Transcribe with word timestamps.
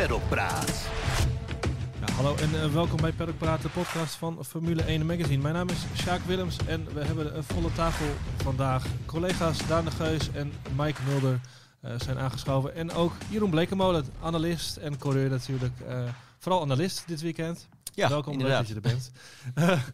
Paddock 0.00 0.28
Praat. 0.28 0.88
Hallo 2.14 2.36
en 2.36 2.50
uh, 2.54 2.72
welkom 2.72 3.00
bij 3.00 3.12
Paddock 3.12 3.38
Praat, 3.38 3.62
de 3.62 3.68
podcast 3.68 4.14
van 4.14 4.44
Formule 4.44 4.82
1 4.82 5.06
Magazine. 5.06 5.42
Mijn 5.42 5.54
naam 5.54 5.68
is 5.68 5.84
Sjaak 5.94 6.20
Willems 6.26 6.56
en 6.66 6.86
we 6.94 7.04
hebben 7.04 7.36
een 7.36 7.44
volle 7.44 7.72
tafel 7.72 8.06
vandaag. 8.42 8.86
Collega's 9.06 9.66
Daan 9.66 9.84
de 9.84 9.90
Geus 9.90 10.30
en 10.32 10.52
Mike 10.76 11.00
Mulder 11.08 11.40
uh, 11.84 11.90
zijn 11.96 12.18
aangeschoven. 12.18 12.74
En 12.74 12.92
ook 12.92 13.12
Jeroen 13.28 13.50
Blekemolen, 13.50 14.04
analist 14.22 14.76
en 14.76 14.98
coureur 14.98 15.30
natuurlijk. 15.30 15.74
Uh, 15.88 16.02
vooral 16.40 16.62
analist 16.62 17.04
dit 17.06 17.20
weekend. 17.20 17.68
Ja, 17.94 18.08
Welkom, 18.08 18.38
leuk 18.38 18.48
dat 18.48 18.68
je 18.68 18.74
er 18.74 18.80
bent. 18.80 19.10
uh, 19.54 19.84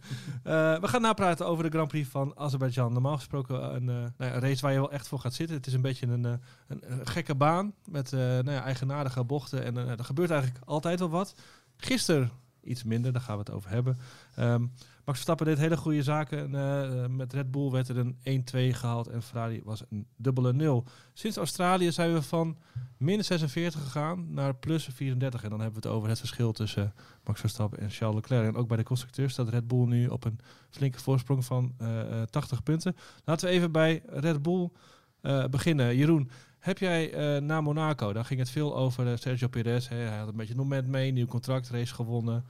we 0.82 0.88
gaan 0.88 1.00
napraten 1.00 1.46
over 1.46 1.64
de 1.64 1.70
Grand 1.70 1.88
Prix 1.88 2.08
van 2.08 2.32
Azerbeidzjan. 2.36 2.92
Normaal 2.92 3.16
gesproken 3.16 3.74
een, 3.74 3.82
uh, 3.82 3.94
nou 3.94 4.10
ja, 4.18 4.34
een, 4.34 4.40
race 4.40 4.60
waar 4.60 4.72
je 4.72 4.78
wel 4.78 4.92
echt 4.92 5.08
voor 5.08 5.18
gaat 5.18 5.34
zitten. 5.34 5.56
Het 5.56 5.66
is 5.66 5.72
een 5.72 5.80
beetje 5.80 6.06
een, 6.06 6.24
een, 6.24 6.40
een 6.68 7.06
gekke 7.06 7.34
baan 7.34 7.72
met 7.84 8.10
nou 8.10 8.50
ja, 8.50 8.62
eigenaardige 8.62 9.24
bochten. 9.24 9.64
En 9.64 9.76
er 9.76 10.04
gebeurt 10.04 10.30
eigenlijk 10.30 10.64
altijd 10.64 10.98
wel 10.98 11.08
wat. 11.08 11.34
Gisteren 11.76 12.30
iets 12.62 12.84
minder, 12.84 13.12
daar 13.12 13.22
gaan 13.22 13.36
we 13.36 13.42
het 13.44 13.50
over 13.50 13.70
hebben. 13.70 13.98
Um, 14.38 14.72
Max 15.06 15.18
Verstappen 15.18 15.46
deed 15.46 15.58
hele 15.58 15.76
goede 15.76 16.02
zaken. 16.02 16.54
Uh, 16.54 17.06
met 17.06 17.32
Red 17.32 17.50
Bull 17.50 17.70
werd 17.70 17.88
er 17.88 17.96
een 17.96 18.44
1-2 18.72 18.76
gehaald 18.76 19.08
en 19.08 19.22
Ferrari 19.22 19.60
was 19.64 19.82
een 19.90 20.06
dubbele 20.16 20.52
0. 20.52 20.84
Sinds 21.12 21.36
Australië 21.36 21.92
zijn 21.92 22.12
we 22.12 22.22
van 22.22 22.56
min 22.96 23.24
46 23.24 23.82
gegaan 23.82 24.34
naar 24.34 24.54
plus 24.54 24.88
34. 24.92 25.42
En 25.42 25.50
dan 25.50 25.60
hebben 25.60 25.82
we 25.82 25.88
het 25.88 25.96
over 25.96 26.08
het 26.08 26.18
verschil 26.18 26.52
tussen 26.52 26.94
Max 27.24 27.40
Verstappen 27.40 27.78
en 27.78 27.90
Charles 27.90 28.14
Leclerc. 28.14 28.46
En 28.46 28.56
ook 28.56 28.68
bij 28.68 28.76
de 28.76 28.82
constructeurs 28.82 29.32
staat 29.32 29.48
Red 29.48 29.66
Bull 29.68 29.86
nu 29.86 30.06
op 30.06 30.24
een 30.24 30.38
flinke 30.70 30.98
voorsprong 30.98 31.44
van 31.44 31.74
uh, 31.82 32.22
80 32.22 32.62
punten. 32.62 32.96
Laten 33.24 33.48
we 33.48 33.54
even 33.54 33.72
bij 33.72 34.02
Red 34.06 34.42
Bull 34.42 34.70
beginnen. 35.50 35.96
Jeroen, 35.96 36.30
heb 36.66 36.78
jij 36.78 37.34
uh, 37.36 37.42
na 37.42 37.60
Monaco, 37.60 38.12
daar 38.12 38.24
ging 38.24 38.40
het 38.40 38.50
veel 38.50 38.76
over 38.76 39.18
Sergio 39.18 39.48
Perez. 39.48 39.88
Hè, 39.88 39.96
hij 39.96 40.18
had 40.18 40.28
een 40.28 40.36
beetje 40.36 40.52
een 40.52 40.58
moment 40.58 40.86
mee, 40.86 41.10
nieuw 41.12 41.26
contract, 41.26 41.70
race 41.70 41.94
gewonnen. 41.94 42.44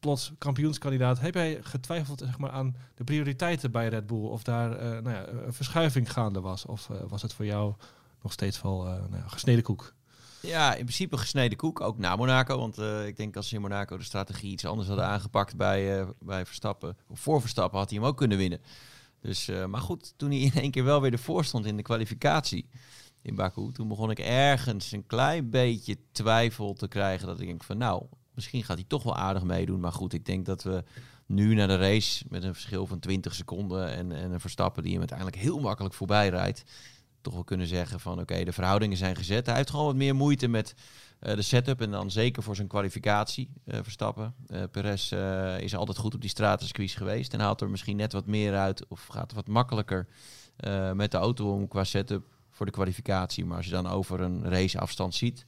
Plots 0.00 0.32
kampioenskandidaat. 0.38 1.20
Heb 1.20 1.34
jij 1.34 1.58
getwijfeld 1.62 2.18
zeg 2.18 2.38
maar, 2.38 2.50
aan 2.50 2.76
de 2.94 3.04
prioriteiten 3.04 3.70
bij 3.70 3.88
Red 3.88 4.06
Bull? 4.06 4.24
Of 4.24 4.42
daar 4.42 4.70
uh, 4.70 5.02
nou 5.02 5.10
ja, 5.10 5.28
een 5.28 5.52
verschuiving 5.52 6.12
gaande 6.12 6.40
was? 6.40 6.66
Of 6.66 6.88
was 7.08 7.22
het 7.22 7.32
voor 7.32 7.44
jou 7.44 7.74
nog 8.22 8.32
steeds 8.32 8.62
wel 8.62 8.82
nou 8.82 9.16
ja, 9.16 9.28
gesneden 9.28 9.62
koek? 9.62 9.94
Ja, 10.40 10.74
in 10.74 10.84
principe 10.84 11.16
gesneden 11.16 11.58
koek, 11.58 11.80
ook 11.80 11.98
na 11.98 12.16
Monaco. 12.16 12.58
Want 12.58 12.78
ik 13.06 13.16
denk 13.16 13.36
als 13.36 13.48
ze 13.48 13.54
in 13.54 13.60
Monaco 13.60 13.96
de 13.96 14.04
strategie 14.04 14.52
iets 14.52 14.64
anders 14.64 14.88
hadden 14.88 15.06
aangepakt 15.06 15.56
bij, 15.56 16.06
bij 16.18 16.46
Verstappen, 16.46 16.96
of 17.08 17.20
voor 17.20 17.40
Verstappen, 17.40 17.78
had 17.78 17.90
hij 17.90 17.98
hem 17.98 18.08
ook 18.08 18.16
kunnen 18.16 18.38
winnen. 18.38 18.60
Dus, 19.20 19.50
maar 19.68 19.80
goed, 19.80 20.14
toen 20.16 20.30
hij 20.30 20.38
in 20.38 20.52
één 20.52 20.70
keer 20.70 20.84
wel 20.84 21.00
weer 21.00 21.12
ervoor 21.12 21.44
stond 21.44 21.66
in 21.66 21.76
de 21.76 21.82
kwalificatie 21.82 22.68
in 23.22 23.34
Baku. 23.34 23.72
Toen 23.72 23.88
begon 23.88 24.10
ik 24.10 24.18
ergens 24.18 24.92
een 24.92 25.06
klein 25.06 25.50
beetje 25.50 25.96
twijfel 26.12 26.74
te 26.74 26.88
krijgen. 26.88 27.26
Dat 27.26 27.40
ik 27.40 27.46
denk 27.46 27.64
van 27.64 27.78
nou, 27.78 28.04
misschien 28.34 28.64
gaat 28.64 28.76
hij 28.76 28.86
toch 28.88 29.02
wel 29.02 29.16
aardig 29.16 29.42
meedoen. 29.42 29.80
Maar 29.80 29.92
goed, 29.92 30.12
ik 30.12 30.26
denk 30.26 30.46
dat 30.46 30.62
we 30.62 30.84
nu 31.26 31.54
naar 31.54 31.68
de 31.68 31.76
race 31.76 32.24
met 32.28 32.42
een 32.42 32.54
verschil 32.54 32.86
van 32.86 32.98
20 32.98 33.34
seconden 33.34 33.88
en, 33.88 34.12
en 34.12 34.32
een 34.32 34.40
Verstappen 34.40 34.82
die 34.82 34.90
hem 34.90 35.00
uiteindelijk 35.00 35.38
heel 35.38 35.60
makkelijk 35.60 35.94
voorbij 35.94 36.28
rijdt. 36.28 36.64
Toch 37.20 37.34
wel 37.34 37.44
kunnen 37.44 37.66
zeggen 37.66 38.00
van 38.00 38.20
oké, 38.20 38.44
de 38.44 38.52
verhoudingen 38.52 38.96
zijn 38.96 39.16
gezet. 39.16 39.46
Hij 39.46 39.56
heeft 39.56 39.70
gewoon 39.70 39.86
wat 39.86 39.94
meer 39.94 40.14
moeite 40.14 40.48
met 40.48 40.74
uh, 41.20 41.34
de 41.34 41.42
setup 41.42 41.80
en 41.80 41.90
dan 41.90 42.10
zeker 42.10 42.42
voor 42.42 42.56
zijn 42.56 42.68
kwalificatie 42.68 43.50
uh, 43.64 43.78
Verstappen. 43.82 44.34
Uh, 44.46 44.62
Perez 44.70 45.12
is 45.58 45.76
altijd 45.76 45.98
goed 45.98 46.14
op 46.14 46.20
die 46.20 46.30
stratencircuits 46.30 46.94
geweest 46.94 47.32
en 47.32 47.40
haalt 47.40 47.60
er 47.60 47.70
misschien 47.70 47.96
net 47.96 48.12
wat 48.12 48.26
meer 48.26 48.56
uit 48.56 48.86
of 48.88 49.06
gaat 49.06 49.30
er 49.30 49.36
wat 49.36 49.48
makkelijker 49.48 50.06
met 50.94 51.10
de 51.10 51.16
auto 51.16 51.52
om 51.52 51.68
qua 51.68 51.84
setup 51.84 52.24
voor 52.50 52.66
de 52.66 52.72
kwalificatie. 52.72 53.44
Maar 53.44 53.56
als 53.56 53.66
je 53.66 53.72
dan 53.72 53.86
over 53.86 54.20
een 54.20 54.48
raceafstand 54.48 55.14
ziet, 55.14 55.44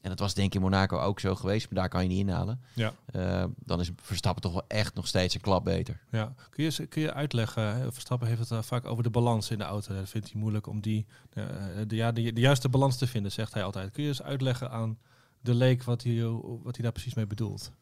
en 0.00 0.08
dat 0.10 0.18
was 0.18 0.34
denk 0.34 0.46
ik 0.46 0.54
in 0.54 0.60
Monaco 0.60 0.98
ook 0.98 1.20
zo 1.20 1.34
geweest, 1.34 1.70
maar 1.70 1.80
daar 1.80 1.88
kan 1.88 2.02
je 2.02 2.08
niet 2.08 2.18
inhalen. 2.18 2.60
Ja. 2.74 2.92
Uh, 3.14 3.44
dan 3.58 3.80
is 3.80 3.90
Verstappen 4.02 4.42
toch 4.42 4.52
wel 4.52 4.64
echt 4.68 4.94
nog 4.94 5.06
steeds 5.06 5.34
een 5.34 5.40
klap 5.40 5.64
beter. 5.64 6.00
Ja. 6.10 6.34
Kun, 6.50 6.64
je, 6.64 6.86
kun 6.86 7.02
je 7.02 7.12
uitleggen, 7.12 7.92
Verstappen 7.92 8.28
heeft 8.28 8.40
het 8.40 8.50
uh, 8.50 8.62
vaak 8.62 8.86
over 8.86 9.02
de 9.02 9.10
balans 9.10 9.50
in 9.50 9.58
de 9.58 9.64
auto. 9.64 9.94
Dat 9.94 10.08
vindt 10.08 10.32
hij 10.32 10.40
moeilijk 10.40 10.66
om 10.66 10.80
die, 10.80 11.06
uh, 11.34 11.44
de, 11.86 11.96
ja, 11.96 12.12
de, 12.12 12.32
de, 12.32 12.40
juiste 12.40 12.68
balans 12.68 12.96
te 12.96 13.06
vinden, 13.06 13.32
zegt 13.32 13.54
hij 13.54 13.64
altijd. 13.64 13.90
Kun 13.90 14.02
je 14.02 14.08
eens 14.08 14.22
uitleggen 14.22 14.70
aan 14.70 14.98
de 15.40 15.54
leek 15.54 15.82
wat 15.82 16.02
hij, 16.02 16.22
wat 16.62 16.74
hij 16.74 16.82
daar 16.82 16.92
precies 16.92 17.14
mee 17.14 17.26
bedoelt? 17.26 17.72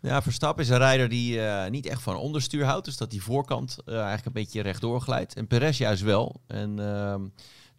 Ja, 0.00 0.22
Verstappen 0.22 0.64
is 0.64 0.70
een 0.70 0.78
rijder 0.78 1.08
die 1.08 1.40
niet 1.70 1.86
echt 1.86 2.02
van 2.02 2.16
onderstuur 2.16 2.64
houdt. 2.64 2.84
Dus 2.84 2.96
dat 2.96 3.10
die 3.10 3.22
voorkant 3.22 3.78
eigenlijk 3.86 4.26
een 4.26 4.32
beetje 4.32 4.60
rechtdoor 4.60 5.00
glijdt. 5.00 5.34
En 5.34 5.46
Perez 5.46 5.78
juist 5.78 6.02
wel. 6.02 6.40
En 6.46 6.80
uh, 6.80 7.14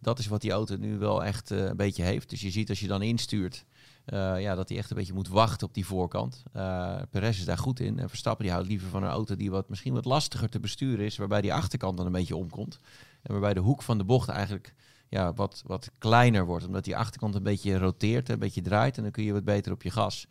dat 0.00 0.18
is 0.18 0.26
wat 0.26 0.40
die 0.40 0.50
auto 0.50 0.76
nu 0.76 0.98
wel 0.98 1.24
echt 1.24 1.50
uh, 1.50 1.64
een 1.64 1.76
beetje 1.76 2.02
heeft. 2.02 2.30
Dus 2.30 2.40
je 2.40 2.50
ziet 2.50 2.68
als 2.68 2.80
je 2.80 2.86
dan 2.86 3.02
instuurt, 3.02 3.64
uh, 4.06 4.40
ja, 4.40 4.54
dat 4.54 4.68
hij 4.68 4.78
echt 4.78 4.90
een 4.90 4.96
beetje 4.96 5.12
moet 5.12 5.28
wachten 5.28 5.66
op 5.66 5.74
die 5.74 5.86
voorkant. 5.86 6.42
Uh, 6.56 6.96
Perez 7.10 7.38
is 7.38 7.44
daar 7.44 7.58
goed 7.58 7.80
in. 7.80 7.98
En 7.98 8.08
Verstappen 8.08 8.44
die 8.44 8.52
houdt 8.52 8.68
liever 8.68 8.88
van 8.88 9.02
een 9.02 9.10
auto 9.10 9.36
die 9.36 9.50
wat, 9.50 9.68
misschien 9.68 9.92
wat 9.92 10.04
lastiger 10.04 10.48
te 10.48 10.60
besturen 10.60 11.04
is. 11.04 11.16
Waarbij 11.16 11.40
die 11.40 11.54
achterkant 11.54 11.96
dan 11.96 12.06
een 12.06 12.12
beetje 12.12 12.36
omkomt. 12.36 12.78
En 13.22 13.32
waarbij 13.32 13.54
de 13.54 13.60
hoek 13.60 13.82
van 13.82 13.98
de 13.98 14.04
bocht 14.04 14.28
eigenlijk 14.28 14.74
ja, 15.08 15.32
wat, 15.32 15.62
wat 15.66 15.90
kleiner 15.98 16.46
wordt. 16.46 16.66
Omdat 16.66 16.84
die 16.84 16.96
achterkant 16.96 17.34
een 17.34 17.42
beetje 17.42 17.78
roteert, 17.78 18.28
een 18.28 18.38
beetje 18.38 18.62
draait. 18.62 18.96
En 18.96 19.02
dan 19.02 19.12
kun 19.12 19.24
je 19.24 19.32
wat 19.32 19.44
beter 19.44 19.72
op 19.72 19.82
je 19.82 19.90
gas. 19.90 20.26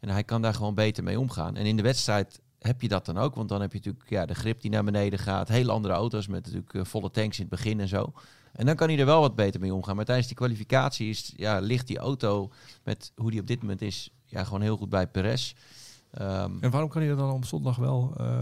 En 0.00 0.08
hij 0.08 0.24
kan 0.24 0.42
daar 0.42 0.54
gewoon 0.54 0.74
beter 0.74 1.04
mee 1.04 1.20
omgaan. 1.20 1.56
En 1.56 1.66
in 1.66 1.76
de 1.76 1.82
wedstrijd 1.82 2.40
heb 2.58 2.80
je 2.80 2.88
dat 2.88 3.06
dan 3.06 3.18
ook. 3.18 3.34
Want 3.34 3.48
dan 3.48 3.60
heb 3.60 3.72
je 3.72 3.78
natuurlijk 3.78 4.10
ja, 4.10 4.26
de 4.26 4.34
grip 4.34 4.60
die 4.60 4.70
naar 4.70 4.84
beneden 4.84 5.18
gaat. 5.18 5.48
Hele 5.48 5.72
andere 5.72 5.94
auto's 5.94 6.26
met 6.26 6.44
natuurlijk 6.44 6.72
uh, 6.72 6.84
volle 6.84 7.10
tanks 7.10 7.38
in 7.38 7.46
het 7.46 7.50
begin 7.50 7.80
en 7.80 7.88
zo. 7.88 8.12
En 8.52 8.66
dan 8.66 8.76
kan 8.76 8.88
hij 8.88 8.98
er 8.98 9.06
wel 9.06 9.20
wat 9.20 9.34
beter 9.34 9.60
mee 9.60 9.74
omgaan. 9.74 9.96
Maar 9.96 10.04
tijdens 10.04 10.26
die 10.26 10.36
kwalificatie 10.36 11.08
is, 11.08 11.32
ja, 11.36 11.58
ligt 11.58 11.86
die 11.86 11.98
auto 11.98 12.50
met 12.84 13.12
hoe 13.16 13.30
die 13.30 13.40
op 13.40 13.46
dit 13.46 13.60
moment 13.60 13.82
is, 13.82 14.10
ja, 14.24 14.44
gewoon 14.44 14.60
heel 14.60 14.76
goed 14.76 14.88
bij 14.88 15.06
Perez. 15.06 15.54
Um, 16.20 16.58
en 16.60 16.70
waarom 16.70 16.88
kan 16.90 17.02
hij 17.02 17.10
er 17.10 17.16
dan 17.16 17.30
op 17.30 17.44
zondag 17.44 17.76
wel 17.76 18.14
uh, 18.20 18.40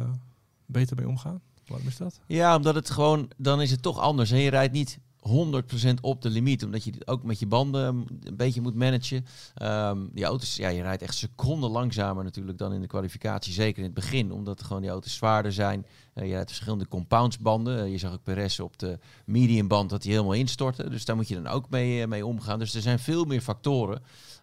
beter 0.67 0.97
mee 0.97 1.09
omgaan? 1.09 1.41
Waarom 1.67 1.87
is 1.87 1.97
dat? 1.97 2.21
Ja, 2.27 2.57
omdat 2.57 2.75
het 2.75 2.91
gewoon, 2.91 3.31
dan 3.37 3.61
is 3.61 3.71
het 3.71 3.83
toch 3.83 3.99
anders. 3.99 4.31
En 4.31 4.39
je 4.39 4.51
rijdt 4.51 4.73
niet 4.73 4.99
100% 5.29 6.01
op 6.01 6.23
de 6.23 6.31
limiet. 6.31 6.65
Omdat 6.65 6.85
je 6.85 6.93
ook 7.05 7.23
met 7.23 7.39
je 7.39 7.47
banden 7.47 8.07
een 8.23 8.37
beetje 8.37 8.61
moet 8.61 8.75
managen. 8.75 9.27
Um, 9.63 10.11
die 10.13 10.25
auto's, 10.25 10.57
ja, 10.57 10.69
je 10.69 10.83
rijdt 10.83 11.03
echt 11.03 11.15
seconden 11.15 11.71
langzamer 11.71 12.25
natuurlijk 12.25 12.59
dan 12.59 12.73
in 12.73 12.81
de 12.81 12.87
kwalificatie. 12.87 13.53
Zeker 13.53 13.79
in 13.79 13.85
het 13.85 13.95
begin, 13.95 14.33
omdat 14.33 14.63
gewoon 14.63 14.83
die 14.83 14.91
auto's 14.91 15.15
zwaarder 15.15 15.53
zijn. 15.53 15.87
Uh, 16.15 16.27
je 16.27 16.33
rijdt 16.33 16.51
verschillende 16.51 16.89
compoundsbanden. 16.89 17.85
Uh, 17.85 17.91
je 17.91 17.99
zag 17.99 18.13
ook 18.13 18.23
Perez 18.23 18.59
op 18.59 18.79
de 18.79 18.99
mediumband 19.25 19.91
dat 19.91 20.03
hij 20.03 20.13
helemaal 20.13 20.33
instortte. 20.33 20.91
Dus 20.91 21.05
daar 21.05 21.17
moet 21.17 21.29
je 21.29 21.43
dan 21.43 21.47
ook 21.47 21.71
mee, 21.71 22.01
uh, 22.01 22.07
mee 22.07 22.27
omgaan. 22.27 22.59
Dus 22.59 22.75
er 22.75 22.83
zijn 22.83 22.99
veel 22.99 23.25
meer 23.25 23.41
factoren. 23.41 24.03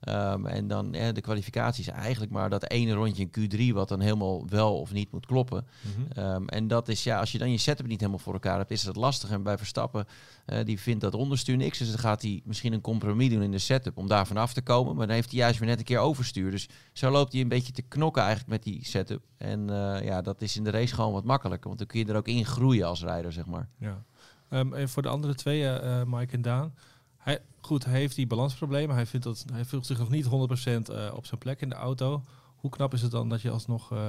Um, 0.09 0.45
en 0.45 0.67
dan 0.67 0.93
eh, 0.93 1.13
de 1.13 1.21
kwalificatie 1.21 1.83
is 1.83 1.89
eigenlijk 1.89 2.31
maar 2.31 2.49
dat 2.49 2.69
ene 2.69 2.93
rondje 2.93 3.27
in 3.29 3.49
Q3 3.71 3.73
wat 3.73 3.89
dan 3.89 3.99
helemaal 3.99 4.47
wel 4.49 4.79
of 4.79 4.93
niet 4.93 5.11
moet 5.11 5.25
kloppen. 5.25 5.65
Mm 5.81 5.91
-hmm. 5.91 6.23
um, 6.23 6.47
en 6.47 6.67
dat 6.67 6.87
is 6.87 7.03
ja, 7.03 7.19
als 7.19 7.31
je 7.31 7.37
dan 7.37 7.51
je 7.51 7.57
setup 7.57 7.87
niet 7.87 7.99
helemaal 7.99 8.19
voor 8.19 8.33
elkaar 8.33 8.57
hebt, 8.57 8.71
is 8.71 8.83
dat 8.83 8.95
lastig. 8.95 9.29
En 9.29 9.43
bij 9.43 9.57
Verstappen, 9.57 10.05
uh, 10.45 10.65
die 10.65 10.79
vindt 10.79 11.01
dat 11.01 11.13
onderstuur 11.13 11.57
niks. 11.57 11.77
Dus 11.77 11.89
dan 11.89 11.99
gaat 11.99 12.21
hij 12.21 12.41
misschien 12.45 12.73
een 12.73 12.81
compromis 12.81 13.29
doen 13.29 13.41
in 13.41 13.51
de 13.51 13.57
setup 13.57 13.97
om 13.97 14.07
daar 14.07 14.27
vanaf 14.27 14.53
te 14.53 14.61
komen. 14.61 14.95
Maar 14.95 15.07
dan 15.07 15.15
heeft 15.15 15.29
hij 15.29 15.39
juist 15.39 15.59
weer 15.59 15.67
net 15.67 15.79
een 15.79 15.85
keer 15.85 15.99
overstuur. 15.99 16.51
Dus 16.51 16.69
zo 16.93 17.11
loopt 17.11 17.31
hij 17.31 17.41
een 17.41 17.47
beetje 17.47 17.73
te 17.73 17.81
knokken 17.81 18.21
eigenlijk 18.21 18.51
met 18.51 18.63
die 18.63 18.85
setup. 18.85 19.23
En 19.37 19.59
uh, 19.59 20.03
ja, 20.03 20.21
dat 20.21 20.41
is 20.41 20.57
in 20.57 20.63
de 20.63 20.69
race 20.69 20.93
gewoon 20.95 21.13
wat 21.13 21.23
makkelijker. 21.23 21.67
Want 21.67 21.77
dan 21.77 21.87
kun 21.87 21.99
je 21.99 22.05
er 22.05 22.15
ook 22.15 22.27
in 22.27 22.45
groeien 22.45 22.87
als 22.87 23.03
rijder, 23.03 23.33
zeg 23.33 23.45
maar. 23.45 23.69
Ja. 23.77 24.03
Um, 24.49 24.73
en 24.73 24.89
voor 24.89 25.01
de 25.01 25.09
andere 25.09 25.35
twee, 25.35 25.61
uh, 25.61 26.03
Mike 26.03 26.33
en 26.33 26.41
Daan. 26.41 26.73
Hij, 27.17 27.39
goed, 27.61 27.85
hij 27.85 27.99
heeft 27.99 28.15
die 28.15 28.27
balansproblemen. 28.27 28.95
Hij, 28.95 29.05
vindt 29.05 29.25
dat, 29.25 29.45
hij 29.53 29.65
voelt 29.65 29.85
zich 29.85 29.97
nog 29.97 30.09
niet 30.09 30.25
100% 30.25 30.29
uh, 30.29 31.13
op 31.13 31.25
zijn 31.25 31.39
plek 31.39 31.61
in 31.61 31.69
de 31.69 31.75
auto. 31.75 32.23
Hoe 32.55 32.69
knap 32.69 32.93
is 32.93 33.01
het 33.01 33.11
dan 33.11 33.29
dat 33.29 33.41
je 33.41 33.49
alsnog 33.49 33.91
uh, 33.91 33.99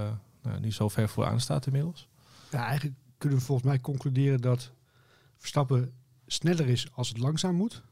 nou, 0.43 0.61
niet 0.61 0.75
zo 0.75 0.89
ver 0.89 1.09
vooraan 1.09 1.41
staat 1.41 1.67
inmiddels? 1.67 2.09
Ja, 2.51 2.67
eigenlijk 2.67 2.97
kunnen 3.19 3.39
we 3.39 3.45
volgens 3.45 3.69
mij 3.69 3.81
concluderen 3.81 4.41
dat 4.41 4.73
Verstappen 5.45 5.93
sneller 6.35 6.69
is 6.69 6.89
als 6.93 7.09
het 7.09 7.19
langzaam 7.19 7.55
moet. 7.55 7.83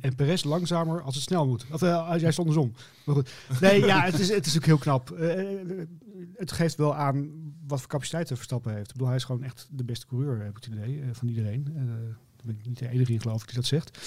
En 0.00 0.14
Perez 0.14 0.44
langzamer 0.44 1.02
als 1.02 1.14
het 1.14 1.24
snel 1.24 1.46
moet. 1.46 1.66
Of 1.72 1.82
uh, 1.82 2.14
juist 2.18 2.38
andersom. 2.38 2.72
Maar 3.04 3.14
goed. 3.14 3.32
Nee, 3.60 3.84
ja, 3.84 4.04
het 4.04 4.18
is, 4.18 4.28
het 4.28 4.46
is 4.46 4.56
ook 4.56 4.64
heel 4.64 4.78
knap. 4.78 5.10
Uh, 5.10 5.70
het 6.34 6.52
geeft 6.52 6.76
wel 6.76 6.94
aan 6.94 7.30
wat 7.66 7.80
voor 7.80 7.88
capaciteit 7.88 8.26
Verstappen 8.28 8.74
heeft. 8.74 8.86
Ik 8.86 8.92
bedoel, 8.92 9.06
hij 9.06 9.16
is 9.16 9.24
gewoon 9.24 9.42
echt 9.42 9.68
de 9.70 9.84
beste 9.84 10.06
coureur, 10.06 10.38
heb 10.38 10.56
ik 10.56 10.64
het 10.64 10.74
idee, 10.74 11.02
van 11.12 11.28
iedereen. 11.28 11.68
Uh, 11.68 11.76
daar 12.36 12.44
ben 12.44 12.56
ik 12.58 12.66
niet 12.66 12.78
de 12.78 12.88
enige 12.88 13.12
in, 13.12 13.20
geloof 13.20 13.40
ik, 13.40 13.46
die 13.46 13.56
dat 13.56 13.66
zegt. 13.66 13.98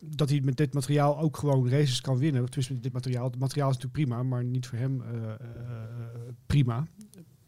Dat 0.00 0.28
hij 0.28 0.40
met 0.40 0.56
dit 0.56 0.74
materiaal 0.74 1.18
ook 1.18 1.36
gewoon 1.36 1.68
races 1.68 2.00
kan 2.00 2.18
winnen. 2.18 2.42
Met 2.42 2.82
dit 2.82 2.92
materiaal. 2.92 3.24
Het 3.24 3.38
materiaal 3.38 3.70
is 3.70 3.76
natuurlijk 3.76 4.04
prima, 4.04 4.22
maar 4.22 4.44
niet 4.44 4.66
voor 4.66 4.78
hem 4.78 5.02
prima 6.46 6.86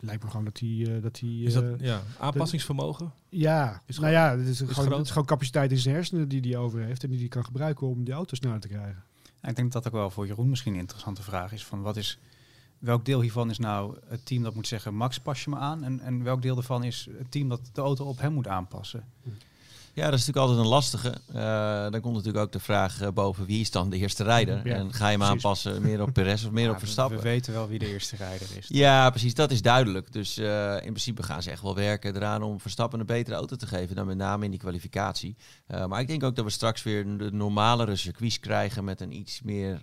lijkt 0.02 0.22
me 0.22 0.30
gewoon 0.30 0.44
dat 0.44 0.58
hij... 0.58 0.68
Uh, 0.68 1.02
dat 1.02 1.20
hij 1.20 1.28
is 1.28 1.52
dat, 1.52 1.64
ja, 1.80 2.02
aanpassingsvermogen? 2.18 3.12
De, 3.28 3.38
ja, 3.38 3.82
is 3.86 3.98
nou 3.98 4.12
ja, 4.12 4.38
het 4.38 4.46
is, 4.46 4.60
is 4.60 4.70
gewoon, 4.70 4.92
het 4.92 5.04
is 5.04 5.10
gewoon 5.10 5.26
capaciteit 5.26 5.70
in 5.70 5.78
zijn 5.78 5.94
hersenen 5.94 6.28
die 6.28 6.40
hij 6.40 6.56
over 6.56 6.80
heeft 6.80 7.04
en 7.04 7.10
die 7.10 7.18
hij 7.18 7.28
kan 7.28 7.44
gebruiken 7.44 7.86
om 7.86 8.04
die 8.04 8.14
auto 8.14 8.34
sneller 8.34 8.60
te 8.60 8.68
krijgen. 8.68 9.02
Ja, 9.42 9.48
ik 9.48 9.56
denk 9.56 9.72
dat 9.72 9.82
dat 9.82 9.92
ook 9.92 9.98
wel 9.98 10.10
voor 10.10 10.26
Jeroen 10.26 10.48
misschien 10.48 10.72
een 10.72 10.80
interessante 10.80 11.22
vraag 11.22 11.52
is. 11.52 11.64
Van 11.64 11.82
wat 11.82 11.96
is 11.96 12.18
welk 12.78 13.04
deel 13.04 13.20
hiervan 13.20 13.50
is 13.50 13.58
nou 13.58 13.96
het 14.08 14.26
team 14.26 14.42
dat 14.42 14.54
moet 14.54 14.66
zeggen, 14.66 14.94
Max 14.94 15.18
pas 15.18 15.44
je 15.44 15.50
me 15.50 15.56
aan? 15.56 15.84
En, 15.84 16.00
en 16.00 16.22
welk 16.22 16.42
deel 16.42 16.56
ervan 16.56 16.84
is 16.84 17.08
het 17.18 17.30
team 17.30 17.48
dat 17.48 17.70
de 17.72 17.80
auto 17.80 18.04
op 18.04 18.20
hem 18.20 18.32
moet 18.32 18.48
aanpassen? 18.48 19.04
Ja, 19.94 20.04
dat 20.10 20.18
is 20.18 20.26
natuurlijk 20.26 20.46
altijd 20.46 20.58
een 20.58 20.72
lastige. 20.72 21.14
Eh, 21.32 21.90
dan 21.90 22.00
komt 22.00 22.14
natuurlijk 22.14 22.44
ook 22.44 22.52
de 22.52 22.60
vraag 22.60 23.00
eh, 23.00 23.08
boven 23.08 23.46
wie 23.46 23.60
is 23.60 23.70
dan 23.70 23.90
de 23.90 23.96
eerste 23.96 24.24
rijder? 24.24 24.60
Ja, 24.68 24.74
en 24.74 24.92
ga 24.92 25.04
je 25.04 25.10
hem 25.10 25.18
precies. 25.18 25.34
aanpassen 25.34 25.82
meer 25.82 26.02
op 26.02 26.12
Perez 26.12 26.44
of 26.44 26.50
meer 26.50 26.64
Ja, 26.64 26.70
op 26.70 26.78
Verstappen? 26.78 27.16
We 27.16 27.22
weten 27.22 27.52
wel 27.52 27.68
wie 27.68 27.78
de 27.78 27.86
eerste 27.86 28.16
rijder 28.16 28.48
is. 28.56 28.66
Ja, 28.68 29.10
precies. 29.10 29.34
Dat 29.34 29.50
is 29.50 29.62
duidelijk. 29.62 30.12
Dus 30.12 30.36
eh, 30.36 30.74
in 30.74 30.80
principe 30.80 31.22
gaan 31.22 31.42
ze 31.42 31.50
echt 31.50 31.62
wel 31.62 31.74
werken 31.74 32.16
eraan 32.16 32.42
om 32.42 32.60
Verstappen 32.60 33.00
een 33.00 33.06
betere 33.06 33.36
auto 33.36 33.56
te 33.56 33.66
geven. 33.66 33.96
Dan 33.96 34.06
met 34.06 34.16
name 34.16 34.44
in 34.44 34.50
die 34.50 34.60
kwalificatie. 34.60 35.36
Maar 35.86 36.00
ik 36.00 36.06
denk 36.06 36.22
ook 36.22 36.36
dat 36.36 36.44
we 36.44 36.50
straks 36.50 36.82
weer 36.82 37.18
de 37.18 37.32
normalere 37.32 37.96
circuits 37.96 38.40
krijgen 38.40 38.84
met 38.84 39.00
een 39.00 39.12
iets 39.12 39.42
meer, 39.42 39.80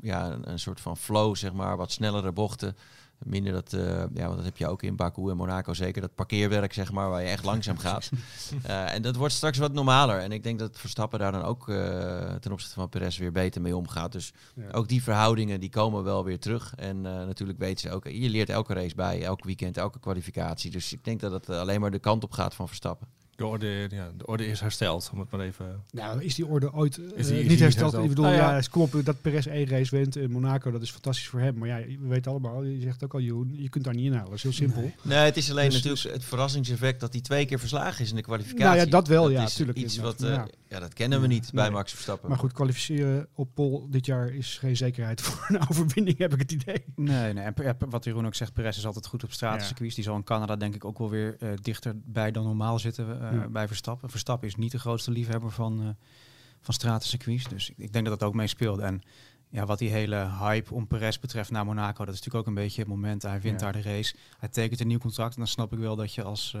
ja, 0.00 0.30
een, 0.30 0.50
een 0.50 0.58
soort 0.58 0.80
van 0.80 0.96
flow, 0.96 1.36
zeg 1.36 1.52
maar. 1.52 1.76
Wat 1.76 1.92
snellere 1.92 2.32
bochten. 2.32 2.76
Minder 3.24 3.52
dat, 3.52 3.72
eh, 3.72 4.04
ja, 4.14 4.24
want 4.24 4.36
dat 4.36 4.44
heb 4.44 4.56
je 4.56 4.66
ook 4.66 4.82
in 4.82 4.96
Baku 4.96 5.30
en 5.30 5.36
Monaco 5.36 5.74
zeker. 5.74 6.00
Dat 6.00 6.14
parkeerwerk, 6.14 6.72
zeg 6.72 6.92
maar, 6.92 7.08
waar 7.10 7.22
je 7.22 7.28
echt 7.28 7.44
langzaam 7.44 7.78
gaat. 7.78 8.10
Eh, 8.62 8.94
en 8.94 9.02
dat 9.02 9.16
wordt 9.16 9.34
straks 9.34 9.58
wat 9.58 9.72
normaler. 9.72 10.18
En 10.18 10.32
ik 10.32 10.42
denk 10.42 10.58
dat 10.58 10.78
Verstappen 10.78 11.18
daar 11.18 11.32
dan 11.32 11.42
ook 11.42 11.68
eh, 11.68 12.34
ten 12.34 12.52
opzichte 12.52 12.74
van 12.74 12.88
Perez 12.88 13.18
weer 13.18 13.32
beter 13.32 13.60
mee 13.60 13.76
omgaat. 13.76 14.12
Dus 14.12 14.32
Ja. 14.54 14.70
ook 14.72 14.88
die 14.88 15.02
verhoudingen 15.02 15.60
die 15.60 15.70
komen 15.70 16.04
wel 16.04 16.24
weer 16.24 16.38
terug. 16.38 16.74
En 16.76 17.00
natuurlijk 17.00 17.58
weten 17.58 17.80
ze 17.90 17.94
ook, 17.94 18.08
je 18.08 18.28
leert 18.28 18.48
elke 18.48 18.74
race 18.74 18.94
bij, 18.94 19.22
elk 19.22 19.44
weekend, 19.44 19.76
elke 19.76 19.98
kwalificatie. 20.00 20.70
Dus 20.70 20.92
ik 20.92 21.04
denk 21.04 21.20
dat 21.20 21.32
het 21.32 21.48
alleen 21.48 21.80
maar 21.80 21.90
de 21.90 21.98
kant 21.98 22.24
op 22.24 22.32
gaat 22.32 22.54
van 22.54 22.66
Verstappen. 22.66 23.08
De 23.42 23.48
orde, 23.48 23.88
ja, 23.90 24.10
de 24.16 24.26
orde 24.26 24.46
is 24.46 24.60
hersteld, 24.60 25.10
om 25.12 25.20
het 25.20 25.30
maar 25.30 25.40
even... 25.40 25.82
Nou, 25.90 26.22
is 26.22 26.34
die 26.34 26.46
orde 26.46 26.72
ooit 26.72 26.98
eh, 26.98 27.04
die- 27.04 27.14
is 27.16 27.26
die 27.26 27.36
niet 27.36 27.48
niet 27.48 27.60
hersteld? 27.60 27.92
hersteld? 27.92 28.02
Ik 28.02 28.08
bedoel, 28.08 28.24
Nou 28.24 28.36
ja. 28.36 28.56
ja, 28.56 28.62
kom 28.70 28.82
op 28.82 29.04
dat 29.04 29.20
Perez 29.20 29.46
één 29.46 29.66
race 29.66 29.96
wint 29.96 30.16
in 30.16 30.30
Monaco, 30.30 30.70
dat 30.70 30.82
is 30.82 30.90
fantastisch 30.90 31.28
voor 31.28 31.40
hem. 31.40 31.58
Maar 31.58 31.68
ja, 31.68 31.76
we 31.76 32.08
weten 32.08 32.30
allemaal, 32.30 32.62
je 32.62 32.80
zegt 32.80 33.04
ook 33.04 33.14
al, 33.14 33.20
Jeroen, 33.20 33.54
je 33.56 33.68
kunt 33.68 33.84
daar 33.84 33.94
niet 33.94 34.04
inhalen. 34.04 34.26
Dat 34.26 34.34
is 34.36 34.42
heel 34.42 34.52
simpel. 34.52 34.90
Nee, 35.02 35.18
het 35.18 35.36
is 35.36 35.50
alleen 35.50 35.70
Dus- 35.70 35.82
natuurlijk 35.82 36.14
het 36.14 36.24
verrassingseffect 36.24 37.00
dat 37.00 37.12
hij 37.12 37.22
twee 37.22 37.46
keer 37.46 37.58
verslagen 37.58 38.04
is 38.04 38.10
in 38.10 38.16
de 38.16 38.22
kwalificatie. 38.22 38.64
Nou 38.64 38.76
ja, 38.76 38.84
dat 38.86 39.08
wel, 39.08 39.30
ja, 39.30 39.42
is 39.42 39.54
tuurlijk, 39.54 39.78
Iets 39.78 39.96
wat, 39.98 40.22
eh, 40.22 40.42
ja. 40.68 40.80
dat 40.80 40.92
kennen 40.92 41.20
we 41.20 41.26
niet 41.26 41.50
bij. 41.52 41.70
Max 41.70 41.92
Verstappen. 41.92 42.28
Maar 42.28 42.38
goed, 42.38 42.52
kwalificeren 42.52 43.26
op 43.34 43.48
Pol 43.54 43.86
dit 43.90 44.06
jaar 44.06 44.34
is 44.34 44.58
geen 44.58 44.76
zekerheid 44.76 45.20
voor 45.24 45.44
een 45.56 45.68
overwinning, 45.70 46.18
heb 46.18 46.32
ik 46.32 46.38
het 46.40 46.52
idee. 46.52 46.82
Nee, 46.96 47.32
nee. 47.32 47.44
En 47.44 47.54
Per- 47.54 47.76
wat 47.88 48.04
Jeroen 48.04 48.26
ook 48.26 48.34
zegt, 48.34 48.52
Perez 48.52 48.76
is 48.76 48.86
altijd 48.86 49.06
goed 49.06 49.24
op 49.24 49.32
stratencircuits. 49.32 49.94
Die 49.94 50.04
zal 50.04 50.16
in 50.16 50.24
Canada 50.24 50.56
denk 50.56 50.74
ik 50.74 50.84
ook 50.84 50.98
wel 50.98 51.10
weer 51.10 51.36
eh, 51.40 51.48
dichterbij 51.62 52.30
dan 52.30 52.44
normaal 52.44 52.78
zitten 52.78 53.20
eh, 53.30 53.31
Ja. 53.40 53.48
bij 53.48 53.66
Verstappen. 53.66 54.10
Verstappen 54.10 54.48
is 54.48 54.56
niet 54.56 54.72
de 54.72 54.78
grootste 54.78 55.10
liefhebber 55.10 55.50
van, 55.50 55.80
eh 55.82 55.88
van 56.60 56.74
stratencircuits. 56.74 57.48
Dus 57.48 57.70
ik, 57.70 57.78
ik 57.78 57.92
denk 57.92 58.06
dat 58.06 58.18
dat 58.18 58.28
ook 58.28 58.34
meespeelt. 58.34 58.78
En 58.78 59.02
ja, 59.48 59.66
wat 59.66 59.78
die 59.78 59.90
hele 59.90 60.28
hype 60.38 60.74
om 60.74 60.86
Perez 60.86 61.18
betreft 61.18 61.50
naar 61.50 61.64
Monaco, 61.64 62.04
dat 62.04 62.14
is 62.14 62.20
natuurlijk 62.20 62.34
ook 62.48 62.56
een 62.56 62.62
beetje 62.62 62.80
het 62.80 62.90
moment. 62.90 63.22
Hij 63.22 63.40
wint 63.40 63.60
Ja. 63.60 63.70
daar 63.70 63.82
de 63.82 63.88
race. 63.90 64.14
Hij 64.38 64.48
tekent 64.48 64.80
een 64.80 64.86
nieuw 64.86 64.98
contract. 64.98 65.32
En 65.34 65.38
dan 65.38 65.48
snap 65.48 65.72
ik 65.72 65.78
wel 65.78 65.96
dat 65.96 66.14
je 66.14 66.22
als, 66.22 66.54
eh, 66.54 66.60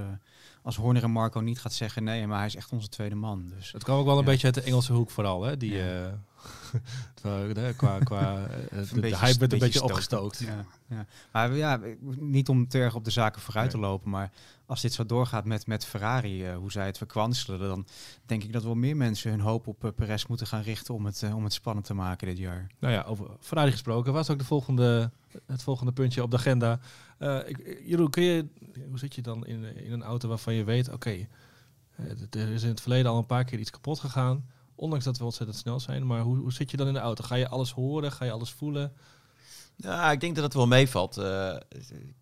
als 0.62 0.76
Horner 0.76 1.02
en 1.02 1.10
Marco 1.10 1.40
niet 1.40 1.60
gaat 1.60 1.72
zeggen 1.72 2.04
nee, 2.04 2.26
maar 2.26 2.36
hij 2.38 2.46
is 2.46 2.56
echt 2.56 2.72
onze 2.72 2.88
tweede 2.88 3.14
man. 3.14 3.52
Dus 3.56 3.72
Het 3.72 3.84
kwam 3.84 3.98
ook 3.98 4.04
wel 4.04 4.14
een 4.18 4.24
Ja. 4.24 4.30
beetje 4.30 4.46
uit 4.46 4.54
de 4.54 4.62
Engelse 4.62 4.92
hoek 4.92 5.10
vooral, 5.10 5.42
hè? 5.42 5.56
Die, 5.56 5.72
Ja. 5.72 6.04
eh, 7.22 7.72
qua, 7.76 7.98
qua 7.98 8.36
eh, 8.46 8.78
de, 8.92 9.00
de 9.00 9.16
hype 9.16 9.38
werd 9.38 9.52
een 9.52 9.58
beetje 9.58 9.82
opgestookt. 9.82 10.38
Ja, 10.38 10.64
ja. 10.88 11.06
Maar 11.32 11.54
ja, 11.56 11.80
niet 12.18 12.48
om 12.48 12.68
te 12.68 12.78
erg 12.78 12.94
op 12.94 13.04
de 13.04 13.10
zaken 13.10 13.40
vooruit 13.42 13.70
te 13.70 13.78
lopen, 13.78 14.10
maar 14.10 14.30
als 14.66 14.80
dit 14.80 14.92
zo 14.92 15.06
doorgaat 15.06 15.44
met, 15.44 15.66
met 15.66 15.84
Ferrari, 15.84 16.44
eh, 16.46 16.56
hoe 16.56 16.72
zij 16.72 16.86
het 16.86 16.98
verkwanselen, 16.98 17.58
dan 17.58 17.86
denk 18.26 18.42
ik 18.42 18.52
dat 18.52 18.62
wel 18.62 18.74
meer 18.74 18.96
mensen 18.96 19.30
hun 19.30 19.40
hoop 19.40 19.66
op 19.66 19.84
uh, 19.84 19.90
Perez 19.94 20.24
moeten 20.24 20.46
gaan 20.46 20.62
richten 20.62 20.94
om 20.94 21.04
het, 21.06 21.22
om 21.34 21.44
het 21.44 21.52
spannend 21.52 21.86
te 21.86 21.94
maken 21.94 22.26
dit 22.26 22.38
jaar. 22.38 22.66
Nou 22.78 22.92
ja, 22.94 23.02
over 23.02 23.26
Ferrari 23.40 23.70
gesproken, 23.70 24.12
was 24.12 24.30
ook 24.30 24.38
de 24.38 24.44
volgende, 24.44 25.10
het 25.46 25.62
volgende 25.62 25.92
puntje 25.92 26.22
op 26.22 26.30
de 26.30 26.36
agenda. 26.36 26.80
Eh, 27.18 27.38
ik, 27.46 27.82
Jeroen, 27.84 28.10
kun 28.10 28.22
je, 28.22 28.46
hoe 28.88 28.98
zit 28.98 29.14
je 29.14 29.22
dan 29.22 29.46
in, 29.46 29.76
in 29.76 29.92
een 29.92 30.02
auto 30.02 30.28
waarvan 30.28 30.54
je 30.54 30.64
weet, 30.64 30.92
oké, 30.92 31.10
eh, 31.10 32.06
er 32.30 32.48
is 32.48 32.62
in 32.62 32.68
het 32.68 32.80
verleden 32.80 33.10
al 33.10 33.18
een 33.18 33.26
paar 33.26 33.44
keer 33.44 33.58
iets 33.58 33.70
kapot 33.70 34.00
gegaan, 34.00 34.46
ondanks 34.74 35.04
dat 35.04 35.18
we 35.18 35.24
ontzettend 35.24 35.58
snel 35.58 35.80
zijn, 35.80 36.06
maar 36.06 36.20
hoe, 36.20 36.36
hoe 36.36 36.52
zit 36.52 36.70
je 36.70 36.76
dan 36.76 36.86
in 36.86 36.92
de 36.92 36.98
auto? 36.98 37.24
Ga 37.24 37.34
je 37.34 37.48
alles 37.48 37.72
horen? 37.72 38.12
Ga 38.12 38.24
je 38.24 38.30
alles 38.30 38.50
voelen? 38.50 38.92
Ja, 39.76 40.10
ik 40.12 40.20
denk 40.20 40.34
dat 40.34 40.44
het 40.44 40.54
wel 40.54 40.66
meevalt. 40.66 41.16
Eh, 41.16 41.56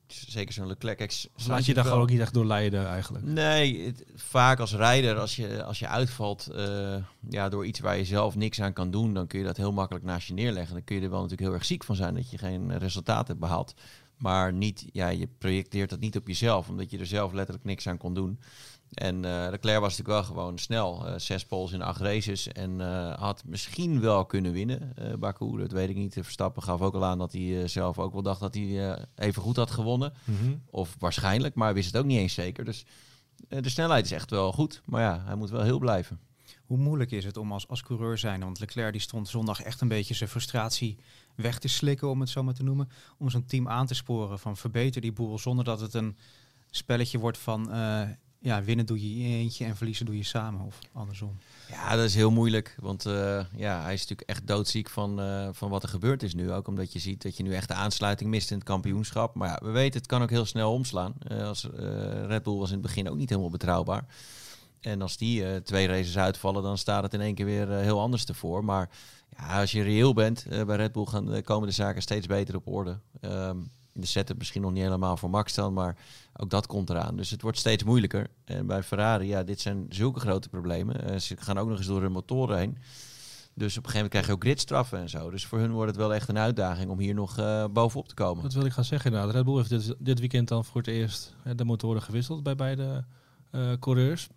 zeker 0.06 0.52
zo'n 0.54 0.66
Leclerc. 0.66 0.98
Laat 1.46 1.64
je 1.66 1.74
daar 1.74 1.84
gewoon 1.84 2.00
ook 2.02 2.10
niet 2.10 2.20
echt 2.20 2.34
door 2.34 2.46
leiden 2.46 2.86
eigenlijk? 2.86 3.24
Nee, 3.24 3.84
het- 3.86 4.04
vaak 4.14 4.58
als 4.60 4.74
rijder, 4.74 5.18
als 5.18 5.36
je, 5.36 5.64
als 5.64 5.78
je 5.78 5.86
uitvalt 5.86 6.46
eh, 6.46 6.94
ja, 7.28 7.48
door 7.48 7.66
iets 7.66 7.80
waar 7.80 7.96
je 7.96 8.04
zelf 8.04 8.34
niks 8.34 8.60
aan 8.60 8.72
kan 8.72 8.90
doen, 8.90 9.14
dan 9.14 9.26
kun 9.26 9.38
je 9.38 9.44
dat 9.44 9.56
heel 9.56 9.72
makkelijk 9.72 10.04
naast 10.04 10.26
je 10.28 10.34
neerleggen. 10.34 10.74
Dan 10.74 10.84
kun 10.84 10.96
je 10.96 11.02
er 11.02 11.10
wel 11.10 11.20
natuurlijk 11.20 11.48
heel 11.48 11.58
erg 11.58 11.66
ziek 11.66 11.84
van 11.84 11.96
zijn 11.96 12.14
dat 12.14 12.30
je 12.30 12.38
geen 12.38 12.78
resultaat 12.78 13.28
hebt 13.28 13.40
behaald. 13.40 13.74
Maar 14.16 14.52
niet, 14.52 14.84
ja, 14.92 15.08
je 15.08 15.28
projecteert 15.38 15.90
dat 15.90 16.00
niet 16.00 16.16
op 16.16 16.26
jezelf, 16.26 16.68
omdat 16.68 16.90
je 16.90 16.98
er 16.98 17.06
zelf 17.06 17.32
letterlijk 17.32 17.64
niks 17.66 17.86
aan 17.88 17.96
kon 17.98 18.14
doen. 18.14 18.40
En 18.90 19.24
eh 19.24 19.50
Leclerc 19.50 19.80
was 19.80 19.98
natuurlijk 19.98 20.26
wel 20.26 20.36
gewoon 20.36 20.58
snel. 20.58 21.06
eh, 21.06 21.18
zes 21.18 21.46
poles 21.46 21.72
in 21.72 21.82
acht 21.82 22.00
races. 22.00 22.48
En 22.48 22.80
eh, 22.80 23.18
had 23.18 23.42
misschien 23.46 24.00
wel 24.00 24.26
kunnen 24.26 24.52
winnen, 24.52 24.94
Baku. 25.18 25.56
Dat 25.58 25.72
weet 25.72 25.88
ik 25.88 25.96
niet. 25.96 26.12
Verstappen 26.20 26.62
gaf 26.62 26.80
ook 26.80 26.94
al 26.94 27.04
aan 27.04 27.18
dat 27.18 27.32
hij 27.32 27.68
zelf 27.68 27.98
ook 27.98 28.12
wel 28.12 28.22
dacht 28.22 28.40
dat 28.40 28.54
hij 28.54 28.98
even 29.14 29.42
goed 29.42 29.56
had 29.56 29.70
gewonnen. 29.70 30.12
Mhm. 30.24 30.54
Of 30.70 30.96
waarschijnlijk, 30.98 31.54
maar 31.54 31.74
wist 31.74 31.86
het 31.86 31.96
ook 31.96 32.04
niet 32.04 32.18
eens 32.18 32.34
zeker. 32.34 32.64
Dus 32.64 32.84
de 33.48 33.68
snelheid 33.68 34.04
is 34.04 34.12
echt 34.12 34.30
wel 34.30 34.52
goed. 34.52 34.82
Maar 34.84 35.02
ja, 35.02 35.22
hij 35.24 35.34
moet 35.34 35.50
wel 35.50 35.62
heel 35.62 35.78
blijven. 35.78 36.20
Hoe 36.64 36.78
moeilijk 36.78 37.10
is 37.10 37.24
het 37.24 37.36
om 37.36 37.52
als, 37.52 37.68
als 37.68 37.82
coureur 37.82 38.18
zijn, 38.18 38.40
want 38.40 38.60
Leclerc 38.60 38.92
die 38.92 39.00
stond 39.00 39.28
zondag 39.28 39.62
echt 39.62 39.80
een 39.80 39.88
beetje 39.88 40.14
zijn 40.14 40.28
frustratie 40.30 40.98
weg 41.36 41.58
te 41.58 41.68
slikken, 41.68 42.08
om 42.08 42.20
het 42.20 42.28
zo 42.28 42.42
maar 42.42 42.54
te 42.54 42.62
noemen, 42.62 42.88
om 43.18 43.30
zo'n 43.30 43.46
team 43.46 43.68
aan 43.68 43.86
te 43.86 43.94
sporen 43.94 44.38
van 44.38 44.56
verbeter 44.56 45.00
die 45.00 45.12
boel, 45.12 45.38
zonder 45.38 45.64
dat 45.64 45.80
het 45.80 45.94
een 45.94 46.16
spelletje 46.70 47.18
wordt 47.18 47.38
van 47.38 47.70
ja, 48.42 48.62
winnen 48.62 48.86
doe 48.86 49.18
je 49.18 49.26
eentje 49.26 49.64
en 49.64 49.76
verliezen 49.76 50.06
doe 50.06 50.16
je 50.16 50.22
samen, 50.22 50.66
of 50.66 50.78
andersom. 50.92 51.38
Ja, 51.68 51.96
dat 51.96 52.04
is 52.04 52.14
heel 52.14 52.30
moeilijk. 52.30 52.76
Want 52.80 53.06
eh, 53.06 53.44
ja, 53.56 53.82
hij 53.82 53.92
is 53.92 54.00
natuurlijk 54.00 54.28
echt 54.28 54.46
doodziek 54.46 54.88
van, 54.88 55.20
eh, 55.20 55.48
van 55.52 55.70
wat 55.70 55.82
er 55.82 55.88
gebeurd 55.88 56.22
is 56.22 56.34
nu. 56.34 56.52
Ook 56.52 56.68
omdat 56.68 56.92
je 56.92 56.98
ziet 56.98 57.22
dat 57.22 57.36
je 57.36 57.42
nu 57.42 57.54
echt 57.54 57.68
de 57.68 57.74
aansluiting 57.74 58.30
mist 58.30 58.50
in 58.50 58.56
het 58.56 58.66
kampioenschap. 58.66 59.34
Maar 59.34 59.48
ja, 59.48 59.58
we 59.62 59.70
weten, 59.70 59.98
het 59.98 60.08
kan 60.08 60.22
ook 60.22 60.30
heel 60.30 60.44
snel 60.44 60.72
omslaan. 60.72 61.14
Eh, 61.26 61.46
als, 61.46 61.68
Red 62.26 62.42
Bull 62.42 62.56
was 62.56 62.68
in 62.68 62.76
het 62.78 62.86
begin 62.86 63.08
ook 63.08 63.16
niet 63.16 63.28
helemaal 63.28 63.50
betrouwbaar. 63.50 64.04
En 64.80 65.02
als 65.02 65.16
die 65.16 65.62
twee 65.62 65.86
races 65.86 66.18
uitvallen, 66.18 66.62
dan 66.62 66.78
staat 66.78 67.02
het 67.02 67.14
in 67.14 67.20
één 67.20 67.34
keer 67.34 67.44
weer 67.44 67.68
heel 67.68 68.00
anders 68.00 68.24
ervoor. 68.24 68.64
Maar 68.64 68.88
ja, 69.36 69.60
als 69.60 69.72
je 69.72 69.82
reëel 69.82 70.12
bent, 70.12 70.46
bij 70.66 70.76
Red 70.76 70.92
Bull 70.92 71.04
gaan, 71.04 71.42
komen 71.42 71.68
de 71.68 71.74
zaken 71.74 72.02
steeds 72.02 72.26
beter 72.26 72.56
op 72.56 72.66
orde. 72.66 72.98
Ehm, 73.20 73.56
de 74.00 74.06
setup 74.06 74.38
misschien 74.38 74.62
nog 74.62 74.72
niet 74.72 74.82
helemaal 74.82 75.16
voor 75.16 75.30
Max 75.30 75.54
dan, 75.54 75.72
maar 75.72 75.96
ook 76.36 76.50
dat 76.50 76.66
komt 76.66 76.90
eraan. 76.90 77.16
Dus 77.16 77.30
het 77.30 77.42
wordt 77.42 77.58
steeds 77.58 77.84
moeilijker. 77.84 78.26
En 78.44 78.66
bij 78.66 78.82
Ferrari, 78.82 79.26
ja, 79.26 79.42
dit 79.42 79.60
zijn 79.60 79.86
zulke 79.88 80.20
grote 80.20 80.48
problemen. 80.48 81.04
Eh, 81.04 81.18
ze 81.18 81.36
gaan 81.36 81.58
ook 81.58 81.68
nog 81.68 81.78
eens 81.78 81.86
door 81.86 82.02
hun 82.02 82.12
motoren 82.12 82.58
heen. 82.58 82.78
Dus 83.54 83.76
op 83.78 83.84
een 83.84 83.90
gegeven 83.90 83.92
moment 83.92 84.10
krijg 84.10 84.26
je 84.26 84.32
ook 84.32 84.42
gridstraffen 84.42 84.98
en 84.98 85.08
zo. 85.08 85.30
Dus 85.30 85.46
voor 85.46 85.58
hun 85.58 85.72
wordt 85.72 85.90
het 85.90 86.00
wel 86.00 86.14
echt 86.14 86.28
een 86.28 86.38
uitdaging 86.38 86.90
om 86.90 86.98
hier 86.98 87.14
nog 87.14 87.38
eh, 87.38 87.64
bovenop 87.70 88.08
te 88.08 88.14
komen. 88.14 88.42
Dat 88.42 88.52
wil 88.52 88.64
ik 88.64 88.72
gaan 88.72 88.84
zeggen 88.84 89.10
inderdaad. 89.10 89.34
Red 89.34 89.44
Bull 89.44 89.56
heeft 89.56 89.68
dit, 89.68 89.94
dit 89.98 90.18
weekend 90.18 90.48
dan 90.48 90.64
voor 90.64 90.80
het 90.80 90.90
eerst 90.90 91.34
eh, 91.44 91.52
de 91.56 91.64
motoren 91.64 92.02
gewisseld 92.02 92.42
bij 92.42 92.54
beide 92.54 93.04
coureurs. 93.78 94.28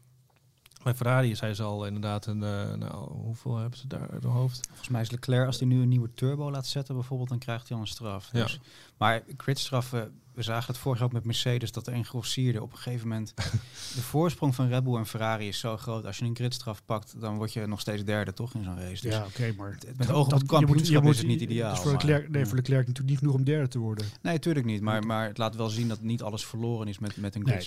Bij 0.84 0.94
Ferrari 0.96 1.36
zijn 1.36 1.56
ze 1.56 1.64
al 1.64 1.86
inderdaad 1.86 2.26
een, 2.26 2.44
eh, 2.44 2.74
nou, 2.74 3.12
hoeveel 3.12 3.58
hebben 3.58 3.80
ze 3.80 3.88
daar 3.88 4.02
in 4.14 4.18
hun 4.22 4.32
hoofd? 4.32 4.68
Volgens 4.68 4.90
mij 4.90 5.02
is 5.02 5.12
Leclerc, 5.12 5.46
als 5.46 5.60
hij 5.60 5.68
nu 5.68 5.82
een 5.82 5.90
nieuwe 5.90 6.10
turbo 6.14 6.52
laat 6.52 6.68
zetten 6.68 6.96
bijvoorbeeld, 6.96 7.30
dan 7.30 7.38
krijgt 7.40 7.68
hij 7.68 7.78
al 7.78 7.84
een 7.84 7.90
straf. 7.90 8.30
Ja. 8.34 8.44
Dus, 8.44 8.60
maar 8.98 9.24
gridstraffen, 9.38 10.12
we 10.34 10.42
zagen 10.42 10.68
het 10.68 10.78
vorig 10.78 10.98
jaar 10.98 11.08
ook 11.08 11.14
met 11.14 11.26
Mercedes, 11.26 11.72
dat 11.72 11.88
er 11.88 11.94
een 11.94 12.06
grossierde 12.06 12.62
op 12.62 12.72
een 12.72 12.78
gegeven 12.78 13.08
moment... 13.08 13.34
de 13.96 14.02
voorsprong 14.02 14.56
van 14.56 14.68
Red 14.68 14.84
Bull 14.84 14.96
en 14.98 15.06
Ferrari 15.06 15.48
is 15.48 15.60
zo 15.60 15.78
groot. 15.78 16.06
Als 16.06 16.18
je 16.18 16.26
een 16.26 16.36
gridstraf 16.36 16.86
pakt, 16.86 17.16
dan 17.22 17.36
word 17.38 17.54
je 17.54 17.66
nog 17.68 17.80
steeds 17.80 18.04
derde, 18.04 18.34
toch, 18.34 18.54
in 18.54 18.64
zo'n 18.64 18.80
race. 18.80 19.02
Dus 19.02 19.14
Ja, 19.14 19.26
oké, 19.26 19.54
maar... 19.58 19.78
met 19.98 20.12
oog 20.12 20.26
op 20.26 20.32
het 20.32 20.42
je 20.60 20.66
moet- 20.66 20.88
je 20.88 21.00
moet- 21.00 21.12
is 21.12 21.18
het 21.18 21.28
niet 21.28 21.42
ideaal. 21.42 21.68
Het 21.70 21.78
is 21.78 21.84
voor 21.84 21.94
maar- 21.94 22.02
Leclerc, 22.06 22.30
nee, 22.30 22.42
ja. 22.42 22.48
voor 22.48 22.58
Leclerc 22.58 22.80
natuurlijk 22.88 23.10
niet 23.10 23.18
genoeg 23.20 23.36
om 23.36 23.44
derde 23.44 23.68
te 23.68 23.80
worden. 23.80 24.06
Nee, 24.22 24.34
natuurlijk 24.34 24.66
niet. 24.66 24.82
Maar, 24.82 25.04
maar 25.06 25.28
het 25.28 25.38
laat 25.38 25.56
wel 25.56 25.70
zien 25.70 25.88
dat 25.88 26.02
niet 26.02 26.22
alles 26.22 26.46
verloren 26.46 26.88
is 26.88 27.00
met, 27.00 27.18
met 27.18 27.36
een 27.36 27.42
Nee. 27.42 27.60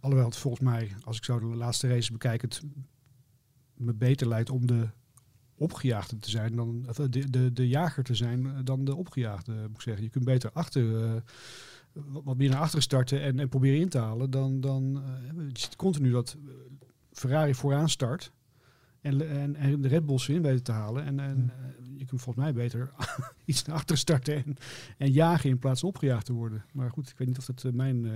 Alhoewel 0.00 0.28
het 0.28 0.36
volgens 0.36 0.62
mij, 0.62 0.92
als 1.04 1.16
ik 1.16 1.24
zo 1.24 1.38
de 1.38 1.46
laatste 1.46 1.88
race 1.88 2.12
bekijk, 2.12 2.42
het 2.42 2.62
me 3.74 3.94
beter 3.94 4.28
leidt 4.28 4.50
om 4.50 4.66
de 4.66 4.88
opgejaagde 5.54 6.18
te 6.18 6.30
zijn 6.30 6.56
dan 6.56 6.84
of 6.88 6.96
de, 6.96 7.30
de, 7.30 7.52
de 7.52 7.68
jager 7.68 8.04
te 8.04 8.14
zijn 8.14 8.46
eh, 8.46 8.58
dan 8.64 8.84
de 8.84 8.94
opgejaagde, 8.94 9.52
moet 9.52 9.76
ik 9.76 9.80
zeggen. 9.80 10.04
Je 10.04 10.10
kunt 10.10 10.24
beter 10.24 10.50
achter, 10.52 11.04
eh, 11.04 11.20
wat 11.92 12.36
meer 12.36 12.50
naar 12.50 12.60
achteren 12.60 12.82
starten 12.82 13.22
en, 13.22 13.38
en 13.38 13.48
proberen 13.48 13.80
in 13.80 13.88
te 13.88 13.98
halen 13.98 14.30
dan, 14.30 14.60
dan 14.60 15.02
eh, 15.04 15.34
je 15.52 15.58
ziet 15.58 15.76
continu 15.76 16.10
dat 16.10 16.36
eh, 16.46 16.52
Ferrari 17.12 17.54
vooraan 17.54 17.88
start 17.88 18.32
en, 19.00 19.30
en, 19.30 19.56
en 19.56 19.80
de 19.80 19.88
Red 19.88 20.06
Bulls 20.06 20.28
in 20.28 20.42
weten 20.42 20.62
te 20.62 20.72
halen. 20.72 21.04
En, 21.04 21.20
en 21.20 21.50
eh, 21.50 21.86
je 22.00 22.06
kunt 22.06 22.22
volgens 22.22 22.44
mij 22.44 22.54
beter 22.54 22.90
iets 23.44 23.64
naar 23.64 23.76
achteren 23.76 23.98
starten 23.98 24.34
en, 24.44 24.56
en 24.98 25.10
jagen 25.12 25.50
in 25.50 25.58
plaats 25.58 25.80
van 25.80 25.88
opgejaagd 25.88 26.26
te 26.26 26.32
worden. 26.32 26.64
Maar 26.72 26.90
goed, 26.90 27.08
ik 27.08 27.18
weet 27.18 27.28
niet 27.28 27.38
of 27.38 27.44
dat 27.44 27.64
eh, 27.64 27.72
mijn 27.72 28.06
eh, 28.06 28.12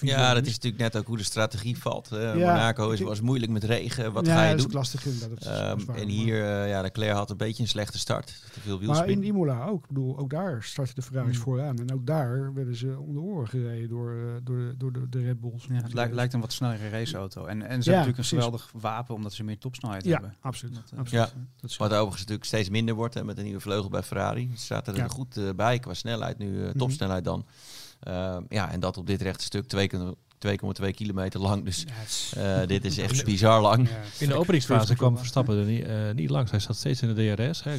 Ja, 0.00 0.34
dat 0.34 0.46
is 0.46 0.52
natuurlijk 0.52 0.82
net 0.82 0.96
ook 0.96 1.06
hoe 1.06 1.16
de 1.16 1.22
strategie 1.22 1.78
valt. 1.78 2.08
Ja, 2.10 2.34
Monaco 2.34 2.90
is, 2.90 3.00
was 3.00 3.20
moeilijk 3.20 3.52
met 3.52 3.64
regen. 3.64 4.12
Wat 4.12 4.26
ja, 4.26 4.34
ga 4.34 4.42
je 4.42 4.48
dat 4.48 4.56
is 4.56 4.62
doen? 4.62 4.70
ook 4.72 4.78
lastig 4.78 5.06
inderdaad. 5.06 5.30
Dat 5.30 5.40
is- 5.40 5.46
Ehm, 5.60 5.76
is 5.78 5.84
waar, 5.84 5.96
en 5.96 6.08
hier, 6.08 6.44
eh 6.44 6.68
ja, 6.68 6.80
Leclerc 6.80 7.12
had 7.16 7.30
een 7.30 7.36
beetje 7.36 7.62
een 7.62 7.68
slechte 7.68 7.98
start. 7.98 8.26
Te 8.52 8.60
veel 8.60 8.80
Maar 8.80 9.08
in 9.08 9.22
Imola 9.22 9.64
ook. 9.66 9.82
Ik 9.82 9.88
bedoel, 9.88 10.18
ook 10.18 10.30
daar 10.30 10.62
starten 10.62 10.94
de 10.94 11.02
Ferraris 11.02 11.34
Hmm. 11.34 11.44
vooraan. 11.44 11.78
En 11.78 11.92
ook 11.92 12.06
daar 12.06 12.54
werden 12.54 12.76
ze 12.76 12.98
om 12.98 13.12
de 13.14 13.20
oren 13.20 13.48
gereden 13.48 13.88
door, 13.88 14.12
eh, 14.12 14.40
door, 14.44 14.56
de, 14.58 14.74
door 14.76 14.92
de, 14.92 15.08
de 15.08 15.22
Red 15.22 15.40
Bulls. 15.40 15.66
Ja, 15.68 15.74
het 15.74 15.94
lijkt, 15.94 16.14
lijkt 16.14 16.32
een 16.32 16.40
wat 16.40 16.52
snellere 16.52 16.88
raceauto. 16.88 17.44
En, 17.44 17.62
en 17.62 17.82
ze 17.82 17.90
hebben 17.90 17.92
natuurlijk 17.92 18.18
een 18.18 18.24
geweldig 18.24 18.70
wapen 18.72 19.14
omdat 19.14 19.32
ze 19.32 19.44
meer 19.44 19.58
topsnelheid 19.58 20.04
Ja, 20.04 20.10
hebben. 20.12 20.34
absoluut. 20.40 20.74
Dat, 20.74 20.98
absoluut. 20.98 21.10
Ja. 21.34 21.40
Dat 21.60 21.70
is 21.70 21.76
Wat 21.76 21.90
overigens 21.92 22.18
natuurlijk 22.20 22.46
steeds 22.46 22.68
minder 22.68 22.94
wordt 22.94 23.16
hè, 23.18 23.24
met 23.24 23.38
een 23.38 23.44
nieuwe 23.44 23.60
vleugel 23.60 23.88
bij 23.90 24.02
Ferrari. 24.02 24.50
Ze 24.56 24.64
zaten 24.64 24.92
er 24.94 24.98
Ja. 25.00 25.08
goed 25.08 25.36
eh, 25.36 25.44
bij 25.56 25.78
qua 25.78 25.94
snelheid 25.94 26.38
nu, 26.38 26.60
eh, 26.62 26.68
Mhm. 26.68 26.78
topsnelheid 26.78 27.24
dan. 27.24 27.46
Ehm, 28.00 28.42
ja, 28.48 28.70
en 28.70 28.80
dat 28.80 28.96
op 28.96 29.06
dit 29.06 29.22
rechte 29.22 29.44
stuk 29.44 29.66
2,2 29.66 30.16
2,2 30.38 30.90
kilometer 30.94 31.40
lang. 31.40 31.64
Dus 31.64 31.84
eh, 32.36 32.66
dit 32.66 32.84
is 32.84 32.98
echt 32.98 33.24
bizar 33.24 33.60
lang. 33.62 33.88
ja, 33.88 33.96
In 34.18 34.28
de 34.28 34.34
openingsfase 34.34 34.94
kwam 34.96 35.18
Verstappen. 35.18 35.58
Er 35.58 35.64
niet, 35.64 35.84
eh, 35.84 35.94
niet 36.14 36.30
langs. 36.30 36.50
Hij 36.50 36.60
zat 36.60 36.76
steeds 36.76 37.02
in 37.02 37.14
de 37.14 37.34
DRS. 37.34 37.62
Hè. 37.64 37.76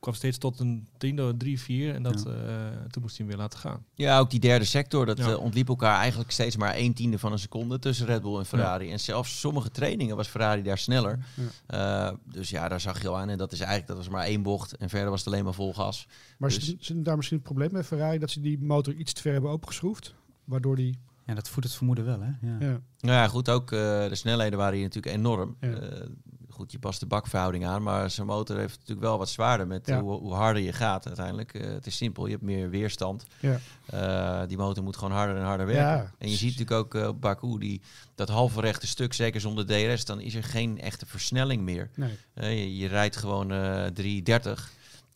Kwam 0.00 0.14
steeds 0.14 0.38
tot 0.38 0.60
een 0.60 0.88
tiende, 0.98 1.22
een 1.22 1.38
drie, 1.38 1.60
vier. 1.60 1.94
En 1.94 2.02
dat, 2.02 2.22
Ja. 2.26 2.30
eh, 2.32 2.80
toen 2.90 3.02
moest 3.02 3.16
hij 3.16 3.26
hem 3.26 3.26
weer 3.26 3.36
laten 3.36 3.58
gaan. 3.58 3.84
Ja, 3.94 4.18
ook 4.18 4.30
die 4.30 4.40
derde 4.40 4.64
sector, 4.64 5.06
dat 5.06 5.18
Ja. 5.18 5.30
eh, 5.30 5.40
ontliep 5.40 5.68
elkaar 5.68 5.98
eigenlijk 5.98 6.30
steeds 6.30 6.56
maar 6.56 6.74
één 6.74 6.92
tiende 6.94 7.18
van 7.18 7.32
een 7.32 7.38
seconde 7.38 7.78
tussen 7.78 8.06
Red 8.06 8.22
Bull 8.22 8.38
en 8.38 8.46
Ferrari. 8.46 8.90
En 8.90 9.00
zelfs 9.00 9.40
sommige 9.40 9.70
trainingen 9.70 10.16
was 10.16 10.28
Ferrari 10.28 10.62
daar 10.62 10.78
sneller. 10.78 11.18
Eh, 11.66 12.10
dus 12.24 12.50
ja, 12.50 12.68
daar 12.68 12.80
zag 12.80 13.02
je 13.02 13.08
al 13.08 13.18
aan. 13.18 13.28
En 13.28 13.38
dat 13.38 13.52
is 13.52 13.58
eigenlijk, 13.60 13.88
dat 13.88 13.96
was 13.96 14.08
maar 14.08 14.24
één 14.24 14.42
bocht. 14.42 14.76
En 14.76 14.88
verder 14.88 15.10
was 15.10 15.24
het 15.24 15.28
alleen 15.32 15.44
maar 15.44 15.54
vol 15.54 15.74
gas. 15.74 16.06
Maar 16.38 16.48
Dus- 16.50 16.64
zit, 16.66 16.76
zit 16.84 17.04
daar 17.04 17.16
misschien 17.16 17.36
het 17.38 17.46
probleem 17.46 17.68
bij 17.72 17.84
Ferrari 17.84 18.18
dat 18.18 18.30
ze 18.30 18.40
die 18.40 18.58
motor 18.62 18.94
iets 18.94 19.12
te 19.12 19.20
ver 19.20 19.32
hebben 19.32 19.50
opengeschroefd? 19.50 20.14
Waardoor 20.44 20.76
die... 20.76 20.98
Ja, 21.30 21.36
dat 21.36 21.48
voedt 21.48 21.66
het 21.66 21.76
vermoeden 21.76 22.04
wel, 22.04 22.20
hè? 22.20 22.26
Ja. 22.48 22.56
Ja. 22.58 22.80
Nou 23.00 23.16
ja, 23.16 23.28
goed, 23.28 23.48
ook 23.48 23.72
eh, 23.72 23.78
de 24.08 24.14
snelheden 24.14 24.58
waren 24.58 24.74
hier 24.74 24.82
natuurlijk 24.82 25.14
enorm. 25.16 25.56
Ja. 25.60 25.68
Eh, 25.68 26.06
goed, 26.48 26.72
je 26.72 26.78
past 26.78 27.00
de 27.00 27.06
bakverhouding 27.06 27.66
aan, 27.66 27.82
maar 27.82 28.10
zijn 28.10 28.26
motor 28.26 28.56
heeft 28.56 28.78
natuurlijk 28.78 29.06
wel 29.06 29.18
wat 29.18 29.28
zwaarder 29.28 29.66
met 29.66 29.86
Ja. 29.86 30.00
hoe, 30.00 30.18
hoe 30.20 30.32
harder 30.34 30.62
je 30.62 30.72
gaat 30.72 31.06
uiteindelijk. 31.06 31.54
Eh, 31.54 31.70
het 31.70 31.86
is 31.86 31.96
simpel, 31.96 32.24
je 32.26 32.32
hebt 32.32 32.42
meer 32.44 32.70
weerstand. 32.70 33.24
Ja. 33.40 33.58
Eh, 33.86 34.48
die 34.48 34.56
motor 34.56 34.84
moet 34.84 34.96
gewoon 34.96 35.14
harder 35.14 35.36
en 35.36 35.42
harder 35.44 35.66
werken. 35.66 35.84
Ja, 35.84 36.10
en 36.18 36.30
je 36.30 36.36
ziet 36.36 36.58
natuurlijk 36.58 36.94
ook 36.96 37.08
op 37.08 37.20
Baku, 37.20 37.58
die, 37.58 37.80
dat 38.14 38.28
halve 38.28 38.60
rechte 38.60 38.86
stuk, 38.86 39.12
zeker 39.12 39.40
zonder 39.40 39.66
DRS, 39.66 40.04
dan 40.04 40.20
is 40.20 40.34
er 40.34 40.44
geen 40.44 40.80
echte 40.80 41.06
versnelling 41.06 41.62
meer. 41.62 41.90
Nee. 41.94 42.18
Je, 42.34 42.76
je 42.76 42.88
rijdt 42.88 43.16
gewoon 43.16 43.52
eh 43.52 43.84
330 43.86 44.70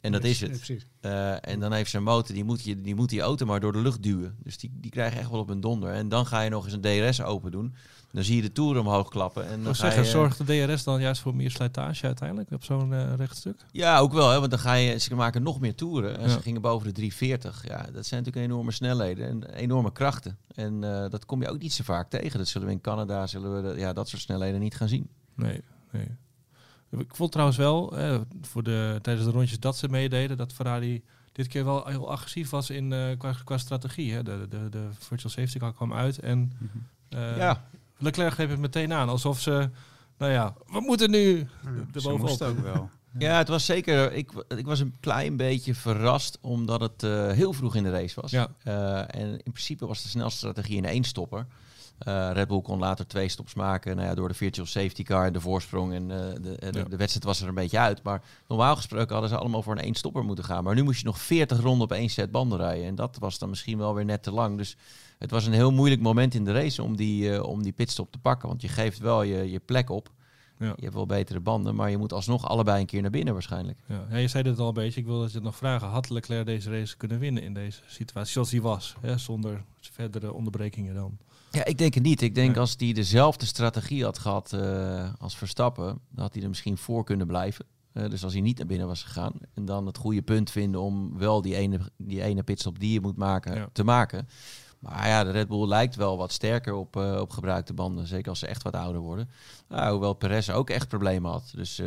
en 0.04 0.12
dat 0.12 0.24
is 0.24 0.40
het. 0.40 0.76
Eh, 1.00 1.48
en 1.48 1.60
dan 1.60 1.72
heeft 1.72 1.90
zijn 1.90 2.02
motor, 2.02 2.34
die 2.34 2.44
moet, 2.44 2.64
je, 2.64 2.80
die 2.80 2.94
moet 2.94 3.08
die 3.08 3.20
auto 3.20 3.46
maar 3.46 3.60
door 3.60 3.72
de 3.72 3.78
lucht 3.82 4.02
duwen. 4.02 4.36
Dus 4.42 4.58
die, 4.58 4.70
die 4.74 4.90
krijgen 4.90 5.18
echt 5.20 5.30
wel 5.30 5.40
op 5.40 5.48
een 5.48 5.60
donder. 5.60 5.90
En 5.92 6.08
dan 6.08 6.26
ga 6.26 6.40
je 6.40 6.50
nog 6.50 6.64
eens 6.64 6.72
een 6.72 6.80
DRS 6.80 7.22
open 7.22 7.50
doen. 7.50 7.74
Dan 8.12 8.24
zie 8.24 8.36
je 8.36 8.42
de 8.42 8.52
toer 8.52 8.78
omhoog 8.78 9.08
klappen. 9.08 9.46
En 9.48 9.62
dan 9.62 9.74
zeggen, 9.74 10.02
je, 10.02 10.08
zorgt 10.08 10.46
de 10.46 10.66
DRS 10.66 10.84
dan 10.84 11.00
juist 11.00 11.20
voor 11.20 11.34
meer 11.34 11.50
slijtage 11.50 12.06
uiteindelijk 12.06 12.50
op 12.50 12.64
zo'n 12.64 12.92
eh, 12.94 13.12
rechtstuk? 13.16 13.60
Ja, 13.72 13.98
ook 13.98 14.12
wel. 14.12 14.30
Hè, 14.30 14.38
want 14.38 14.50
dan 14.50 14.58
ga 14.60 14.72
je, 14.74 14.98
ze 14.98 15.14
maken 15.14 15.42
nog 15.42 15.60
meer 15.60 15.74
toeren. 15.74 16.16
En 16.18 16.22
Ja. 16.22 16.28
ze 16.28 16.40
gingen 16.40 16.60
boven 16.60 16.86
de 16.86 16.92
340. 16.92 17.64
Ja, 17.68 17.86
dat 17.92 18.06
zijn 18.06 18.22
natuurlijk 18.22 18.52
enorme 18.52 18.72
snelheden 18.72 19.28
en 19.28 19.44
enorme 19.54 19.92
krachten. 19.92 20.38
En 20.54 20.84
eh, 20.84 21.10
dat 21.10 21.26
kom 21.26 21.42
je 21.42 21.48
ook 21.50 21.58
niet 21.58 21.72
zo 21.72 21.84
vaak 21.84 22.10
tegen. 22.10 22.38
Dat 22.38 22.48
zullen 22.48 22.66
we 22.66 22.72
in 22.72 22.80
Canada, 22.80 23.26
zullen 23.26 23.62
we 23.62 23.72
de- 23.74 23.80
ja, 23.80 23.92
dat 23.92 24.08
soort 24.08 24.22
snelheden 24.22 24.60
niet 24.60 24.76
gaan 24.76 24.88
zien. 24.88 25.08
Nee, 25.36 25.60
nee. 25.90 26.08
Ik 26.98 27.14
vond 27.14 27.30
trouwens 27.32 27.58
wel, 27.58 27.96
eh, 27.98 28.20
voor 28.42 28.62
de, 28.62 28.98
tijdens 29.02 29.26
de 29.26 29.32
rondjes 29.32 29.60
dat 29.60 29.76
ze 29.76 29.88
meededen, 29.88 30.36
dat 30.36 30.52
Ferrari 30.52 31.02
dit 31.32 31.48
keer 31.48 31.64
wel 31.64 31.86
heel 31.86 32.10
agressief 32.10 32.50
was 32.50 32.70
in, 32.70 32.92
eh, 32.92 33.18
qua, 33.18 33.34
qua 33.44 33.58
strategie. 33.58 34.12
Hè. 34.12 34.22
De, 34.22 34.46
de, 34.48 34.68
de 34.70 34.86
virtual 34.98 35.30
safety 35.32 35.58
car 35.58 35.72
kwam 35.72 35.92
uit 35.92 36.18
en 36.18 36.52
Mhm. 36.58 36.78
eh, 37.08 37.36
ja, 37.36 37.64
Leclerc 37.98 38.32
greep 38.32 38.50
het 38.50 38.58
meteen 38.58 38.92
aan. 38.92 39.08
Alsof 39.08 39.40
ze, 39.40 39.70
nou 40.18 40.32
ja, 40.32 40.54
we 40.66 40.80
moeten 40.80 41.10
nu 41.10 41.36
Ja. 41.38 42.00
Ze 42.00 42.08
bovenop. 42.08 42.42
ook 42.42 42.58
wel. 42.58 42.90
ja, 43.18 43.38
het 43.38 43.48
was 43.48 43.64
zeker... 43.64 44.12
Ik, 44.12 44.30
ik 44.56 44.66
was 44.66 44.80
een 44.80 44.94
klein 45.00 45.36
beetje 45.36 45.74
verrast 45.74 46.38
omdat 46.40 46.80
het 46.80 47.02
eh, 47.02 47.30
heel 47.30 47.52
vroeg 47.52 47.74
in 47.74 47.82
de 47.82 47.90
race 47.90 48.20
was. 48.20 48.30
Ja. 48.30 48.48
Eh, 48.62 48.98
en 48.98 49.30
in 49.30 49.52
principe 49.52 49.86
was 49.86 50.02
de 50.02 50.08
snelste 50.08 50.36
strategie 50.38 50.78
een 50.78 50.84
één 50.84 51.04
stopper. 51.04 51.46
Eh, 51.98 52.30
Red 52.32 52.48
Bull 52.48 52.60
kon 52.60 52.78
later 52.78 53.06
twee 53.06 53.28
stops 53.28 53.54
maken 53.54 53.96
nou 53.96 54.08
ja, 54.08 54.14
door 54.14 54.28
de 54.28 54.34
virtual 54.34 54.66
safety 54.66 55.02
car 55.02 55.26
en 55.26 55.32
de 55.32 55.40
voorsprong. 55.40 55.92
En 55.92 56.10
eh, 56.10 56.32
de, 56.34 56.40
de, 56.40 56.78
Ja. 56.78 56.84
de 56.84 56.96
wedstrijd 56.96 57.24
was 57.24 57.40
er 57.40 57.48
een 57.48 57.54
beetje 57.54 57.78
uit. 57.78 58.02
Maar 58.02 58.22
normaal 58.48 58.76
gesproken 58.76 59.12
hadden 59.12 59.28
ze 59.30 59.36
allemaal 59.36 59.62
voor 59.62 59.72
een 59.76 59.82
één 59.82 59.94
stopper 59.94 60.24
moeten 60.24 60.44
gaan. 60.44 60.64
Maar 60.64 60.74
nu 60.74 60.82
moest 60.82 61.00
je 61.00 61.06
nog 61.06 61.20
40 61.20 61.60
ronden 61.60 61.82
op 61.84 61.92
één 61.92 62.08
set 62.08 62.30
banden 62.30 62.58
rijden. 62.58 62.86
En 62.86 62.94
dat 62.94 63.16
was 63.18 63.38
dan 63.38 63.48
misschien 63.48 63.78
wel 63.78 63.94
weer 63.94 64.04
net 64.04 64.22
te 64.22 64.30
lang. 64.32 64.56
Dus 64.56 64.76
het 65.18 65.30
was 65.30 65.46
een 65.46 65.52
heel 65.52 65.72
moeilijk 65.72 66.00
moment 66.00 66.34
in 66.34 66.44
de 66.44 66.52
race 66.52 66.82
om 66.82 66.96
die, 66.96 67.34
eh, 67.34 67.42
om 67.42 67.62
die 67.62 67.72
pitstop 67.72 68.12
te 68.12 68.18
pakken. 68.18 68.48
Want 68.48 68.62
je 68.62 68.68
geeft 68.68 68.98
wel 68.98 69.22
je, 69.22 69.50
je 69.50 69.60
plek 69.60 69.90
op. 69.90 70.10
Ja. 70.58 70.72
Je 70.76 70.82
hebt 70.82 70.94
wel 70.94 71.06
betere 71.06 71.40
banden, 71.40 71.74
maar 71.74 71.90
je 71.90 71.96
moet 71.98 72.12
alsnog 72.12 72.48
allebei 72.48 72.80
een 72.80 72.86
keer 72.86 73.02
naar 73.02 73.10
binnen 73.10 73.32
waarschijnlijk. 73.32 73.78
Ja. 73.88 74.06
Ja, 74.10 74.16
je 74.16 74.28
zei 74.28 74.42
dit 74.42 74.58
al 74.58 74.68
een 74.68 74.74
beetje. 74.74 75.00
Ik 75.00 75.06
wilde 75.06 75.28
je 75.32 75.40
nog 75.40 75.56
vragen. 75.56 75.88
Had 75.88 76.10
Leclerc 76.10 76.46
deze 76.46 76.70
race 76.70 76.96
kunnen 76.96 77.18
winnen 77.18 77.42
in 77.42 77.54
deze 77.54 77.80
situatie? 77.86 78.32
Zoals 78.32 78.50
die 78.50 78.62
was, 78.62 78.94
hè? 79.00 79.18
zonder 79.18 79.64
verdere 79.80 80.32
onderbrekingen 80.32 80.94
dan. 80.94 81.18
Ja, 81.54 81.64
ik 81.64 81.78
denk 81.78 81.94
het 81.94 82.02
niet. 82.02 82.22
Ik 82.22 82.34
denk 82.34 82.56
als 82.56 82.74
hij 82.78 82.92
dezelfde 82.92 83.46
strategie 83.46 84.04
had 84.04 84.18
gehad 84.18 84.52
eh, 84.52 85.08
als 85.18 85.36
Verstappen, 85.36 85.84
dan 86.10 86.22
had 86.24 86.32
hij 86.34 86.42
er 86.42 86.48
misschien 86.48 86.76
voor 86.78 87.04
kunnen 87.04 87.26
blijven. 87.26 87.64
Eh, 87.92 88.08
dus 88.10 88.24
als 88.24 88.32
hij 88.32 88.42
niet 88.42 88.58
naar 88.58 88.66
binnen 88.66 88.86
was 88.86 89.02
gegaan 89.02 89.32
en 89.54 89.64
dan 89.64 89.86
het 89.86 89.96
goede 89.98 90.22
punt 90.22 90.50
vinden 90.50 90.80
om 90.80 91.18
wel 91.18 91.42
die 91.42 91.54
ene, 91.56 91.78
die 91.96 92.22
ene 92.22 92.42
pitstop 92.42 92.78
die 92.78 92.92
je 92.92 93.00
moet 93.00 93.16
maken, 93.16 93.54
Ja. 93.54 93.68
te 93.72 93.84
maken. 93.84 94.28
Maar 94.78 95.08
ja, 95.08 95.24
de 95.24 95.30
Red 95.30 95.48
Bull 95.48 95.66
lijkt 95.68 95.96
wel 95.96 96.16
wat 96.16 96.32
sterker 96.32 96.74
op, 96.74 96.96
eh, 96.96 97.18
op 97.20 97.30
gebruikte 97.30 97.74
banden, 97.74 98.06
zeker 98.06 98.28
als 98.30 98.38
ze 98.38 98.46
echt 98.46 98.62
wat 98.62 98.74
ouder 98.74 99.00
worden. 99.00 99.28
Nou, 99.68 99.90
hoewel 99.92 100.14
Perez 100.14 100.48
ook 100.50 100.70
echt 100.70 100.88
problemen 100.88 101.30
had. 101.30 101.52
Dus 101.56 101.82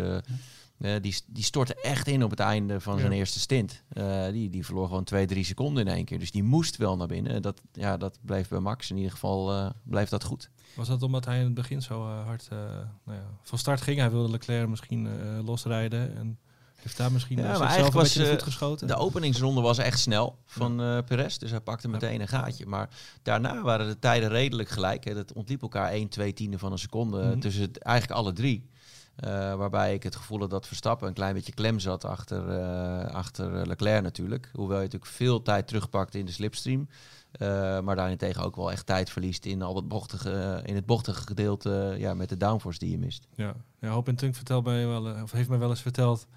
eh, 0.80 0.92
die, 1.02 1.22
die 1.28 1.44
stortte 1.44 1.76
echt 1.82 2.08
in 2.08 2.24
op 2.24 2.30
het 2.30 2.40
einde 2.40 2.80
van 2.82 2.94
Ja. 2.94 3.00
zijn 3.00 3.12
eerste 3.12 3.40
stint. 3.40 3.84
Eh, 3.90 4.28
die, 4.32 4.50
die 4.50 4.66
verloor 4.66 4.88
gewoon 4.88 5.04
twee, 5.04 5.26
drie 5.26 5.44
seconden 5.46 5.88
in 5.88 5.94
één 5.94 6.06
keer. 6.06 6.20
Dus 6.20 6.32
die 6.32 6.44
moest 6.44 6.78
wel 6.78 6.98
naar 6.98 7.08
binnen. 7.08 7.42
Dat, 7.42 7.62
ja, 7.72 7.98
dat 7.98 8.20
bleef 8.22 8.48
bij 8.48 8.60
Max. 8.60 8.90
In 8.90 8.98
ieder 8.98 9.12
geval 9.12 9.54
eh, 9.54 9.70
bleef 9.84 10.10
dat 10.10 10.24
goed. 10.24 10.50
Was 10.76 10.88
dat 10.88 11.02
omdat 11.04 11.26
hij 11.26 11.38
in 11.40 11.46
het 11.46 11.54
begin 11.54 11.82
zo 11.82 12.06
hard 12.08 12.48
nou 12.50 13.18
ja, 13.18 13.26
van 13.44 13.58
start 13.58 13.82
ging? 13.82 14.00
Hij 14.00 14.12
wilde 14.12 14.30
Leclerc 14.32 14.68
misschien 14.68 15.08
losrijden 15.46 16.16
en 16.18 16.38
heeft 16.76 16.98
daar 16.98 17.12
misschien 17.12 17.38
Ja, 17.38 17.44
ja, 17.44 17.50
maar 17.58 17.68
zichzelf 17.68 17.88
een 17.88 17.94
was, 17.94 18.14
voet 18.14 18.24
eh, 18.26 18.44
geschoten? 18.44 18.88
De 18.88 18.96
openingsronde 18.96 19.62
was 19.62 19.78
echt 19.78 20.00
snel 20.00 20.38
van 20.46 20.82
eh 20.82 20.98
Perez. 21.06 21.38
Dus 21.38 21.50
hij 21.52 21.60
pakte 21.62 21.88
meteen 21.88 22.22
een 22.22 22.28
gaatje. 22.28 22.66
Maar 22.66 22.90
daarna 23.24 23.62
waren 23.62 23.88
de 23.88 24.00
tijden 24.00 24.30
redelijk 24.30 24.70
gelijk. 24.70 25.04
Hè. 25.04 25.14
Dat 25.14 25.34
ontliep 25.34 25.62
elkaar 25.62 25.90
1, 25.92 26.08
2 26.10 26.34
tienden 26.34 26.60
van 26.60 26.72
een 26.72 26.78
seconde 26.78 27.22
Mhm. 27.24 27.40
tussen 27.40 27.62
het, 27.62 27.78
eigenlijk 27.78 28.20
alle 28.20 28.34
drie. 28.34 28.70
Eh, 29.18 29.56
waarbij 29.56 29.94
ik 29.94 30.04
het 30.04 30.16
gevoel 30.16 30.40
had 30.40 30.50
dat 30.50 30.68
Verstappen 30.68 31.08
een 31.08 31.14
klein 31.14 31.34
beetje 31.34 31.54
klem 31.54 31.80
zat 31.80 32.06
achter, 32.06 32.50
eh, 32.50 33.06
achter 33.06 33.68
Leclerc 33.68 34.04
natuurlijk. 34.04 34.50
Hoewel 34.54 34.78
je 34.78 34.84
natuurlijk 34.84 35.12
veel 35.12 35.42
tijd 35.42 35.68
terugpakte 35.68 36.20
in 36.20 36.26
de 36.26 36.32
slipstream. 36.32 36.88
Eh, 37.32 37.80
maar 37.80 37.96
daarentegen 37.96 38.44
ook 38.44 38.56
wel 38.56 38.72
echt 38.72 38.86
tijd 38.86 39.10
verliest 39.10 39.46
in, 39.46 39.62
al 39.62 39.76
het 39.76 39.88
bochtige, 39.88 40.62
in 40.66 40.76
het 40.76 40.86
bochtige 40.86 41.22
gedeelte 41.22 41.96
ja, 41.98 42.14
met 42.14 42.30
de 42.30 42.38
downforce 42.38 42.80
die 42.80 42.92
je 42.92 42.98
mist. 42.98 43.28
Ja, 43.36 43.56
ja 43.80 43.90
Hoop 43.90 44.08
en 44.08 44.16
Tunk 44.16 44.36
vertelt 44.36 44.64
mij 44.66 44.88
wel, 44.88 45.22
of 45.24 45.32
heeft 45.32 45.50
mij 45.50 45.60
wel 45.60 45.70
eens 45.70 45.82
verteld. 45.82 46.28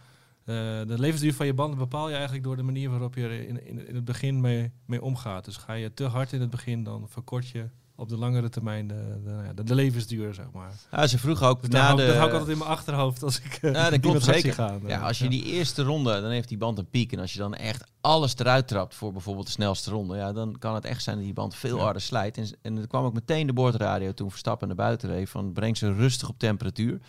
eh, 0.44 0.54
de 0.86 0.98
levensduur 0.98 1.34
van 1.34 1.46
je 1.46 1.54
banden 1.54 1.78
bepaal 1.78 2.08
je 2.08 2.14
eigenlijk 2.14 2.44
door 2.44 2.56
de 2.56 2.62
manier 2.62 2.90
waarop 2.90 3.14
je 3.14 3.22
er 3.22 3.48
in, 3.48 3.66
in, 3.66 3.88
in 3.88 3.94
het 3.94 4.04
begin 4.04 4.40
mee, 4.40 4.72
mee 4.84 5.02
omgaat. 5.02 5.44
Dus 5.44 5.56
ga 5.56 5.72
je 5.72 5.94
te 5.94 6.04
hard 6.04 6.32
in 6.32 6.40
het 6.40 6.50
begin, 6.50 6.84
dan 6.84 7.08
verkort 7.08 7.48
je 7.48 7.68
op 8.00 8.08
de 8.08 8.16
langere 8.16 8.48
termijn 8.48 8.86
de, 8.88 9.20
de, 9.24 9.30
nou 9.30 9.54
de, 9.54 9.64
de 9.64 9.74
levensduur, 9.74 10.34
zeg 10.34 10.46
maar. 10.52 10.70
Ja, 10.90 11.06
ze 11.06 11.18
vroeg 11.18 11.42
ook 11.42 11.60
Dus 11.60 11.70
na 11.70 11.78
dat, 11.78 11.86
hou, 11.86 11.96
de... 12.00 12.06
dat 12.06 12.16
hou 12.16 12.26
ik 12.28 12.32
altijd 12.32 12.52
in 12.52 12.58
mijn 12.58 12.70
achterhoofd 12.70 13.22
als 13.22 13.40
ik 13.40 13.58
eh, 13.62 13.72
Ja, 13.72 13.82
dat 13.82 13.90
die 14.00 14.00
klopt 14.00 14.24
zeker. 14.24 14.52
gaan. 14.52 14.80
Ja, 14.86 14.98
eh, 14.98 15.06
als 15.06 15.18
je 15.18 15.28
die 15.28 15.44
eerste 15.44 15.82
ronde, 15.82 16.20
dan 16.20 16.30
heeft 16.30 16.48
die 16.48 16.58
band 16.58 16.78
een 16.78 16.88
piek. 16.90 17.12
En 17.12 17.18
als 17.18 17.32
je 17.32 17.38
dan 17.38 17.54
echt 17.54 17.84
alles 18.00 18.34
eruit 18.38 18.68
trapt 18.68 18.94
voor 18.94 19.12
bijvoorbeeld 19.12 19.46
de 19.46 19.52
snelste 19.52 19.90
ronde, 19.90 20.16
ja, 20.16 20.32
dan 20.32 20.58
kan 20.58 20.74
het 20.74 20.84
echt 20.84 21.02
zijn 21.02 21.16
dat 21.16 21.24
die 21.24 21.34
band 21.34 21.54
veel 21.54 21.76
Ja. 21.76 21.82
harder 21.82 22.02
slijt. 22.02 22.36
En, 22.36 22.46
en 22.62 22.78
er 22.78 22.86
kwam 22.86 23.04
ook 23.04 23.14
meteen 23.14 23.46
de 23.46 23.52
boordradio 23.52 24.12
toen 24.12 24.30
Verstappen 24.30 24.66
naar 24.68 24.76
buiten 24.76 25.08
reed 25.08 25.30
van 25.30 25.52
breng 25.52 25.76
ze 25.76 25.92
rustig 25.94 26.28
op 26.28 26.38
temperatuur. 26.38 27.00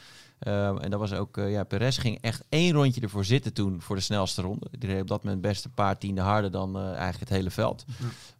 Ehm, 0.41 0.77
en 0.77 0.89
dat 0.89 0.99
was 0.99 1.13
ook, 1.13 1.37
eh, 1.37 1.51
ja, 1.51 1.63
Perez 1.63 1.99
ging 1.99 2.17
echt 2.21 2.43
één 2.49 2.73
rondje 2.73 3.01
ervoor 3.01 3.25
zitten 3.25 3.53
toen 3.53 3.81
voor 3.81 3.95
de 3.95 4.01
snelste 4.01 4.41
ronde. 4.41 4.67
Die 4.79 4.89
reed 4.89 5.01
op 5.01 5.07
dat 5.07 5.23
moment 5.23 5.41
best 5.41 5.65
een 5.65 5.73
paar 5.73 5.97
tienden 5.97 6.23
harder 6.23 6.51
dan 6.51 6.75
eh, 6.77 6.85
eigenlijk 6.85 7.19
het 7.19 7.29
hele 7.29 7.49
veld. 7.51 7.85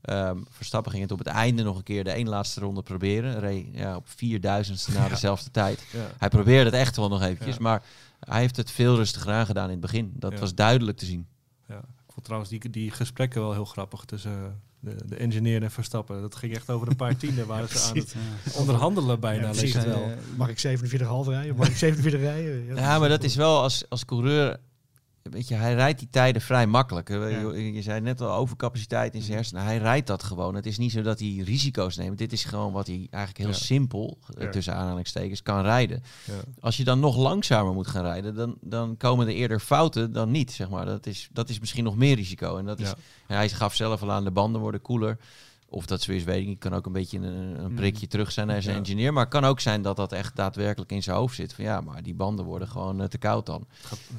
Ehm, 0.02 0.38
Verstappen 0.50 0.92
ging 0.92 1.04
het 1.04 1.12
op 1.12 1.18
het 1.18 1.28
einde 1.28 1.64
nog 1.64 1.78
een 1.78 1.84
keer 1.84 2.04
de 2.04 2.12
één 2.12 2.30
laatste 2.30 2.60
ronde 2.60 2.82
proberen. 2.82 3.40
Reed 3.40 3.66
ja, 3.72 3.96
op 3.96 4.08
vierduizendste 4.10 4.92
na 4.92 5.04
Ja. 5.04 5.10
dezelfde 5.10 5.52
tijd. 5.52 5.86
Hij 6.18 6.30
probeerde 6.30 6.66
het 6.70 6.80
echt 6.80 6.96
wel 6.96 7.10
nog 7.10 7.22
eventjes, 7.22 7.58
maar 7.58 7.84
hij 8.20 8.40
heeft 8.40 8.58
het 8.58 8.72
veel 8.72 8.96
rustiger 8.96 9.32
aangedaan 9.32 9.66
in 9.66 9.72
het 9.72 9.80
begin. 9.82 10.14
Dat 10.16 10.40
was 10.40 10.56
duidelijk 10.56 10.98
te 10.98 11.06
zien. 11.06 11.28
Ja, 11.68 11.78
ik 11.78 12.12
vond 12.14 12.24
trouwens 12.26 12.52
die, 12.52 12.70
die 12.70 12.92
gesprekken 12.92 13.42
wel 13.42 13.54
heel 13.54 13.66
grappig 13.66 14.06
tussen 14.06 14.62
de, 14.82 14.96
de 15.06 15.16
engineer 15.16 15.64
en 15.64 15.72
Verstappen. 15.72 16.22
Dat 16.22 16.36
ging 16.36 16.56
echt 16.56 16.70
over 16.70 16.88
een 16.88 16.96
paar 16.96 17.16
tienden 17.24 17.48
waren 17.48 17.70
ze 17.70 17.80
aan 17.90 17.98
het 17.98 18.16
Ja. 18.44 18.60
onderhandelen 18.60 19.20
bijna, 19.20 19.44
Ja, 19.44 19.50
precies. 19.50 19.74
het 19.74 19.86
wel. 19.86 20.10
Mag 20.38 20.50
ik 20.50 20.58
47,5 20.58 21.30
rijden? 21.30 21.56
Mag 21.56 21.68
ik 21.70 21.76
47 21.78 22.20
rijden? 22.22 22.66
Ja, 22.76 23.00
maar 23.00 23.10
dat 23.10 23.24
is 23.24 23.36
wel 23.36 23.62
als, 23.62 23.84
als 23.90 24.06
coureur 24.06 24.58
weet 25.24 25.48
je, 25.48 25.56
hij 25.56 25.74
rijdt 25.74 26.00
die 26.00 26.08
tijden 26.12 26.42
vrij 26.42 26.68
makkelijk. 26.68 27.10
Eh, 27.10 27.32
Ja. 27.32 27.40
Je, 27.54 27.74
je 27.74 27.82
zei 27.82 28.02
net 28.02 28.22
al 28.22 28.32
overcapaciteit 28.34 29.14
in 29.16 29.22
zijn 29.22 29.36
hersenen. 29.38 29.64
Hij 29.64 29.78
rijdt 29.78 30.08
dat 30.08 30.24
gewoon. 30.24 30.56
Het 30.56 30.66
is 30.66 30.78
niet 30.78 30.92
zo 30.92 31.02
dat 31.02 31.20
hij 31.20 31.42
risico's 31.46 31.98
neemt. 31.98 32.18
Dit 32.18 32.32
is 32.32 32.44
gewoon 32.44 32.72
wat 32.72 32.88
hij 32.88 33.08
eigenlijk 33.10 33.38
heel 33.38 33.48
Ja. 33.60 33.66
simpel, 33.66 34.18
eh, 34.38 34.44
Ja. 34.44 34.50
tussen 34.50 34.76
aanhalingstekens, 34.76 35.42
kan 35.44 35.62
rijden. 35.62 36.04
Ja. 36.26 36.34
Als 36.60 36.78
je 36.78 36.84
dan 36.84 37.00
nog 37.00 37.18
langzamer 37.18 37.74
moet 37.74 37.88
gaan 37.88 38.04
rijden, 38.04 38.36
dan, 38.36 38.58
dan 38.62 38.98
komen 38.98 39.28
er 39.28 39.34
eerder 39.34 39.60
fouten 39.60 40.12
dan 40.12 40.32
niet. 40.32 40.52
Zeg 40.52 40.70
maar. 40.70 40.86
dat, 40.86 41.06
is, 41.06 41.30
dat 41.32 41.50
is 41.50 41.60
misschien 41.60 41.84
nog 41.84 41.96
meer 41.96 42.16
risico. 42.16 42.58
En 42.58 42.66
dat 42.66 42.80
is, 42.80 42.94
hij 43.28 43.50
gaf 43.50 43.76
zelf 43.76 44.02
al 44.02 44.12
aan, 44.12 44.24
de 44.24 44.32
banden 44.32 44.62
worden 44.62 44.82
koeler. 44.82 45.18
Of 45.74 45.86
dat 45.86 46.02
zo 46.02 46.12
is, 46.12 46.24
weet 46.24 46.42
ik 46.42 46.48
niet. 46.48 46.60
Kan 46.60 46.74
ook 46.74 46.86
een 46.86 46.92
beetje 46.92 47.18
een, 47.18 47.64
een 47.64 47.74
prikje 47.74 48.08
terug 48.08 48.32
zijn 48.32 48.48
naar 48.48 48.62
zijn 48.62 48.76
Ja. 48.76 48.82
engineer. 48.82 49.14
Maar 49.14 49.24
het 49.24 49.34
kan 49.34 49.46
ook 49.46 49.60
zijn 49.60 49.82
dat 49.82 49.96
dat 49.96 50.12
echt 50.12 50.36
daadwerkelijk 50.36 50.92
in 50.92 51.04
zijn 51.04 51.16
hoofd 51.18 51.36
zit. 51.36 51.54
Van 51.54 51.64
ja, 51.64 51.82
maar 51.82 52.04
die 52.04 52.14
banden 52.14 52.46
worden 52.46 52.68
gewoon 52.68 53.02
eh, 53.02 53.08
te 53.08 53.18
koud 53.18 53.46
dan. 53.46 53.66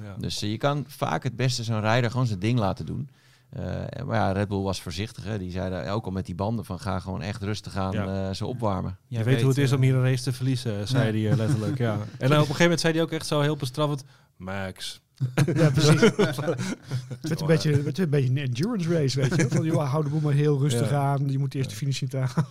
Ja. 0.02 0.14
Dus 0.18 0.42
eh, 0.42 0.50
je 0.50 0.56
kan 0.59 0.85
vaak 0.88 1.23
het 1.23 1.37
beste 1.37 1.64
zo'n 1.64 1.80
rijder 1.80 2.11
gewoon 2.11 2.26
zijn 2.26 2.38
ding 2.38 2.59
laten 2.59 2.87
doen. 2.87 3.09
Eh, 3.50 3.62
maar 4.06 4.16
ja, 4.16 4.32
Red 4.32 4.49
Bull 4.49 4.62
was 4.62 4.80
voorzichtig. 4.82 5.25
Hè. 5.25 5.38
Die 5.38 5.50
zeiden 5.50 5.90
ook 5.92 6.04
al 6.04 6.11
met 6.11 6.26
die 6.26 6.35
banden 6.35 6.64
van 6.64 6.78
ga 6.80 6.99
gewoon 6.99 7.23
echt 7.23 7.42
rustig 7.42 7.76
aan 7.76 7.92
Ja. 7.92 8.28
eh, 8.28 8.35
ze 8.35 8.47
opwarmen. 8.47 8.97
Je 9.09 9.14
Jij 9.16 9.25
weet, 9.25 9.40
hoe 9.40 9.49
het 9.49 9.59
is 9.59 9.73
om 9.73 9.82
hier 9.82 9.94
een 9.94 10.02
race 10.02 10.23
te 10.23 10.32
verliezen, 10.32 10.88
zei 10.88 11.26
hij 11.26 11.37
letterlijk. 11.37 11.78
Ja. 11.78 11.92
En 11.99 11.99
dan 12.18 12.23
op 12.23 12.30
een 12.30 12.38
gegeven 12.38 12.62
moment 12.62 12.80
zei 12.80 12.92
hij 12.92 13.02
ook 13.02 13.11
echt 13.11 13.26
zo 13.26 13.40
heel 13.40 13.56
bestraffend... 13.56 14.04
Max. 14.37 15.00
Ja, 15.55 15.71
precies. 15.71 16.00
het 17.21 17.29
werd 17.29 17.41
een 17.41 17.47
beetje, 17.47 17.73
het 17.73 17.83
werd 17.85 17.99
een 17.99 18.11
beetje 18.11 18.29
een 18.31 18.37
endurance 18.38 18.88
race, 18.93 19.21
weet 19.21 19.37
je. 19.37 19.49
Van, 19.49 19.64
joh, 19.64 19.91
hou 19.91 20.05
de 20.05 20.11
boel 20.11 20.21
maar 20.21 20.33
heel 20.33 20.59
rustig 20.61 20.91
Ja. 20.91 20.97
aan. 21.00 21.31
Je 21.31 21.38
moet 21.38 21.55
eerst 21.55 21.71
de 21.71 21.76
finish 21.76 22.00
niet 22.00 22.14
aan. 22.17 22.29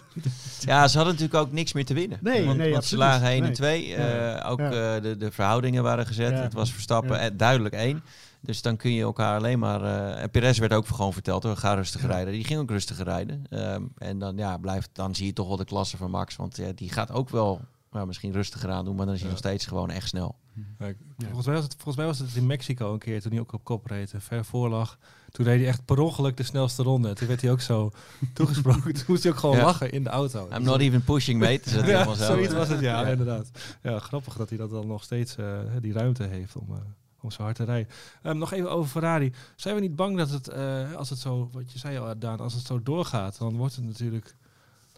Ja, 0.60 0.88
ze 0.88 0.98
hadden 0.98 1.14
natuurlijk 1.16 1.44
ook 1.46 1.52
niks 1.52 1.74
meer 1.74 1.86
te 1.86 1.94
winnen. 1.94 2.20
Nee, 2.22 2.46
want, 2.46 2.58
nee, 2.58 2.72
want 2.72 2.86
ze 2.86 2.96
absoluut. 2.96 3.04
lagen 3.22 3.28
1 3.28 3.38
en 3.38 3.44
Nee. 3.44 3.52
2. 3.52 3.88
Ja. 3.88 4.42
ook 4.48 4.60
Ja. 4.60 4.96
eh, 4.96 5.02
de, 5.02 5.18
de 5.18 5.32
verhoudingen 5.32 5.84
waren 5.84 6.06
gezet. 6.06 6.32
Ja. 6.32 6.42
Het 6.42 6.54
was 6.54 6.72
Verstappen 6.74 7.18
Ja. 7.18 7.30
eh, 7.30 7.32
duidelijk 7.38 7.76
1. 7.76 8.04
Dus 8.42 8.62
dan 8.62 8.78
kun 8.78 8.94
je 8.94 9.02
elkaar 9.02 9.38
alleen 9.38 9.60
maar... 9.60 9.84
eh 9.84 10.22
en 10.22 10.30
Perez 10.30 10.58
werd 10.60 10.74
ook 10.74 10.88
gewoon 10.88 11.14
verteld, 11.14 11.44
hoor, 11.44 11.58
ga 11.58 11.74
rustig 11.74 12.02
Ja. 12.02 12.08
rijden. 12.08 12.34
Die 12.34 12.44
ging 12.44 12.60
ook 12.60 12.70
rustig 12.70 13.04
rijden. 13.04 13.44
Ehm, 13.50 13.82
en 13.98 14.20
dan, 14.20 14.38
ja, 14.38 14.58
blijft, 14.58 14.90
dan 14.94 15.16
zie 15.16 15.26
je 15.26 15.34
toch 15.34 15.48
wel 15.48 15.58
de 15.58 15.66
klasse 15.66 15.98
van 15.98 16.12
Max. 16.12 16.36
Want 16.36 16.58
ja, 16.58 16.72
die 16.76 16.90
gaat 16.92 17.12
ook 17.12 17.30
wel 17.30 17.62
nou, 17.92 18.08
misschien 18.08 18.32
rustiger 18.32 18.70
aan 18.70 18.86
doen. 18.86 18.96
Maar 18.96 19.06
dan 19.06 19.14
is 19.16 19.20
hij 19.22 19.30
Ja. 19.30 19.36
nog 19.36 19.46
steeds 19.46 19.66
gewoon 19.66 19.90
echt 19.90 20.08
snel. 20.08 20.36
Ja, 20.80 20.94
volgens, 21.18 21.46
mij 21.46 21.56
was 21.56 21.64
het, 21.64 21.74
volgens 21.74 21.96
mij 21.96 22.06
was 22.06 22.20
het 22.20 22.36
in 22.36 22.46
Mexico 22.46 22.94
een 22.94 23.00
keer 23.00 23.22
toen 23.22 23.32
hij 23.32 23.40
ook 23.40 23.54
op 23.54 23.64
kop 23.64 23.86
reed. 23.86 24.14
en 24.14 24.22
Ver 24.22 24.46
voor 24.46 24.70
lag. 24.70 24.98
Toen 25.32 25.46
reed 25.46 25.60
hij 25.60 25.68
echt 25.68 25.86
per 25.86 26.00
ongeluk 26.00 26.38
de 26.38 26.44
snelste 26.44 26.84
ronde. 26.84 27.14
Toen 27.14 27.28
werd 27.28 27.42
hij 27.42 27.52
ook 27.52 27.62
zo 27.62 27.92
toegesproken. 28.34 28.94
Toen 28.94 29.04
moest 29.08 29.24
hij 29.24 29.32
ook 29.32 29.38
gewoon 29.38 29.56
Ja. 29.58 29.64
lachen 29.64 29.92
in 29.92 30.04
de 30.04 30.10
auto. 30.10 30.48
I'm 30.54 30.64
not 30.64 30.80
even 30.80 31.04
pushing, 31.04 31.40
mate. 31.40 31.62
Is 31.64 31.72
dat 31.74 31.74
ja, 31.86 31.92
helemaal 31.92 32.16
zo? 32.16 32.26
zoiets 32.26 32.54
was 32.54 32.68
het, 32.68 32.80
ja, 32.80 33.06
inderdaad. 33.06 33.52
Ja, 33.82 34.00
grappig 34.00 34.36
dat 34.36 34.50
hij 34.50 34.58
dat 34.58 34.70
dan 34.70 34.88
nog 34.88 35.04
steeds 35.04 35.36
eh, 35.36 35.60
die 35.82 35.94
ruimte 35.94 36.24
heeft 36.24 36.56
om, 36.56 36.68
eh, 36.72 36.78
om 37.22 37.32
zo 37.32 37.42
hard 37.44 37.56
te 37.56 37.64
rijden. 37.64 37.92
Ehm, 38.22 38.38
nog 38.38 38.52
even 38.52 38.72
over 38.72 38.90
Ferrari. 38.90 39.34
Zijn 39.56 39.76
we 39.76 39.82
niet 39.82 39.96
bang 39.96 40.18
dat 40.18 40.30
het, 40.30 40.48
eh, 40.48 40.94
als 40.94 41.10
het 41.10 41.20
zo, 41.20 41.50
wat 41.52 41.72
je 41.72 41.80
zei 41.80 41.98
al, 41.98 42.20
Daan, 42.20 42.40
als 42.40 42.54
het 42.54 42.66
zo 42.66 42.82
doorgaat, 42.84 43.38
dan 43.38 43.56
wordt 43.58 43.76
het 43.76 43.86
natuurlijk 43.86 44.36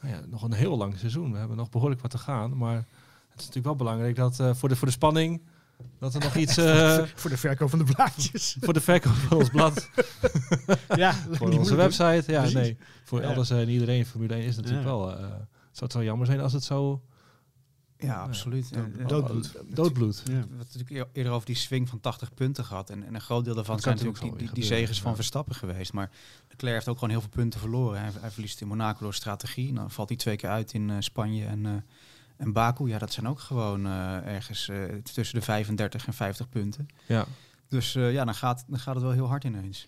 nou 0.03 0.15
ja, 0.15 0.21
nog 0.29 0.43
een 0.43 0.53
heel 0.53 0.77
lang 0.77 0.97
seizoen. 0.97 1.31
We 1.31 1.37
hebben 1.37 1.57
nog 1.57 1.69
behoorlijk 1.69 2.01
wat 2.01 2.11
te 2.11 2.17
gaan, 2.17 2.57
maar 2.57 2.75
het 2.75 2.85
is 3.41 3.45
natuurlijk 3.45 3.65
wel 3.65 3.75
belangrijk 3.75 4.15
dat 4.15 4.39
eh, 4.39 4.53
voor, 4.53 4.69
de, 4.69 4.75
voor 4.75 4.87
de 4.87 4.93
spanning, 4.93 5.41
dat 5.99 6.13
er 6.13 6.19
nog 6.21 6.35
iets 6.35 6.57
eh, 6.63 7.03
voor 7.15 7.29
de 7.29 7.37
verkoop 7.37 7.69
van 7.69 7.79
de 7.79 7.93
blaadjes. 7.93 8.55
voor 8.61 8.73
de 8.73 8.81
verkoop 8.81 9.13
van 9.13 9.37
ons 9.37 9.49
blad, 9.49 9.89
ja, 10.95 11.13
voor 11.31 11.51
onze 11.51 11.75
website. 11.75 12.23
Ja, 12.27 12.39
Precies. 12.39 12.53
nee, 12.53 12.77
voor 13.03 13.25
alles 13.25 13.49
en 13.49 13.69
iedereen, 13.69 14.05
Formule 14.05 14.33
1 14.33 14.43
is 14.43 14.55
het 14.55 14.65
natuurlijk 14.65 14.87
wel... 14.87 15.11
eh, 15.11 15.17
zou 15.71 15.85
het 15.85 15.93
wel 15.93 16.03
jammer 16.03 16.27
zijn 16.27 16.39
als 16.39 16.53
het 16.53 16.63
zo 16.63 17.01
Ja, 18.03 18.21
absoluut. 18.21 18.73
dood- 18.73 19.09
doodbloed. 19.09 19.53
doodbloed. 19.67 20.17
Ja. 20.17 20.23
We 20.31 20.31
hebben 20.39 20.57
het 20.57 20.73
natuurlijk 20.73 20.89
eer- 20.91 21.07
eerder 21.13 21.31
over 21.33 21.45
die 21.45 21.55
swing 21.55 21.89
van 21.89 21.99
80 21.99 22.33
punten 22.33 22.65
gehad. 22.65 22.89
En, 22.89 23.05
en 23.05 23.15
een 23.15 23.21
groot 23.21 23.45
deel 23.45 23.55
daarvan 23.55 23.75
Dat 23.75 23.83
zijn 23.83 23.95
natuurlijk 23.95 24.21
die, 24.21 24.31
die, 24.53 24.93
van. 25.01 25.15
Verstappen 25.15 25.55
geweest. 25.55 25.93
Maar 25.93 26.09
Leclerc 26.49 26.73
heeft 26.73 26.87
ook 26.87 26.95
gewoon 26.95 27.09
heel 27.09 27.21
veel 27.21 27.29
punten 27.29 27.59
verloren. 27.59 27.99
Hij, 28.01 28.11
hij 28.19 28.31
verliest 28.31 28.61
in 28.61 28.67
Monaco 28.67 28.99
door 28.99 29.13
strategie. 29.13 29.73
Dan 29.73 29.91
valt 29.91 30.09
hij 30.09 30.17
twee 30.17 30.35
keer 30.35 30.49
uit 30.49 30.73
in 30.73 30.89
eh, 30.89 30.95
Spanje 30.99 31.45
en, 31.45 31.65
eh, 31.65 31.71
en 32.37 32.53
Baku. 32.53 32.87
Ja, 32.87 32.97
dat 32.97 33.13
zijn 33.13 33.27
ook 33.27 33.39
gewoon 33.39 33.85
eh, 33.85 34.15
ergens 34.15 34.69
eh, 34.69 34.83
tussen 35.13 35.39
de 35.39 35.45
35 35.45 36.07
en 36.07 36.13
50 36.13 36.49
punten. 36.49 36.87
Ja. 37.05 37.25
Dus 37.73 37.95
eh, 37.95 38.11
ja, 38.11 38.25
dan 38.25 38.35
gaat, 38.35 38.63
dan 38.67 38.79
gaat 38.79 38.95
het 38.95 39.03
wel 39.03 39.13
heel 39.13 39.27
hard 39.27 39.43
ineens. 39.43 39.87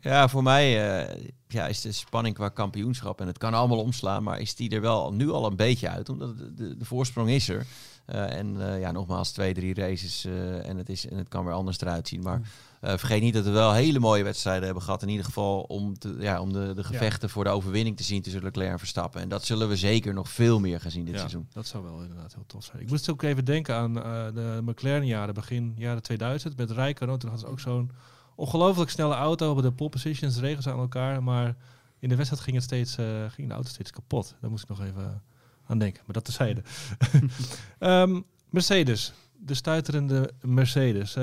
Ja, 0.00 0.28
voor 0.28 0.42
mij 0.42 0.98
eh, 1.06 1.26
ja, 1.48 1.66
is 1.66 1.80
de 1.80 1.92
spanning 1.92 2.34
qua 2.34 2.48
kampioenschap. 2.48 3.20
En 3.20 3.26
het 3.26 3.38
kan 3.38 3.54
allemaal 3.54 3.78
omslaan, 3.78 4.22
maar 4.22 4.40
is 4.40 4.54
die 4.54 4.70
er 4.70 4.80
wel 4.80 5.12
nu 5.12 5.30
al 5.30 5.46
een 5.46 5.56
beetje 5.56 5.88
uit. 5.88 6.08
Omdat 6.08 6.38
de, 6.38 6.54
de, 6.54 6.76
de 6.76 6.84
voorsprong 6.84 7.30
is 7.30 7.48
er. 7.48 7.66
Eh, 8.10 8.32
en 8.32 8.72
eh, 8.72 8.80
ja, 8.80 8.90
nogmaals, 8.90 9.32
twee, 9.32 9.54
drie 9.54 9.74
races 9.74 10.24
eh, 10.24 10.68
en, 10.68 10.76
het 10.76 10.88
is, 10.88 11.08
en 11.08 11.16
het 11.16 11.28
kan 11.28 11.44
weer 11.44 11.54
anders 11.54 11.80
eruit 11.80 12.08
zien. 12.08 12.22
Maar 12.22 12.40
eh, 12.80 12.90
vergeet 12.96 13.22
niet 13.22 13.34
dat 13.34 13.44
we 13.44 13.50
wel 13.50 13.72
hele 13.72 13.98
mooie 13.98 14.22
wedstrijden 14.22 14.64
hebben 14.64 14.82
gehad. 14.82 15.02
In 15.02 15.08
ieder 15.08 15.24
geval 15.24 15.60
om, 15.60 15.98
te, 15.98 16.16
ja, 16.18 16.40
om 16.40 16.52
de, 16.52 16.72
de 16.74 16.84
gevechten 16.84 17.30
voor 17.30 17.44
de 17.44 17.50
overwinning 17.50 17.96
te 17.96 18.02
zien 18.02 18.22
tussen 18.22 18.42
Leclerc 18.42 18.70
en 18.70 18.78
Verstappen. 18.78 19.20
En 19.20 19.28
dat 19.28 19.44
zullen 19.44 19.68
we 19.68 19.76
zeker 19.76 20.14
nog 20.14 20.28
veel 20.28 20.60
meer 20.60 20.80
gaan 20.80 20.90
zien 20.90 21.04
dit 21.04 21.14
ja, 21.14 21.20
seizoen. 21.20 21.46
dat 21.52 21.66
zou 21.66 21.84
wel 21.84 22.02
inderdaad 22.02 22.34
heel 22.34 22.46
tof 22.46 22.64
zijn. 22.64 22.82
Ik 22.82 22.88
moest 22.88 23.10
ook 23.10 23.22
even 23.22 23.44
denken 23.44 23.74
aan 23.74 24.02
eh, 24.02 24.26
de 24.34 24.60
McLaren-jaren, 24.62 25.34
begin 25.34 25.74
jaren 25.76 26.02
2000, 26.02 26.56
met 26.56 26.70
Rijkonen. 26.70 27.18
Toen 27.18 27.30
hadden 27.30 27.48
ze 27.48 27.52
ook 27.52 27.60
zo'n 27.60 27.90
ongelooflijk 28.34 28.90
snelle 28.90 29.14
auto. 29.14 29.50
Op 29.50 29.62
de 29.62 29.72
pole 29.72 29.90
positions 29.90 30.38
regen 30.38 30.62
ze 30.62 30.70
aan 30.70 30.78
elkaar, 30.78 31.22
maar 31.22 31.56
in 31.98 32.08
de 32.08 32.16
wedstrijd 32.16 32.42
ging, 32.42 32.56
het 32.56 32.64
steeds, 32.64 32.96
eh, 32.96 33.06
ging 33.28 33.48
de 33.48 33.54
auto 33.54 33.68
steeds 33.68 33.90
kapot. 33.90 34.34
Daar 34.40 34.50
moest 34.50 34.62
ik 34.62 34.68
nog 34.68 34.82
even 34.82 35.22
aan 35.66 35.78
denken, 35.78 36.02
maar 36.06 36.14
dat 36.14 36.24
terzijde. 36.24 36.62
Ehm 37.78 38.20
Mercedes, 38.50 39.12
de 39.38 39.54
stuiterende 39.54 40.30
Mercedes. 40.40 41.14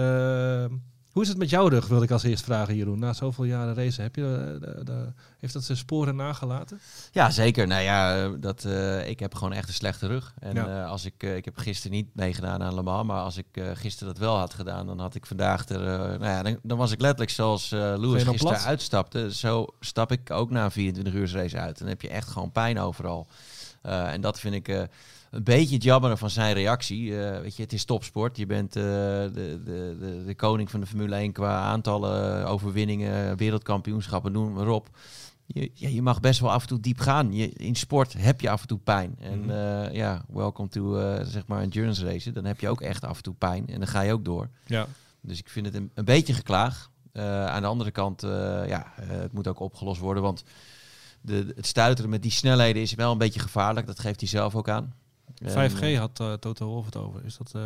Hoe 1.17 1.25
is 1.25 1.31
het 1.31 1.41
met 1.41 1.49
jouw 1.49 1.67
rug, 1.67 1.87
wil 1.87 2.01
ik 2.01 2.11
als 2.11 2.23
eerst 2.23 2.43
vragen, 2.43 2.75
Jeroen. 2.75 2.99
Na 2.99 3.13
zoveel 3.13 3.43
jaren 3.43 3.73
racen, 3.75 4.03
heb 4.03 4.15
je, 4.15 4.21
eh, 4.61 4.61
de- 4.75 4.83
de- 4.83 5.11
heeft 5.39 5.53
dat 5.53 5.63
zijn 5.63 5.77
sporen 5.77 6.15
nagelaten? 6.15 6.79
Ja, 7.11 7.29
zeker. 7.29 7.67
Nou 7.67 7.81
ja, 7.81 8.27
dat, 8.29 8.65
eh, 8.65 9.09
ik 9.09 9.19
heb 9.19 9.35
gewoon 9.35 9.53
echt 9.53 9.67
een 9.67 9.73
slechte 9.73 10.07
rug. 10.07 10.33
En 10.39 10.55
Ja. 10.55 10.67
eh, 10.83 10.89
als 10.89 11.05
ik, 11.05 11.23
ik 11.23 11.45
heb 11.45 11.57
gisteren 11.57 11.97
niet 11.97 12.15
meegedaan 12.15 12.63
aan 12.63 12.73
Le 12.75 12.81
Mans, 12.81 13.07
maar 13.07 13.21
als 13.21 13.37
ik 13.37 13.45
gisteren 13.73 14.13
dat 14.13 14.23
wel 14.23 14.37
had 14.37 14.53
gedaan, 14.53 14.85
dan 14.87 14.99
had 14.99 15.15
ik 15.15 15.25
vandaag 15.25 15.69
er, 15.69 15.79
nou 16.19 16.23
ja, 16.25 16.43
dan, 16.43 16.59
dan 16.63 16.77
was 16.77 16.91
ik 16.91 16.99
letterlijk 17.01 17.31
zoals 17.31 17.69
Lewis 17.69 18.23
gisteren 18.23 18.35
plat? 18.37 18.65
uitstapte. 18.65 19.33
Zo 19.35 19.65
stap 19.79 20.11
ik 20.11 20.31
ook 20.31 20.49
na 20.49 20.63
een 20.63 20.71
24 20.71 21.13
uur 21.13 21.31
race 21.31 21.57
uit. 21.57 21.77
Dan 21.79 21.87
heb 21.87 22.01
je 22.01 22.09
echt 22.09 22.27
gewoon 22.29 22.51
pijn 22.51 22.79
overal. 22.79 23.27
En 23.81 24.21
dat 24.21 24.39
vind 24.39 24.53
ik 24.55 24.87
een 25.37 25.43
beetje 25.43 25.73
het 25.75 25.83
jammeren 25.83 26.17
van 26.17 26.29
zijn 26.29 26.53
reactie. 26.53 27.19
Eh, 27.25 27.41
weet 27.41 27.55
je, 27.55 27.63
het 27.63 27.73
is 27.73 27.85
topsport. 27.85 28.37
Je 28.37 28.45
bent 28.45 28.75
eh, 28.75 28.83
de, 28.83 29.31
de, 29.63 29.97
de, 29.99 30.23
de 30.25 30.35
koning 30.35 30.71
van 30.71 30.79
de 30.79 30.85
Formule 30.85 31.15
1 31.15 31.31
qua 31.31 31.59
aantallen 31.59 32.45
overwinningen, 32.47 33.37
wereldkampioenschappen, 33.37 34.31
noem 34.31 34.53
maar 34.53 34.67
op. 34.67 34.89
Je, 35.45 35.71
ja, 35.73 35.89
je 35.89 36.01
mag 36.01 36.19
best 36.19 36.39
wel 36.39 36.51
af 36.51 36.61
en 36.61 36.67
toe 36.67 36.79
diep 36.79 36.99
gaan. 36.99 37.33
Je, 37.33 37.49
in 37.49 37.75
sport 37.75 38.13
heb 38.13 38.41
je 38.41 38.49
af 38.49 38.61
en 38.61 38.67
toe 38.67 38.77
pijn. 38.79 39.15
En 39.19 39.39
Mhm. 39.39 39.49
eh, 39.49 39.93
ja, 39.93 40.25
welcome 40.29 40.69
to 40.69 40.99
zeg 41.23 41.47
maar 41.47 41.61
endurance 41.61 42.05
racen. 42.05 42.33
Dan 42.33 42.45
heb 42.45 42.59
je 42.59 42.69
ook 42.69 42.81
echt 42.81 43.03
af 43.03 43.17
en 43.17 43.23
toe 43.23 43.33
pijn. 43.33 43.67
En 43.67 43.77
dan 43.79 43.87
ga 43.87 44.01
je 44.01 44.13
ook 44.13 44.25
door. 44.25 44.49
Ja. 44.65 44.87
Dus 45.21 45.39
ik 45.39 45.49
vind 45.49 45.65
het 45.65 45.75
een, 45.75 45.91
een 45.93 46.05
beetje 46.05 46.33
geklaag. 46.33 46.89
Aan 47.47 47.61
de 47.61 47.67
andere 47.67 47.91
kant, 47.91 48.21
ja, 48.67 48.93
het 49.01 49.33
moet 49.33 49.47
ook 49.47 49.59
opgelost 49.59 49.99
worden. 50.01 50.23
Want 50.23 50.43
de, 51.21 51.53
het 51.55 51.65
stuiteren 51.67 52.09
met 52.09 52.21
die 52.21 52.31
snelheden 52.31 52.81
is 52.81 52.93
wel 52.93 53.11
een 53.11 53.17
beetje 53.17 53.39
gevaarlijk. 53.39 53.87
Dat 53.87 53.99
geeft 53.99 54.19
hij 54.19 54.29
zelf 54.29 54.55
ook 54.55 54.69
aan. 54.69 54.93
En, 55.37 55.71
5G 55.71 55.79
eh, 55.81 55.99
had 55.99 56.19
uh, 56.21 56.33
Toto 56.33 56.65
Wolff 56.67 56.85
het 56.85 56.95
over. 56.95 57.25
Is 57.25 57.37
dat... 57.37 57.51
eh, 57.55 57.61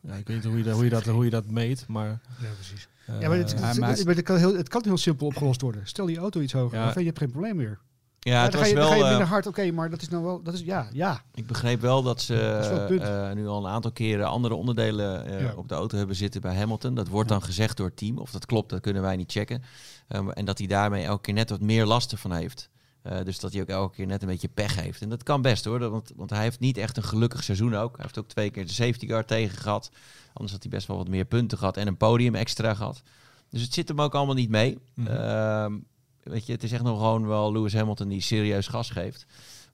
ja, 0.00 0.14
ik 0.14 0.26
weet 0.26 0.36
niet 0.36 0.44
hoe 0.44 0.56
je, 0.58 0.62
dat, 0.64 0.74
hoe, 0.74 0.84
je 0.84 0.90
dat, 0.90 1.04
hoe 1.04 1.24
je 1.24 1.30
dat 1.30 1.46
meet, 1.50 1.84
maar... 1.88 2.20
Ja, 2.40 2.48
precies. 2.54 2.88
eh, 3.06 3.20
Ja, 3.20 3.28
maar 3.28 3.36
het, 3.38 3.50
het- 3.60 3.78
maar- 3.78 3.88
het- 3.88 4.06
het 4.06 4.22
kan 4.22 4.36
heel, 4.36 4.56
het 4.56 4.68
kan 4.68 4.82
heel 4.84 4.96
simpel 4.96 5.26
opgelost 5.26 5.60
worden. 5.60 5.86
Stel 5.86 6.06
die 6.06 6.18
auto 6.18 6.40
iets 6.40 6.52
hoger, 6.52 6.78
Ja. 6.78 6.84
dan 6.92 7.02
je 7.02 7.08
hebt 7.08 7.18
geen 7.18 7.30
probleem 7.30 7.56
meer. 7.56 7.78
ja, 8.20 8.32
Ja, 8.32 8.42
het 8.42 8.52
dan, 8.52 8.60
was 8.60 8.70
ga 8.70 8.74
je, 8.76 8.80
dan 8.80 8.88
wel... 8.90 8.98
ga 8.98 9.04
je 9.04 9.10
minder 9.10 9.28
hard, 9.28 9.46
oké, 9.46 9.70
maar 9.70 9.90
dat 9.90 10.02
is 10.02 10.08
nou 10.08 10.24
wel, 10.24 10.42
dat 10.42 10.54
is, 10.54 10.60
ja, 10.60 10.88
ja. 10.92 11.22
Ik 11.34 11.46
begreep 11.46 11.80
wel 11.80 12.02
dat 12.02 12.20
ze 12.22 12.40
eh, 12.40 13.32
nu 13.34 13.46
al 13.46 13.64
een 13.66 13.72
aantal 13.72 13.92
keren 13.92 14.26
andere 14.28 14.54
onderdelen 14.54 15.26
eh, 15.26 15.40
Ja. 15.40 15.52
op 15.56 15.68
de 15.68 15.74
auto 15.74 15.96
hebben 15.96 16.16
zitten 16.16 16.40
bij 16.40 16.56
Hamilton. 16.56 16.94
Dat 16.94 17.08
wordt 17.08 17.28
dan 17.28 17.42
gezegd 17.42 17.76
door 17.76 17.86
het 17.86 17.96
team. 17.96 18.18
Of 18.18 18.30
dat 18.30 18.46
klopt, 18.46 18.70
dat 18.70 18.80
kunnen 18.80 19.02
wij 19.02 19.16
niet 19.16 19.32
checken. 19.32 19.62
Um, 20.08 20.30
en 20.30 20.44
dat 20.44 20.58
hij 20.58 20.66
daarmee 20.66 21.04
elke 21.04 21.20
keer 21.22 21.34
net 21.34 21.50
wat 21.50 21.60
meer 21.60 21.86
last 21.86 22.12
ervan 22.12 22.32
heeft. 22.32 22.68
Uh, 23.06 23.18
dus 23.24 23.40
dat 23.40 23.52
hij 23.52 23.62
ook 23.62 23.68
elke 23.68 23.94
keer 23.94 24.06
net 24.06 24.22
een 24.22 24.28
beetje 24.28 24.48
pech 24.48 24.80
heeft. 24.80 25.02
En 25.02 25.08
dat 25.08 25.22
kan 25.22 25.42
best 25.42 25.64
hoor, 25.64 25.90
want, 25.90 26.12
want 26.16 26.30
hij 26.30 26.42
heeft 26.42 26.60
niet 26.60 26.76
echt 26.76 26.96
een 26.96 27.02
gelukkig 27.02 27.42
seizoen 27.42 27.74
ook. 27.74 27.92
Hij 27.92 28.04
heeft 28.04 28.18
ook 28.18 28.28
twee 28.28 28.50
keer 28.50 28.66
de 28.66 28.72
safety 28.72 29.06
car 29.06 29.24
tegen 29.24 29.58
gehad. 29.58 29.90
Anders 30.32 30.52
had 30.52 30.62
hij 30.62 30.70
best 30.70 30.86
wel 30.86 30.96
wat 30.96 31.08
meer 31.08 31.24
punten 31.24 31.58
gehad 31.58 31.76
en 31.76 31.86
een 31.86 31.96
podium 31.96 32.34
extra 32.34 32.74
gehad. 32.74 33.02
Dus 33.50 33.62
het 33.62 33.74
zit 33.74 33.88
hem 33.88 34.00
ook 34.00 34.14
allemaal 34.14 34.34
niet 34.34 34.50
mee. 34.50 34.78
Mhm. 34.94 35.08
Um, 35.08 35.84
weet 36.22 36.46
je, 36.46 36.52
het 36.52 36.62
is 36.62 36.72
echt 36.72 36.82
nog 36.82 36.98
gewoon 36.98 37.26
wel 37.26 37.52
Lewis 37.52 37.74
Hamilton 37.74 38.08
die 38.08 38.20
serieus 38.20 38.66
gas 38.66 38.90
geeft. 38.90 39.26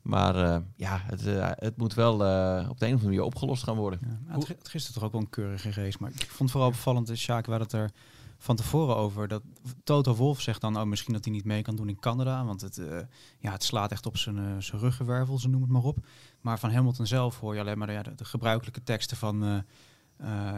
Maar 0.03 0.37
uh, 0.37 0.57
ja, 0.77 1.03
het, 1.05 1.27
uh, 1.27 1.51
het 1.55 1.77
moet 1.77 1.95
wel 1.95 2.13
uh, 2.15 2.67
op 2.71 2.79
de 2.79 2.87
een 2.87 2.95
of 2.95 3.01
andere 3.01 3.05
manier 3.05 3.23
opgelost 3.23 3.63
gaan 3.63 3.77
worden. 3.77 3.99
Ja, 4.03 4.35
het, 4.35 4.49
het 4.49 4.69
gisteren 4.69 4.95
toch 4.95 5.05
ook 5.05 5.13
wel 5.13 5.21
een 5.21 5.31
keurige 5.31 5.71
race. 5.71 5.97
Maar 6.01 6.11
ik 6.11 6.31
vond 6.31 6.51
vooral 6.51 6.69
opvallend, 6.69 7.17
Sjaak, 7.17 7.47
waar 7.47 7.61
het 7.61 7.73
er 7.73 7.91
van 8.43 8.57
tevoren 8.57 8.97
over. 8.97 9.29
Dat 9.29 9.43
Toto 9.85 10.15
Wolf 10.15 10.41
zegt 10.41 10.61
dan 10.61 10.77
oh, 10.77 10.85
misschien 10.85 11.13
dat 11.13 11.25
hij 11.25 11.33
niet 11.33 11.45
mee 11.45 11.63
kan 11.63 11.77
doen 11.77 11.89
in 11.89 12.01
Canada. 12.01 12.45
Want 12.45 12.61
het, 12.61 12.79
uh, 12.79 12.87
ja, 13.39 13.53
het 13.53 13.65
slaat 13.65 13.93
echt 13.93 14.07
op 14.07 14.17
zijn, 14.17 14.37
uh, 14.37 14.43
zijn 14.59 14.81
ruggenwervel, 14.81 15.39
ze 15.39 15.49
noem 15.49 15.63
het 15.63 15.71
maar 15.71 15.83
op. 15.83 15.99
Maar 16.41 16.59
van 16.59 16.73
Hamilton 16.73 17.07
zelf 17.07 17.41
hoor 17.41 17.55
je 17.55 17.61
alleen 17.61 17.79
maar 17.79 17.87
de, 17.87 17.93
ja, 17.93 18.03
de, 18.03 18.15
de 18.15 18.25
gebruikelijke 18.25 18.83
teksten 18.83 19.17
van... 19.17 19.45
Eh, 19.45 19.59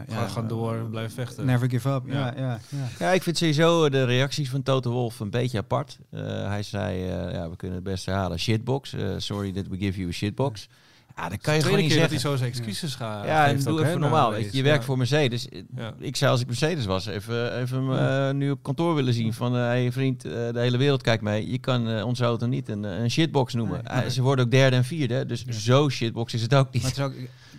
Ga- 0.07 0.27
gaan 0.27 0.47
door, 0.47 0.87
blijven 0.89 1.13
vechten. 1.13 1.45
Never 1.45 1.69
give 1.69 1.89
up. 1.89 2.03
Ja. 2.05 2.13
Ja, 2.13 2.33
ja, 2.37 2.59
ja. 2.69 2.87
Ja, 2.99 3.11
ik 3.11 3.23
vind 3.23 3.37
sowieso 3.37 3.89
de 3.89 4.03
reacties 4.03 4.49
van 4.49 4.63
Toto 4.63 4.91
Wolf 4.91 5.19
een 5.19 5.29
beetje 5.29 5.57
apart. 5.57 5.99
Eh, 6.09 6.21
hij 6.47 6.63
zei, 6.63 7.09
eh, 7.09 7.33
ja, 7.33 7.49
we 7.49 7.55
kunnen 7.55 7.77
het 7.77 7.85
best 7.85 8.05
herhalen, 8.05 8.39
shitbox. 8.39 8.93
Eh, 8.93 9.13
sorry 9.17 9.51
that 9.51 9.67
we 9.67 9.77
give 9.77 9.97
you 9.97 10.09
a 10.09 10.11
shitbox. 10.11 10.67
Ja, 10.69 10.75
dan 11.15 11.37
kan 11.37 11.55
je 11.55 11.61
gewoon 11.61 11.77
niet 11.77 11.87
keer 11.87 11.99
dat 11.99 12.09
zeggen. 12.09 12.29
hij 12.29 12.31
zo 12.31 12.35
zijn 12.35 12.49
excuses 12.49 12.95
gaat. 12.95 13.25
Ja, 13.25 13.47
en 13.47 13.63
doe 13.63 13.79
ook, 13.79 13.85
even 13.85 13.99
normaal. 13.99 14.35
je, 14.35 14.63
werkt 14.63 14.79
Ja. 14.79 14.85
voor 14.85 14.97
Mercedes. 14.97 15.47
Ja. 15.75 15.93
Ik 15.99 16.15
zou 16.15 16.31
als 16.31 16.41
ik 16.41 16.47
Mercedes 16.47 16.85
was 16.85 17.05
even, 17.05 17.59
even 17.59 17.99
eh, 17.99 18.33
nu 18.33 18.51
op 18.51 18.63
kantoor 18.63 18.95
willen 18.95 19.13
zien 19.13 19.33
van... 19.33 19.53
hé 19.53 19.59
hey, 19.59 19.91
vriend, 19.91 20.25
eh, 20.25 20.31
de 20.31 20.59
hele 20.59 20.77
wereld 20.77 21.01
kijkt 21.01 21.23
mee. 21.23 21.51
Je 21.51 21.57
kan 21.57 21.87
eh, 21.89 22.05
onze 22.05 22.23
auto 22.23 22.45
niet 22.45 22.69
een, 22.69 22.83
een 22.83 23.11
shitbox 23.11 23.53
noemen. 23.53 23.81
Nee, 23.83 23.95
nee. 23.95 24.05
Eh, 24.05 24.09
ze 24.11 24.21
worden 24.21 24.45
ook 24.45 24.51
derde 24.51 24.75
en 24.75 24.83
vierde. 24.83 25.25
Dus 25.25 25.45
zo 25.45 25.89
shitbox 25.89 26.33
is 26.33 26.41
het 26.41 26.55
ook 26.55 26.71
niet. 26.71 26.81
Maar 26.81 26.91
het 26.91 26.99
is 26.99 27.05
ook 27.05 27.13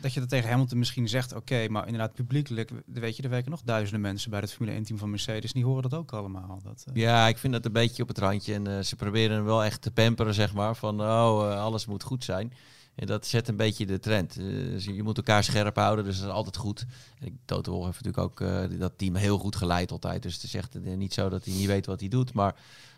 dat 0.04 0.14
je 0.14 0.20
dat 0.20 0.28
tegen 0.28 0.50
Hamilton 0.50 0.78
misschien 0.78 1.08
zegt, 1.08 1.34
oké, 1.34 1.68
maar 1.68 1.84
inderdaad 1.84 2.14
publiekelijk, 2.14 2.70
weet 2.86 3.16
je, 3.16 3.22
er 3.22 3.28
werken 3.28 3.50
nog 3.50 3.62
duizenden 3.64 4.00
mensen 4.00 4.30
bij 4.30 4.40
het 4.40 4.52
Formule 4.52 4.80
1-team 4.80 4.98
van 4.98 5.10
Mercedes, 5.10 5.52
die 5.52 5.64
horen 5.64 5.82
dat 5.82 5.94
ook 5.94 6.12
allemaal. 6.12 6.60
Dat, 6.64 6.84
eh, 6.88 6.94
Ja, 7.02 7.28
ik 7.28 7.38
vind 7.38 7.52
dat 7.52 7.64
een 7.64 7.72
beetje 7.72 8.02
op 8.02 8.08
het 8.08 8.18
randje. 8.18 8.54
En 8.54 8.66
eh, 8.66 8.82
ze 8.82 8.96
proberen 8.96 9.36
hem 9.36 9.44
wel 9.44 9.64
echt 9.64 9.82
te 9.82 9.90
pamperen, 9.90 10.34
zeg 10.34 10.54
maar. 10.54 10.76
Van, 10.76 11.00
oh, 11.00 11.52
eh, 11.52 11.60
alles 11.60 11.86
moet 11.86 12.02
goed 12.02 12.24
zijn. 12.24 12.52
En 12.94 13.07
dat 13.07 13.26
zet 13.26 13.48
een 13.48 13.57
beetje 13.57 13.87
de 13.87 13.98
trend. 13.98 14.37
Eh, 14.38 14.44
dus 14.44 14.85
je 14.85 15.02
moet 15.02 15.16
elkaar 15.16 15.44
scherp 15.44 15.76
houden, 15.76 16.04
dus 16.04 16.16
dat 16.18 16.26
is 16.28 16.33
altijd 16.33 16.57
goed. 16.57 16.87
En 17.20 17.38
Toto 17.44 17.72
Wolff 17.72 17.87
heeft 17.87 18.04
natuurlijk 18.04 18.33
ook 18.33 18.48
eh, 18.72 18.78
dat 18.80 18.92
team 18.96 19.14
heel 19.14 19.38
goed 19.38 19.57
geleid 19.57 19.90
altijd. 19.90 20.22
Dus 20.22 20.35
het 20.35 20.42
is 20.42 20.54
echt 20.54 20.74
eh, 20.74 20.96
niet 20.96 21.14
zo 21.14 21.28
dat 21.28 21.44
hij 21.44 21.54
niet 21.54 21.66
weet 21.66 21.87
wat 21.87 22.00
hij 22.00 22.09
doet. 22.09 22.33
Maar 22.33 22.54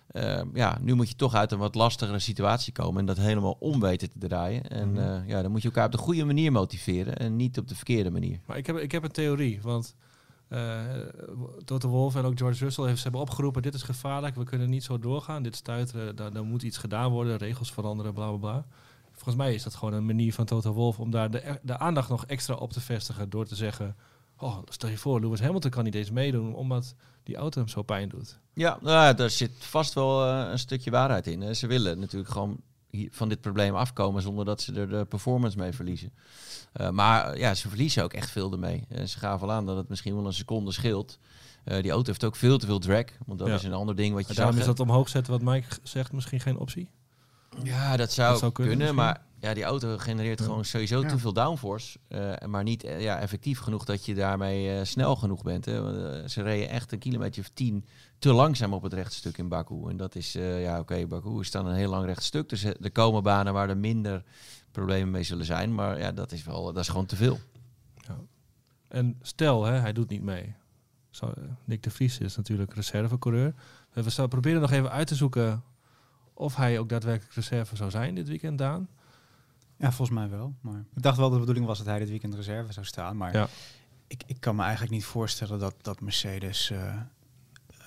eh, 0.06 0.40
ja, 0.54 0.78
nu 0.80 0.94
moet 0.94 1.08
je 1.08 1.16
toch 1.16 1.34
uit 1.34 1.52
een 1.52 1.58
wat 1.58 1.74
lastigere 1.74 2.18
situatie 2.18 2.72
komen. 2.72 3.00
En 3.00 3.06
dat 3.06 3.16
helemaal 3.16 3.56
om 3.58 3.80
weten 3.80 4.10
te 4.10 4.18
draaien. 4.18 4.68
En 4.70 4.92
Mhm. 4.92 5.28
ja, 5.28 5.42
dan 5.42 5.50
moet 5.50 5.62
je 5.62 5.68
elkaar 5.68 5.86
op 5.86 5.92
de 5.92 5.98
goede 5.98 6.24
manier 6.24 6.52
motiveren. 6.52 7.16
En 7.16 7.36
niet 7.36 7.58
op 7.58 7.68
de 7.68 7.74
verkeerde 7.74 8.10
manier. 8.10 8.40
Maar 8.46 8.56
ik 8.56 8.66
heb, 8.66 8.76
ik 8.76 8.92
heb 8.92 9.02
een 9.04 9.10
theorie, 9.10 9.58
want 9.62 9.94
eh 10.48 10.80
Toto 11.64 11.88
Wolff 11.88 12.16
en 12.16 12.24
ook 12.24 12.38
George 12.38 12.64
Russell 12.64 12.84
heeft, 12.84 12.96
ze 12.96 13.02
hebben 13.02 13.20
opgeroepen, 13.20 13.62
dit 13.62 13.74
is 13.74 13.82
gevaarlijk, 13.82 14.34
we 14.34 14.44
kunnen 14.44 14.70
niet 14.70 14.84
zo 14.84 14.98
doorgaan, 14.98 15.42
dit 15.42 15.56
stuiteren, 15.56 16.16
daar, 16.16 16.32
daar 16.32 16.44
moet 16.44 16.62
iets 16.62 16.78
gedaan 16.78 17.10
worden, 17.10 17.36
regels 17.36 17.72
veranderen, 17.72 18.14
bla 18.14 18.28
bla 18.28 18.36
bla. 18.36 18.66
Volgens 19.16 19.36
mij 19.36 19.54
is 19.54 19.62
dat 19.62 19.74
gewoon 19.74 19.94
een 19.94 20.06
manier 20.06 20.32
van 20.34 20.44
Toto 20.44 20.72
Wolff 20.72 20.98
om 20.98 21.10
daar 21.10 21.30
de, 21.30 21.58
de 21.62 21.78
aandacht 21.78 22.08
nog 22.08 22.26
extra 22.26 22.54
op 22.54 22.72
te 22.72 22.80
vestigen 22.80 23.30
door 23.30 23.46
te 23.46 23.54
zeggen, 23.54 23.96
oh, 24.38 24.58
stel 24.68 24.88
je 24.88 24.98
voor, 24.98 25.20
Lewis 25.20 25.40
Hamilton 25.40 25.70
kan 25.70 25.84
niet 25.84 25.94
eens 25.94 26.10
meedoen 26.10 26.54
omdat 26.54 26.94
die 27.22 27.36
auto 27.36 27.60
hem 27.60 27.68
zo 27.68 27.82
pijn 27.82 28.08
doet. 28.08 28.38
Ja, 28.54 28.78
nou, 28.82 29.14
daar 29.14 29.30
zit 29.30 29.50
vast 29.58 29.94
wel 29.94 30.26
eh, 30.26 30.50
een 30.50 30.58
stukje 30.58 30.90
waarheid 30.90 31.26
in. 31.26 31.40
hè. 31.40 31.54
Ze 31.54 31.66
willen 31.66 31.98
natuurlijk 31.98 32.30
gewoon 32.32 32.60
van 33.10 33.28
dit 33.28 33.40
probleem 33.40 33.74
afkomen 33.74 34.22
zonder 34.22 34.44
dat 34.44 34.60
ze 34.60 34.72
er 34.74 34.88
de 34.88 35.04
performance 35.04 35.58
mee 35.58 35.72
verliezen. 35.72 36.12
Eh, 36.72 36.90
maar 36.90 37.38
ja, 37.38 37.54
ze 37.54 37.68
verliezen 37.68 38.04
ook 38.04 38.12
echt 38.12 38.30
veel 38.30 38.52
ermee. 38.52 38.84
Eh, 38.88 39.04
ze 39.04 39.18
gaven 39.18 39.48
al 39.48 39.54
aan 39.54 39.66
dat 39.66 39.76
het 39.76 39.88
misschien 39.88 40.14
wel 40.14 40.26
een 40.26 40.32
seconde 40.32 40.72
scheelt. 40.72 41.18
Die 41.80 41.90
auto 41.90 42.06
heeft 42.06 42.24
ook 42.24 42.36
veel 42.36 42.58
te 42.58 42.66
veel 42.66 42.78
drag. 42.78 43.04
Want 43.26 43.38
dat 43.38 43.48
Ja. 43.48 43.54
is 43.54 43.62
een 43.62 43.72
ander 43.72 43.96
ding 43.96 44.12
wat 44.14 44.20
je 44.20 44.26
zag. 44.26 44.36
daarom 44.36 44.56
is 44.60 44.64
dat 44.66 44.80
omhoog 44.80 45.08
zetten 45.08 45.32
wat 45.32 45.42
Mike 45.42 45.66
zegt 45.82 46.12
misschien 46.12 46.40
geen 46.40 46.58
optie. 46.58 46.88
Ja, 47.62 47.96
dat 47.96 48.12
zou, 48.12 48.30
Dat 48.30 48.38
zou 48.38 48.52
kunnen 48.52 48.94
maar 48.94 49.24
ja, 49.40 49.54
die 49.54 49.64
auto 49.64 49.98
genereert 49.98 50.38
Ja. 50.38 50.44
gewoon 50.44 50.64
sowieso 50.64 51.00
Ja. 51.00 51.08
te 51.08 51.18
veel 51.18 51.32
downforce. 51.32 51.98
eh, 52.08 52.32
maar 52.46 52.62
niet 52.62 52.84
eh, 52.84 53.00
ja, 53.02 53.18
effectief 53.18 53.58
genoeg 53.58 53.84
dat 53.84 54.04
je 54.04 54.14
daarmee 54.14 54.78
eh, 54.78 54.84
snel 54.84 55.16
genoeg 55.16 55.42
bent. 55.42 55.64
Hè. 55.64 55.82
Want, 55.82 56.30
ze 56.30 56.42
reden 56.42 56.68
echt 56.68 56.92
een 56.92 56.98
kilometer 56.98 57.42
of 57.42 57.50
tien 57.54 57.84
te 58.18 58.32
langzaam 58.32 58.72
op 58.72 58.82
het 58.82 58.92
rechtstuk 58.92 59.38
in 59.38 59.48
Baku. 59.48 59.88
En 59.88 59.96
dat 59.96 60.14
is, 60.14 60.34
eh, 60.34 60.62
ja 60.62 60.78
oké, 60.78 61.06
Baku 61.06 61.40
is 61.40 61.50
dan 61.50 61.66
een 61.66 61.74
heel 61.74 61.90
lang 61.90 62.04
rechtstuk. 62.04 62.48
Dus 62.48 62.64
er 62.64 62.92
komen 62.92 63.22
banen 63.22 63.52
waar 63.52 63.68
er 63.68 63.76
minder 63.76 64.22
problemen 64.72 65.10
mee 65.10 65.22
zullen 65.22 65.44
zijn. 65.46 65.74
Maar 65.74 65.98
ja, 65.98 66.12
dat 66.12 66.32
is 66.32 66.44
wel, 66.44 66.64
dat 66.64 66.82
is 66.82 66.88
gewoon 66.88 67.06
te 67.06 67.16
veel. 67.16 67.38
En 68.88 69.18
stel, 69.22 69.64
hè, 69.64 69.72
hij 69.72 69.92
doet 69.92 70.08
niet 70.08 70.22
mee. 70.22 70.54
Zo, 71.10 71.32
Nick 71.64 71.82
de 71.82 71.90
Vries 71.90 72.18
is 72.18 72.36
natuurlijk 72.36 72.74
reservecoureur. 72.74 73.54
We 73.92 74.02
we 74.02 74.10
zouden 74.10 74.40
proberen 74.40 74.60
nog 74.60 74.70
even 74.70 74.90
uit 74.90 75.06
te 75.06 75.14
zoeken 75.14 75.62
of 76.36 76.56
hij 76.56 76.78
ook 76.78 76.88
daadwerkelijk 76.88 77.34
reserve 77.34 77.76
zou 77.76 77.90
zijn 77.90 78.14
dit 78.14 78.28
weekend, 78.28 78.58
Daan. 78.58 78.88
Ja, 79.76 79.92
volgens 79.92 80.18
mij 80.18 80.28
wel. 80.28 80.54
Maar 80.60 80.84
ik 80.94 81.02
dacht 81.02 81.16
wel 81.16 81.24
dat 81.26 81.34
de 81.34 81.40
bedoeling 81.40 81.66
was 81.66 81.78
dat 81.78 81.86
hij 81.86 81.98
dit 81.98 82.08
weekend 82.08 82.34
reserve 82.34 82.72
zou 82.72 82.86
staan. 82.86 83.16
Maar 83.16 83.32
Ja. 83.32 83.48
ik, 84.06 84.22
ik 84.26 84.40
kan 84.40 84.56
me 84.56 84.62
eigenlijk 84.62 84.92
niet 84.92 85.04
voorstellen 85.04 85.58
dat, 85.58 85.74
dat 85.82 86.00
Mercedes 86.00 86.70
eh, 86.70 86.94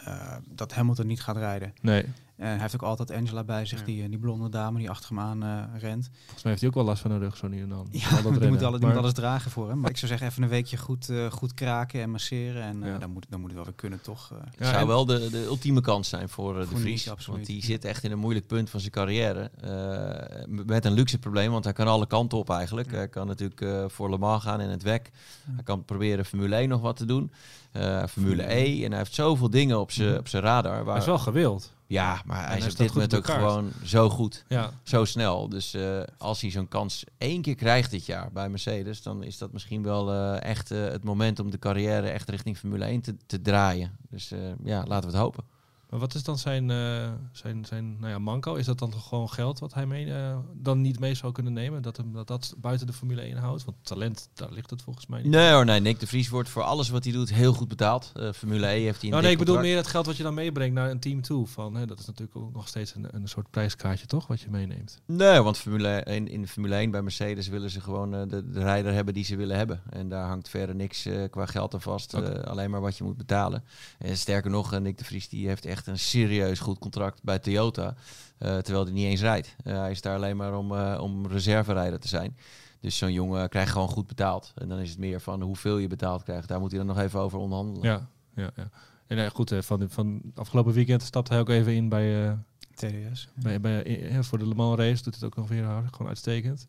eh, 0.06 0.36
dat 0.48 0.74
Hamilton 0.74 1.08
niet 1.08 1.22
gaat 1.22 1.38
rijden. 1.38 1.74
Nee, 1.82 2.06
hij 2.48 2.58
heeft 2.60 2.74
ook 2.74 2.82
altijd 2.84 3.12
Angela 3.12 3.44
bij 3.44 3.66
zich, 3.66 3.80
Ja. 3.80 3.86
die, 3.86 4.04
eh, 4.04 4.10
die 4.10 4.20
blonde 4.20 4.50
dame 4.50 4.78
die 4.80 4.90
achter 4.90 5.10
hem 5.10 5.20
aan 5.20 5.44
eh, 5.44 5.80
rent. 5.82 6.10
volgens 6.16 6.44
mij 6.44 6.52
heeft 6.52 6.60
hij 6.60 6.70
ook 6.70 6.76
wel 6.76 6.84
last 6.84 7.02
van 7.02 7.12
de 7.12 7.18
rug 7.18 7.38
zo 7.38 7.48
nu 7.48 7.62
en 7.62 7.70
dan. 7.70 7.88
Ja, 7.92 8.08
Al 8.10 8.10
dat 8.10 8.22
die 8.24 8.32
moet, 8.32 8.42
rennen. 8.62 8.66
alles, 8.66 9.04
moet 9.06 9.16
dragen 9.16 9.52
voor 9.52 9.70
hem. 9.70 9.80
Maar 9.80 9.90
ik 9.90 9.98
zou 9.98 10.08
zeggen, 10.12 10.28
even 10.28 10.44
een 10.44 10.50
weekje 10.50 10.78
goed, 10.78 11.10
eh, 11.10 11.26
goed 11.32 11.54
kraken 11.54 12.02
en 12.02 12.10
masseren. 12.10 12.64
En 12.64 12.84
eh, 12.84 12.90
Ja. 12.90 12.98
dan, 12.98 13.10
moet, 13.12 13.26
dan 13.30 13.40
moet 13.40 13.48
het 13.50 13.58
wel 13.58 13.66
weer 13.68 13.76
kunnen, 13.76 14.02
toch? 14.02 14.32
eh. 14.32 14.38
Het 14.58 14.68
zou 14.68 14.78
en- 14.80 14.88
wel 14.88 15.06
de, 15.06 15.30
de 15.30 15.44
ultieme 15.46 15.82
kans 15.82 16.10
zijn 16.10 16.30
voor 16.30 16.60
eh, 16.62 16.70
de 16.70 16.78
Vries. 16.78 17.12
Want 17.28 17.46
die 17.46 17.64
zit 17.66 17.86
echt 17.86 18.04
in 18.04 18.12
een 18.12 18.20
moeilijk 18.20 18.48
punt 18.48 18.70
van 18.70 18.80
zijn 18.80 18.92
carrière. 18.92 19.52
eh, 19.62 20.64
met 20.66 20.86
een 20.86 20.92
luxe 20.94 21.18
probleem, 21.20 21.52
want 21.52 21.64
hij 21.64 21.74
kan 21.74 21.88
alle 21.88 22.08
kanten 22.08 22.38
op 22.38 22.50
eigenlijk. 22.50 22.92
Ja. 22.92 22.98
Hij 22.98 23.08
kan 23.08 23.28
natuurlijk 23.28 23.62
eh, 23.62 23.86
voor 23.88 24.10
Le 24.10 24.18
Mans 24.18 24.44
gaan 24.44 24.62
in 24.62 24.70
het 24.70 24.84
WEC. 24.84 25.12
Hij 25.52 25.64
kan 25.64 25.86
proberen 25.86 26.26
Formule 26.26 26.56
1 26.56 26.70
nog 26.70 26.82
wat 26.82 26.98
te 26.98 27.06
doen. 27.06 27.32
Eh, 27.72 28.06
Formule 28.06 28.54
E. 28.54 28.84
En 28.84 28.90
hij 28.90 28.98
heeft 28.98 29.14
zoveel 29.14 29.50
dingen 29.50 29.80
op 29.80 29.92
zijn 29.92 30.18
op 30.18 30.28
zijn 30.28 30.44
radar. 30.44 30.86
Hij 30.86 30.98
is 30.98 31.06
wel 31.06 31.18
gewild. 31.20 31.74
Ja, 31.90 32.22
maar 32.26 32.38
hij 32.38 32.48
hij 32.48 32.58
is 32.58 32.72
op 32.72 32.78
dit 32.78 32.94
moment 32.94 33.16
ook 33.16 33.26
gewoon 33.26 33.72
zo 33.84 34.10
goed. 34.10 34.44
Ja, 34.48 34.72
Zo 34.84 35.06
snel. 35.06 35.50
Dus 35.50 35.74
eh, 35.74 36.02
als 36.18 36.42
hij 36.42 36.52
zo'n 36.52 36.68
kans 36.68 37.04
één 37.18 37.42
keer 37.42 37.56
krijgt 37.56 37.92
dit 37.92 38.06
jaar 38.06 38.32
bij 38.32 38.50
Mercedes, 38.50 39.02
dan 39.02 39.24
is 39.24 39.38
dat 39.38 39.52
misschien 39.52 39.84
wel 39.84 40.12
eh, 40.12 40.50
echt 40.50 40.72
eh, 40.72 40.84
het 40.84 41.04
moment 41.04 41.40
om 41.40 41.52
de 41.52 41.60
carrière 41.60 42.10
echt 42.10 42.30
richting 42.30 42.58
Formule 42.58 42.86
1 42.86 43.02
te, 43.02 43.16
te 43.26 43.42
draaien. 43.42 43.98
Dus 44.10 44.34
ja, 44.64 44.84
laten 44.88 45.10
we 45.10 45.16
het 45.16 45.24
hopen. 45.24 45.44
Maar 45.90 46.00
wat 46.00 46.16
is 46.16 46.24
dan 46.24 46.38
zijn, 46.38 46.72
eh, 46.72 47.12
zijn, 47.32 47.66
zijn 47.66 48.00
nou 48.00 48.12
ja, 48.12 48.20
manco? 48.20 48.56
Is 48.56 48.66
dat 48.66 48.80
dan 48.80 48.94
gewoon 48.94 49.30
geld 49.30 49.60
wat 49.60 49.74
hij 49.74 49.86
mee, 49.86 50.14
eh, 50.14 50.38
dan 50.54 50.82
niet 50.82 51.00
mee 51.00 51.14
zou 51.14 51.34
kunnen 51.34 51.54
nemen? 51.54 51.82
Dat, 51.82 51.98
hem, 51.98 52.14
dat 52.14 52.28
dat 52.28 52.56
buiten 52.58 52.88
de 52.88 52.94
Formule 52.94 53.22
1 53.22 53.38
houdt? 53.38 53.66
Want 53.66 53.78
talent, 53.82 54.30
daar 54.34 54.52
ligt 54.52 54.70
het 54.70 54.82
volgens 54.82 55.08
mij 55.08 55.22
niet. 55.22 55.32
Nee 55.32 55.52
hoor, 55.52 55.66
nee. 55.66 55.80
Nick 55.80 56.00
de 56.00 56.08
Vries 56.08 56.30
wordt 56.30 56.50
voor 56.50 56.64
alles 56.64 56.90
wat 56.90 57.04
hij 57.04 57.14
doet 57.14 57.34
heel 57.34 57.54
goed 57.54 57.68
betaald. 57.68 58.12
Eh, 58.16 58.32
Formule 58.32 58.68
E 58.68 58.84
heeft 58.84 59.02
hij 59.02 59.04
een 59.04 59.10
Nou, 59.10 59.22
nee, 59.22 59.32
ik 59.32 59.38
bedoel 59.38 59.60
meer 59.60 59.76
het 59.76 59.88
geld 59.88 60.06
wat 60.06 60.18
je 60.18 60.24
dan 60.24 60.34
meebrengt 60.34 60.76
naar 60.76 60.90
een 60.90 61.00
team 61.00 61.22
toe. 61.22 61.48
Van, 61.48 61.76
hè, 61.76 61.86
dat 61.86 62.00
is 62.00 62.06
natuurlijk 62.06 62.38
ook 62.38 62.54
nog 62.54 62.68
steeds 62.68 62.96
een, 62.96 63.08
een 63.12 63.28
soort 63.28 63.50
prijskaartje, 63.50 64.06
toch? 64.06 64.28
Wat 64.28 64.42
je 64.42 64.50
meeneemt. 64.50 65.02
Nee, 65.06 65.42
want 65.42 65.58
Formule 65.58 65.88
1, 65.88 66.28
in 66.28 66.42
de 66.42 66.48
Formule 66.48 66.76
1 66.76 66.92
bij 66.92 67.02
Mercedes 67.02 67.48
willen 67.48 67.70
ze 67.70 67.82
gewoon 67.82 68.12
de, 68.12 68.50
de 68.52 68.60
rijder 68.60 68.94
hebben 68.94 69.14
die 69.14 69.24
ze 69.24 69.36
willen 69.36 69.58
hebben. 69.58 69.82
En 69.90 70.10
daar 70.10 70.28
hangt 70.28 70.50
verder 70.50 70.76
niks 70.76 71.08
qua 71.30 71.46
geld 71.46 71.74
aan 71.74 71.82
vast. 71.82 72.14
Alleen 72.44 72.70
maar 72.70 72.82
wat 72.82 72.98
je 72.98 73.04
moet 73.04 73.18
betalen. 73.18 73.64
En 73.98 74.18
sterker 74.18 74.52
nog, 74.52 74.80
Nick 74.80 74.98
de 74.98 75.04
Vries 75.04 75.30
die 75.30 75.48
heeft 75.48 75.66
echt 75.66 75.79
een 75.88 76.00
serieus 76.00 76.60
goed 76.60 76.80
contract 76.80 77.24
bij 77.24 77.40
Toyota. 77.40 77.96
eh, 78.38 78.58
terwijl 78.58 78.84
hij 78.84 78.94
niet 78.94 79.06
eens 79.06 79.22
rijdt. 79.22 79.56
Eh, 79.64 79.78
hij 79.78 79.92
is 79.92 80.02
daar 80.02 80.16
alleen 80.16 80.38
maar 80.38 80.58
om, 80.58 80.76
eh, 80.76 81.00
om 81.02 81.28
reserverijder 81.28 82.00
te 82.00 82.08
zijn. 82.08 82.38
Dus 82.80 82.98
zo'n 82.98 83.14
jongen 83.14 83.50
krijgt 83.50 83.72
gewoon 83.72 83.88
goed 83.88 84.08
betaald. 84.08 84.52
En 84.56 84.70
dan 84.70 84.80
is 84.80 84.90
het 84.90 85.00
meer 85.00 85.22
van 85.22 85.42
hoeveel 85.42 85.78
je 85.78 85.88
betaald 85.88 86.24
krijgt. 86.24 86.48
Daar 86.48 86.60
moet 86.60 86.70
hij 86.70 86.80
dan 86.80 86.88
nog 86.88 87.00
even 87.00 87.20
over 87.20 87.40
onderhandelen. 87.40 87.90
Ja, 87.90 88.10
ja, 88.36 88.52
ja. 88.56 88.70
En 89.08 89.32
goed, 89.32 89.52
eh, 89.52 89.62
van, 89.62 89.90
van 89.90 90.22
afgelopen 90.36 90.74
weekend 90.74 91.04
stapte 91.04 91.32
hij 91.32 91.42
ook 91.42 91.50
even 91.50 91.74
in 91.74 91.90
bij, 91.90 92.28
eh, 92.28 92.34
TDS. 92.74 93.30
bij, 93.34 93.60
bij, 93.60 94.08
voor 94.24 94.38
de 94.38 94.48
Le 94.48 94.56
Mans 94.56 94.78
race. 94.78 95.04
Doet 95.04 95.16
het 95.16 95.24
ook 95.24 95.36
nog 95.36 95.48
weer 95.48 95.64
hard, 95.64 95.92
gewoon 95.94 96.08
uitstekend. 96.08 96.68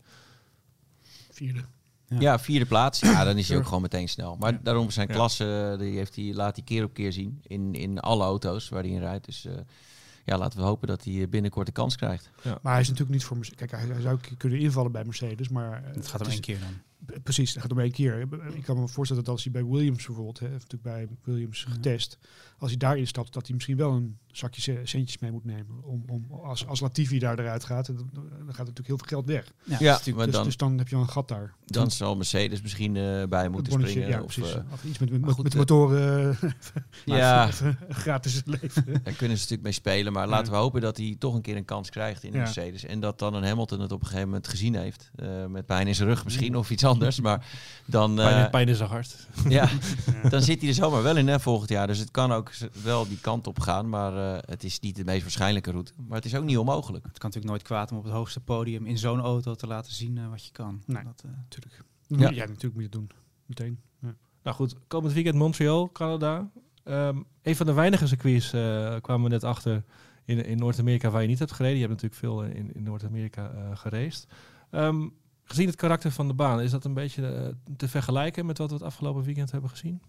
Vierde. 1.30 1.64
Ja, 2.18 2.38
vierde 2.38 2.66
plaats. 2.66 3.00
Ja, 3.00 3.24
dan 3.24 3.36
is 3.38 3.48
hij 3.48 3.56
ook 3.56 3.64
gewoon 3.64 3.82
meteen 3.82 4.08
snel. 4.08 4.36
Maar 4.40 4.52
Ja. 4.52 4.58
daarom 4.62 4.90
zijn 4.90 5.08
Ja. 5.08 5.14
klasse, 5.14 5.76
die 5.78 5.96
heeft 5.96 6.16
hij, 6.16 6.32
laat 6.34 6.56
hij 6.56 6.64
keer 6.64 6.84
op 6.84 6.94
keer 6.94 7.12
zien 7.12 7.40
in, 7.46 7.74
in 7.74 7.98
alle 8.00 8.24
auto's 8.24 8.68
waar 8.68 8.82
hij 8.82 8.90
in 8.90 8.98
rijdt. 9.00 9.24
Dus 9.26 9.44
eh, 9.46 9.52
ja, 10.24 10.38
laten 10.38 10.58
we 10.58 10.64
hopen 10.64 10.88
dat 10.88 11.04
hij 11.04 11.28
binnenkort 11.28 11.66
de 11.66 11.72
kans 11.72 11.96
krijgt. 11.96 12.30
Maar 12.62 12.72
hij 12.72 12.80
is 12.80 12.86
natuurlijk 12.88 13.14
niet 13.14 13.24
voor 13.24 13.36
Mercedes. 13.36 13.58
Kijk, 13.58 13.70
hij, 13.82 13.92
hij 13.92 14.00
zou 14.02 14.18
kunnen 14.36 14.58
invallen 14.58 14.92
bij 14.92 15.04
Mercedes, 15.04 15.48
maar... 15.48 15.82
eh, 15.84 15.94
Het 15.94 16.06
gaat 16.08 16.20
om 16.20 16.26
is- 16.26 16.32
één 16.32 16.40
keer 16.42 16.58
dan. 16.58 16.80
Precies, 17.22 17.52
dat 17.52 17.62
gaat 17.62 17.72
om 17.72 17.78
één 17.78 17.90
keer. 17.92 18.20
Ik 18.54 18.62
kan 18.62 18.80
me 18.80 18.88
voorstellen 18.88 19.24
dat 19.24 19.32
als 19.34 19.42
hij 19.44 19.52
bij 19.52 19.64
Williams 19.64 20.06
bijvoorbeeld, 20.06 20.38
hè, 20.38 20.48
heeft 20.48 20.72
natuurlijk 20.72 21.08
bij 21.08 21.16
Williams 21.34 21.64
Ja. 21.68 21.72
getest, 21.72 22.18
als 22.58 22.70
hij 22.70 22.78
daarin 22.78 23.06
stapt, 23.06 23.32
dat 23.32 23.46
hij 23.46 23.54
misschien 23.54 23.76
wel 23.76 23.92
een 23.92 24.18
zakje 24.26 24.60
ce- 24.60 24.80
centjes 24.84 25.18
mee 25.18 25.30
moet 25.30 25.44
nemen. 25.44 25.84
Om, 25.84 26.02
om, 26.06 26.26
als, 26.42 26.66
als 26.66 26.80
Latifi 26.80 27.18
daar 27.18 27.38
eruit 27.38 27.64
gaat, 27.64 27.86
dan, 27.86 28.10
dan 28.12 28.24
gaat 28.38 28.56
natuurlijk 28.58 28.86
heel 28.86 28.98
veel 28.98 29.06
geld 29.06 29.26
weg. 29.26 29.52
Ja, 29.78 30.00
maar 30.14 30.24
dus, 30.26 30.34
dan, 30.34 30.44
dus 30.44 30.56
dan 30.56 30.78
heb 30.78 30.88
je 30.88 30.96
al 30.96 31.02
een 31.02 31.08
gat 31.08 31.28
daar. 31.28 31.54
dan 31.66 31.90
zal 31.90 32.16
Mercedes 32.16 32.62
misschien 32.62 32.96
eh, 32.96 33.24
bij 33.28 33.48
moeten 33.48 33.72
bonnetje, 33.72 33.96
springen. 34.00 34.18
ja, 34.18 34.24
of, 34.24 34.34
precies. 34.34 34.54
eh, 34.54 34.62
Of 34.72 34.84
iets 34.84 34.98
met, 34.98 35.10
met, 35.20 35.30
goed, 35.32 35.42
met 35.44 35.52
eh, 35.52 35.58
motoren 35.58 36.30
eh, 36.40 36.50
ja, 37.18 37.50
gratis 37.88 38.42
leveren. 38.44 38.84
daar 39.02 39.14
kunnen 39.14 39.36
ze 39.36 39.42
natuurlijk 39.42 39.62
mee 39.62 39.72
spelen. 39.72 40.12
Maar 40.12 40.24
Ja. 40.24 40.30
laten 40.30 40.52
we 40.52 40.58
hopen 40.58 40.80
dat 40.80 40.96
hij 40.96 41.16
toch 41.18 41.34
een 41.34 41.40
keer 41.42 41.56
een 41.56 41.64
kans 41.64 41.90
krijgt 41.90 42.22
in 42.24 42.32
de. 42.32 42.38
Mercedes. 42.38 42.84
En 42.84 43.00
dat 43.00 43.18
dan 43.18 43.34
een 43.34 43.44
Hamilton 43.44 43.80
het 43.80 43.92
op 43.92 44.00
een 44.00 44.06
gegeven 44.06 44.28
moment 44.28 44.48
gezien 44.48 44.74
heeft. 44.74 45.10
Eh, 45.14 45.46
met 45.46 45.66
pijn 45.66 45.86
in 45.86 45.94
zijn 45.94 46.08
rug 46.08 46.24
misschien 46.24 46.56
of 46.56 46.70
iets 46.70 46.84
anders. 46.84 46.89
Maar 47.22 47.46
dan... 47.84 48.20
eh, 48.20 48.24
Pijn, 48.26 48.50
pijn 48.50 48.68
in 48.68 48.74
zijn 48.74 48.88
hart. 48.88 49.26
ja, 49.48 49.68
dan 50.28 50.42
zit 50.42 50.60
hij 50.60 50.68
er 50.68 50.74
zomaar 50.74 51.02
wel 51.02 51.16
in 51.16 51.28
hè, 51.28 51.40
volgend 51.40 51.70
jaar. 51.70 51.86
Dus 51.86 51.98
het 51.98 52.10
kan 52.10 52.32
ook 52.32 52.52
wel 52.82 53.08
die 53.08 53.18
kant 53.20 53.46
op 53.46 53.60
gaan. 53.60 53.88
Maar 53.88 54.34
eh, 54.34 54.42
het 54.46 54.64
is 54.64 54.80
niet 54.80 54.96
de 54.96 55.04
meest 55.04 55.22
waarschijnlijke 55.22 55.70
route. 55.70 55.92
Maar 56.06 56.16
het 56.16 56.24
is 56.26 56.34
ook 56.34 56.44
niet 56.44 56.58
onmogelijk. 56.58 57.04
Het 57.04 57.18
kan 57.18 57.30
natuurlijk 57.30 57.52
nooit 57.52 57.62
kwaad 57.62 57.92
om 57.92 57.98
op 57.98 58.04
het 58.04 58.12
hoogste 58.12 58.40
podium 58.40 58.86
in 58.86 58.98
zo'n 58.98 59.20
auto 59.20 59.54
te 59.54 59.66
laten 59.66 59.92
zien 59.92 60.18
eh, 60.18 60.28
wat 60.28 60.44
je 60.44 60.52
kan. 60.52 60.82
Nee. 60.86 61.04
Dat, 61.04 61.22
eh, 61.24 61.30
Natuurlijk. 61.36 61.82
Ja. 62.06 62.30
Natuurlijk 62.30 62.62
moet 62.62 62.74
je 62.74 62.82
het 62.82 62.92
doen. 62.92 63.10
Meteen. 63.46 63.80
Ja. 64.00 64.14
Nou 64.42 64.56
goed, 64.56 64.74
komend 64.86 65.12
weekend 65.12 65.34
Montreal, 65.36 65.92
Canada. 65.92 66.50
Ehm, 66.84 67.16
een 67.42 67.56
van 67.56 67.66
de 67.66 67.72
weinige 67.72 68.06
circuits 68.06 68.52
eh, 68.52 68.96
kwamen 69.00 69.22
we 69.22 69.28
net 69.28 69.44
achter 69.44 69.84
in, 70.24 70.44
in 70.44 70.58
Noord-Amerika 70.58 71.10
waar 71.10 71.22
je 71.22 71.28
niet 71.28 71.38
hebt 71.38 71.52
gereden. 71.52 71.78
Je 71.78 71.86
hebt 71.86 72.02
natuurlijk 72.02 72.20
veel 72.20 72.42
in, 72.42 72.74
in 72.74 72.82
Noord-Amerika 72.82 73.52
uh. 73.92 74.02
Ehm, 74.70 75.08
gezien 75.50 75.66
het 75.66 75.76
karakter 75.76 76.12
van 76.12 76.28
de 76.28 76.34
baan, 76.34 76.60
is 76.60 76.70
dat 76.70 76.84
een 76.84 76.94
beetje 76.94 77.26
eh, 77.26 77.48
te 77.76 77.88
vergelijken 77.88 78.46
met 78.46 78.58
wat 78.58 78.68
we 78.68 78.74
het 78.74 78.84
afgelopen 78.84 79.22
weekend 79.22 79.50
hebben 79.50 79.70
gezien? 79.70 80.02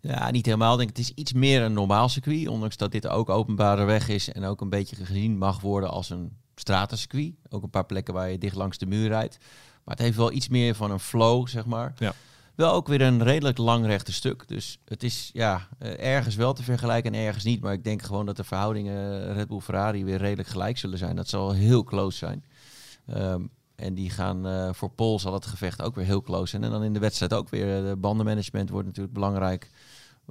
Ja, 0.00 0.30
niet 0.30 0.46
helemaal. 0.46 0.72
Ik 0.72 0.78
denk 0.78 0.88
het 0.88 0.98
is 0.98 1.12
iets 1.14 1.32
meer 1.32 1.62
een 1.62 1.72
normaal 1.72 2.08
circuit. 2.08 2.48
Ondanks 2.48 2.76
dat 2.76 2.92
dit 2.92 3.06
ook 3.06 3.28
openbare 3.28 3.84
weg 3.84 4.08
is 4.08 4.32
en 4.32 4.44
ook 4.44 4.60
een 4.60 4.68
beetje 4.68 4.96
gezien 4.96 5.38
mag 5.38 5.60
worden 5.60 5.90
als 5.90 6.10
een 6.10 6.36
stratencircuit. 6.54 7.34
Ook 7.48 7.62
een 7.62 7.70
paar 7.70 7.86
plekken 7.86 8.14
waar 8.14 8.30
je 8.30 8.38
dicht 8.38 8.56
langs 8.56 8.78
de 8.78 8.86
muur 8.86 9.08
rijdt. 9.08 9.38
Maar 9.84 9.94
het 9.94 10.04
heeft 10.04 10.16
wel 10.16 10.32
iets 10.32 10.48
meer 10.48 10.74
van 10.74 10.90
een 10.90 11.00
flow, 11.00 11.48
zeg 11.48 11.66
maar. 11.66 11.92
Ja. 11.98 12.14
Wel 12.54 12.72
ook 12.72 12.88
weer 12.88 13.00
een 13.00 13.22
redelijk 13.22 13.58
lang 13.58 13.86
rechte 13.86 14.12
stuk. 14.12 14.48
Dus 14.48 14.78
het 14.84 15.02
is 15.02 15.30
ja, 15.32 15.68
eh, 15.78 16.14
ergens 16.14 16.34
wel 16.34 16.52
te 16.52 16.62
vergelijken 16.62 17.14
en 17.14 17.20
ergens 17.20 17.44
niet. 17.44 17.60
Maar 17.60 17.72
ik 17.72 17.84
denk 17.84 18.02
gewoon 18.02 18.26
dat 18.26 18.36
de 18.36 18.44
verhoudingen 18.44 19.32
Red 19.34 19.48
Bull 19.48 19.60
Ferrari 19.60 20.04
weer 20.04 20.18
redelijk 20.18 20.48
gelijk 20.48 20.78
zullen 20.78 20.98
zijn. 20.98 21.16
Dat 21.16 21.28
zal 21.28 21.52
heel 21.52 21.84
close 21.84 22.18
zijn. 22.18 22.44
Ehm, 23.06 23.42
en 23.74 23.94
die 23.94 24.10
gaan 24.10 24.46
uh, 24.46 24.72
voor 24.72 24.90
Pol 24.90 25.18
zal 25.18 25.32
het 25.32 25.46
gevecht 25.46 25.82
ook 25.82 25.94
weer 25.94 26.04
heel 26.04 26.22
close 26.22 26.46
zijn. 26.46 26.64
En 26.64 26.70
dan 26.70 26.82
in 26.82 26.92
de 26.92 26.98
wedstrijd 26.98 27.34
ook 27.34 27.48
weer. 27.48 27.84
De 27.84 27.96
bandenmanagement 27.96 28.70
wordt 28.70 28.86
natuurlijk 28.86 29.14
belangrijk. 29.14 29.70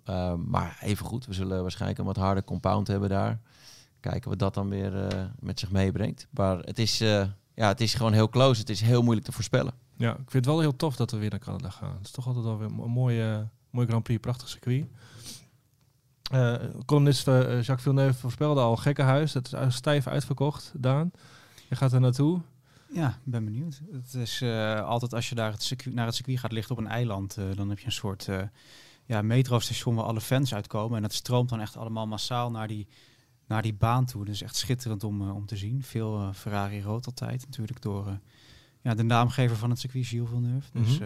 Uh, 0.10 0.34
maar 0.34 0.78
even 0.82 1.06
goed, 1.06 1.26
we 1.26 1.34
zullen 1.34 1.62
waarschijnlijk 1.62 2.00
een 2.00 2.06
wat 2.06 2.16
harder 2.16 2.44
compound 2.44 2.88
hebben 2.88 3.10
daar. 3.10 3.40
Kijken 4.00 4.30
wat 4.30 4.40
dat 4.40 4.54
dan 4.54 4.70
weer 4.70 5.14
uh, 5.14 5.24
met 5.40 5.60
zich 5.60 5.72
meebrengt. 5.72 6.28
Maar 6.30 6.60
het 6.60 6.80
is, 6.80 6.98
ja, 7.54 7.68
het 7.68 7.82
is 7.82 7.94
gewoon 7.94 8.14
heel 8.14 8.30
close. 8.30 8.60
Het 8.60 8.70
is 8.70 8.82
heel 8.82 9.02
moeilijk 9.02 9.26
te 9.26 9.32
voorspellen. 9.32 9.74
Ja, 9.98 10.12
ik 10.12 10.18
vind 10.18 10.34
het 10.34 10.46
wel 10.46 10.60
heel 10.60 10.76
tof 10.76 10.96
dat 10.96 11.12
we 11.12 11.18
weer 11.18 11.30
naar 11.30 11.40
Canada 11.40 11.70
gaan. 11.70 11.94
Het 11.94 12.06
is 12.06 12.12
toch 12.12 12.28
altijd 12.28 12.46
wel 12.46 12.58
weer 12.58 12.68
een 12.68 12.92
mooie, 12.92 13.48
mooie 13.70 13.88
Grand 13.88 14.04
Prix, 14.04 14.22
prachtig 14.22 14.50
circuit. 14.50 14.86
Columnist 16.86 17.26
Jacques 17.26 17.82
Villeneuve 17.82 18.20
voorspelde 18.20 18.62
al 18.62 18.76
gekkenhuis. 18.76 19.34
Het 19.34 19.54
is 19.54 19.76
stijf 19.76 20.08
uitverkocht, 20.08 20.72
Daan. 20.76 21.12
Je 21.70 21.76
gaat 21.76 21.94
er 21.94 22.00
naartoe. 22.00 22.42
Ja, 22.94 23.20
ben 23.24 23.46
benieuwd. 23.46 23.82
Het 23.92 24.14
is 24.14 24.42
uh, 24.42 24.82
altijd 24.82 25.14
als 25.14 25.30
je 25.30 25.36
daar 25.36 25.52
het 25.52 25.64
circuit, 25.64 25.96
naar 25.96 26.06
het 26.06 26.16
circuit 26.16 26.40
gaat, 26.40 26.52
ligt 26.52 26.72
op 26.72 26.78
een 26.78 26.88
eiland, 26.88 27.38
uh, 27.38 27.46
dan 27.56 27.70
heb 27.70 27.80
je 27.80 27.86
een 27.86 27.92
soort 27.92 28.28
uh, 28.28 28.42
ja, 29.06 29.22
metrostation 29.22 29.96
waar 29.96 30.06
alle 30.06 30.22
fans 30.22 30.54
uitkomen. 30.54 30.96
En 30.96 31.02
dat 31.02 31.14
stroomt 31.14 31.50
dan 31.50 31.62
echt 31.62 31.78
allemaal 31.78 32.08
massaal 32.08 32.52
naar 32.52 32.68
die, 32.68 32.88
naar 33.48 33.62
die 33.62 33.74
baan 33.74 34.06
toe. 34.06 34.26
Dus 34.26 34.42
echt 34.42 34.56
schitterend 34.56 35.04
om, 35.04 35.32
om 35.32 35.46
te 35.46 35.58
zien. 35.58 35.84
Veel 35.84 36.34
Ferrari 36.34 36.82
rood 36.82 37.06
altijd, 37.06 37.46
natuurlijk 37.46 37.82
door 37.82 38.20
ja, 38.82 38.94
de 38.94 39.04
naamgever 39.04 39.58
van 39.58 39.70
het 39.70 39.80
circuit, 39.80 40.06
Gilles 40.06 40.30
Villeneuve. 40.30 40.70
Mhm. 40.74 40.84
Dus 40.84 40.98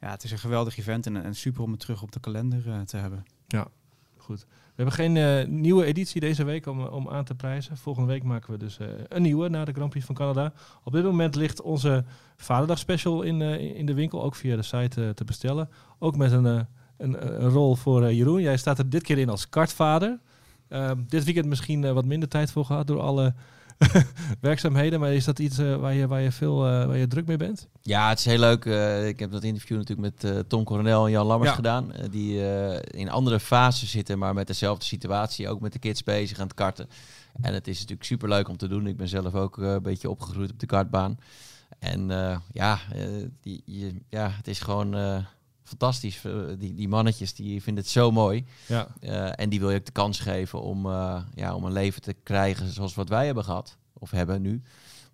ja, 0.00 0.10
het 0.10 0.24
is 0.24 0.30
een 0.30 0.38
geweldig 0.38 0.78
event 0.78 1.06
en, 1.06 1.24
en 1.24 1.34
super 1.34 1.62
om 1.62 1.70
het 1.70 1.80
terug 1.80 2.02
op 2.02 2.12
de 2.12 2.20
kalender 2.20 2.84
te 2.84 2.96
hebben. 2.96 3.24
Ja, 3.46 3.68
goed. 4.16 4.46
We 4.78 4.84
hebben 4.84 5.04
geen 5.04 5.16
uh, 5.16 5.60
nieuwe 5.60 5.84
editie 5.84 6.20
deze 6.20 6.44
week 6.44 6.66
om, 6.66 6.80
om 6.80 7.08
aan 7.08 7.24
te 7.24 7.34
prijzen. 7.34 7.76
Volgende 7.76 8.08
week 8.08 8.22
maken 8.22 8.52
we 8.52 8.58
dus 8.58 8.78
uh, 8.78 8.88
een 9.08 9.22
nieuwe 9.22 9.48
na 9.48 9.64
de 9.64 9.72
Grand 9.72 9.90
Prix 9.90 10.06
van 10.06 10.14
Canada. 10.14 10.52
Op 10.84 10.92
dit 10.92 11.04
moment 11.04 11.34
ligt 11.34 11.62
onze 11.62 12.04
Vaderdag 12.36 12.78
special 12.78 13.22
in, 13.22 13.42
in 13.76 13.86
de 13.86 13.94
winkel, 13.94 14.22
ook 14.22 14.34
via 14.34 14.56
de 14.56 14.62
site 14.62 15.12
te 15.14 15.24
bestellen. 15.24 15.68
Ook 15.98 16.16
met 16.16 16.32
een, 16.32 16.44
een, 16.44 16.66
een, 17.42 17.48
rol 17.48 17.74
voor 17.74 18.12
Jeroen. 18.12 18.42
Jij 18.42 18.56
staat 18.56 18.78
er 18.78 18.90
dit 18.90 19.02
keer 19.02 19.18
in 19.18 19.28
als 19.28 19.48
kartvader. 19.48 20.18
Ehm, 20.68 20.96
dit 21.08 21.24
weekend 21.24 21.46
misschien 21.46 21.92
wat 21.94 22.04
minder 22.04 22.28
tijd 22.28 22.50
voor 22.50 22.64
gehad 22.64 22.86
door 22.86 23.00
alle 23.00 23.34
werkzaamheden. 24.40 25.00
Maar 25.00 25.12
is 25.12 25.24
dat 25.24 25.38
iets 25.38 25.56
waar, 25.56 25.94
je, 25.94 26.06
waar, 26.06 26.20
je 26.20 26.32
veel, 26.32 26.56
waar 26.58 26.96
je 26.96 27.06
druk 27.06 27.26
mee 27.26 27.36
bent? 27.36 27.68
Ja, 27.82 28.08
het 28.08 28.18
is 28.18 28.24
heel 28.24 28.38
leuk. 28.38 28.64
Uh, 28.64 29.06
ik 29.08 29.18
heb 29.18 29.30
dat 29.30 29.42
interview 29.42 29.76
natuurlijk 29.76 30.22
met 30.22 30.48
Tom 30.48 30.64
Coronel 30.64 31.04
en 31.04 31.10
Jan 31.10 31.26
Lammers 31.26 31.50
Ja. 31.50 31.56
gedaan. 31.56 31.92
Die 32.10 32.40
in 32.90 33.10
andere 33.10 33.40
fases 33.40 33.90
zitten, 33.90 34.18
maar 34.18 34.34
met 34.34 34.46
dezelfde 34.46 34.84
situatie. 34.84 35.48
Ook 35.48 35.60
met 35.60 35.72
de 35.72 35.78
kids 35.78 36.04
bezig 36.04 36.38
aan 36.38 36.46
het 36.46 36.54
karten. 36.56 36.88
En 37.40 37.54
het 37.54 37.68
is 37.68 37.74
natuurlijk 37.74 38.04
super 38.04 38.28
leuk 38.28 38.48
om 38.48 38.56
te 38.56 38.68
doen. 38.68 38.86
Ik 38.86 38.96
ben 38.96 39.08
zelf 39.08 39.34
ook 39.34 39.56
een 39.56 39.82
beetje 39.82 40.10
opgegroeid 40.10 40.50
op 40.50 40.60
de 40.60 40.66
kartbaan. 40.66 41.18
En 41.78 42.08
ja, 42.52 42.78
die, 43.40 43.62
je, 43.64 43.94
ja, 44.08 44.30
het 44.30 44.48
is 44.48 44.60
gewoon 44.60 45.24
fantastisch. 45.68 46.20
Die, 46.58 46.74
die 46.74 46.88
mannetjes 46.88 47.34
die 47.34 47.62
vinden 47.62 47.82
het 47.82 47.92
zo 47.92 48.10
mooi. 48.10 48.44
Ja. 48.66 48.88
en 49.34 49.48
die 49.48 49.60
wil 49.60 49.70
je 49.70 49.78
ook 49.78 49.86
de 49.86 49.92
kans 49.92 50.20
geven 50.20 50.62
om, 50.62 50.86
ja, 51.34 51.54
om 51.54 51.64
een 51.64 51.72
leven 51.72 52.02
te 52.02 52.14
krijgen 52.22 52.72
zoals 52.72 52.94
wat 52.94 53.08
wij 53.08 53.26
hebben 53.26 53.44
gehad. 53.44 53.76
Of 53.92 54.10
hebben 54.10 54.42
nu. 54.42 54.62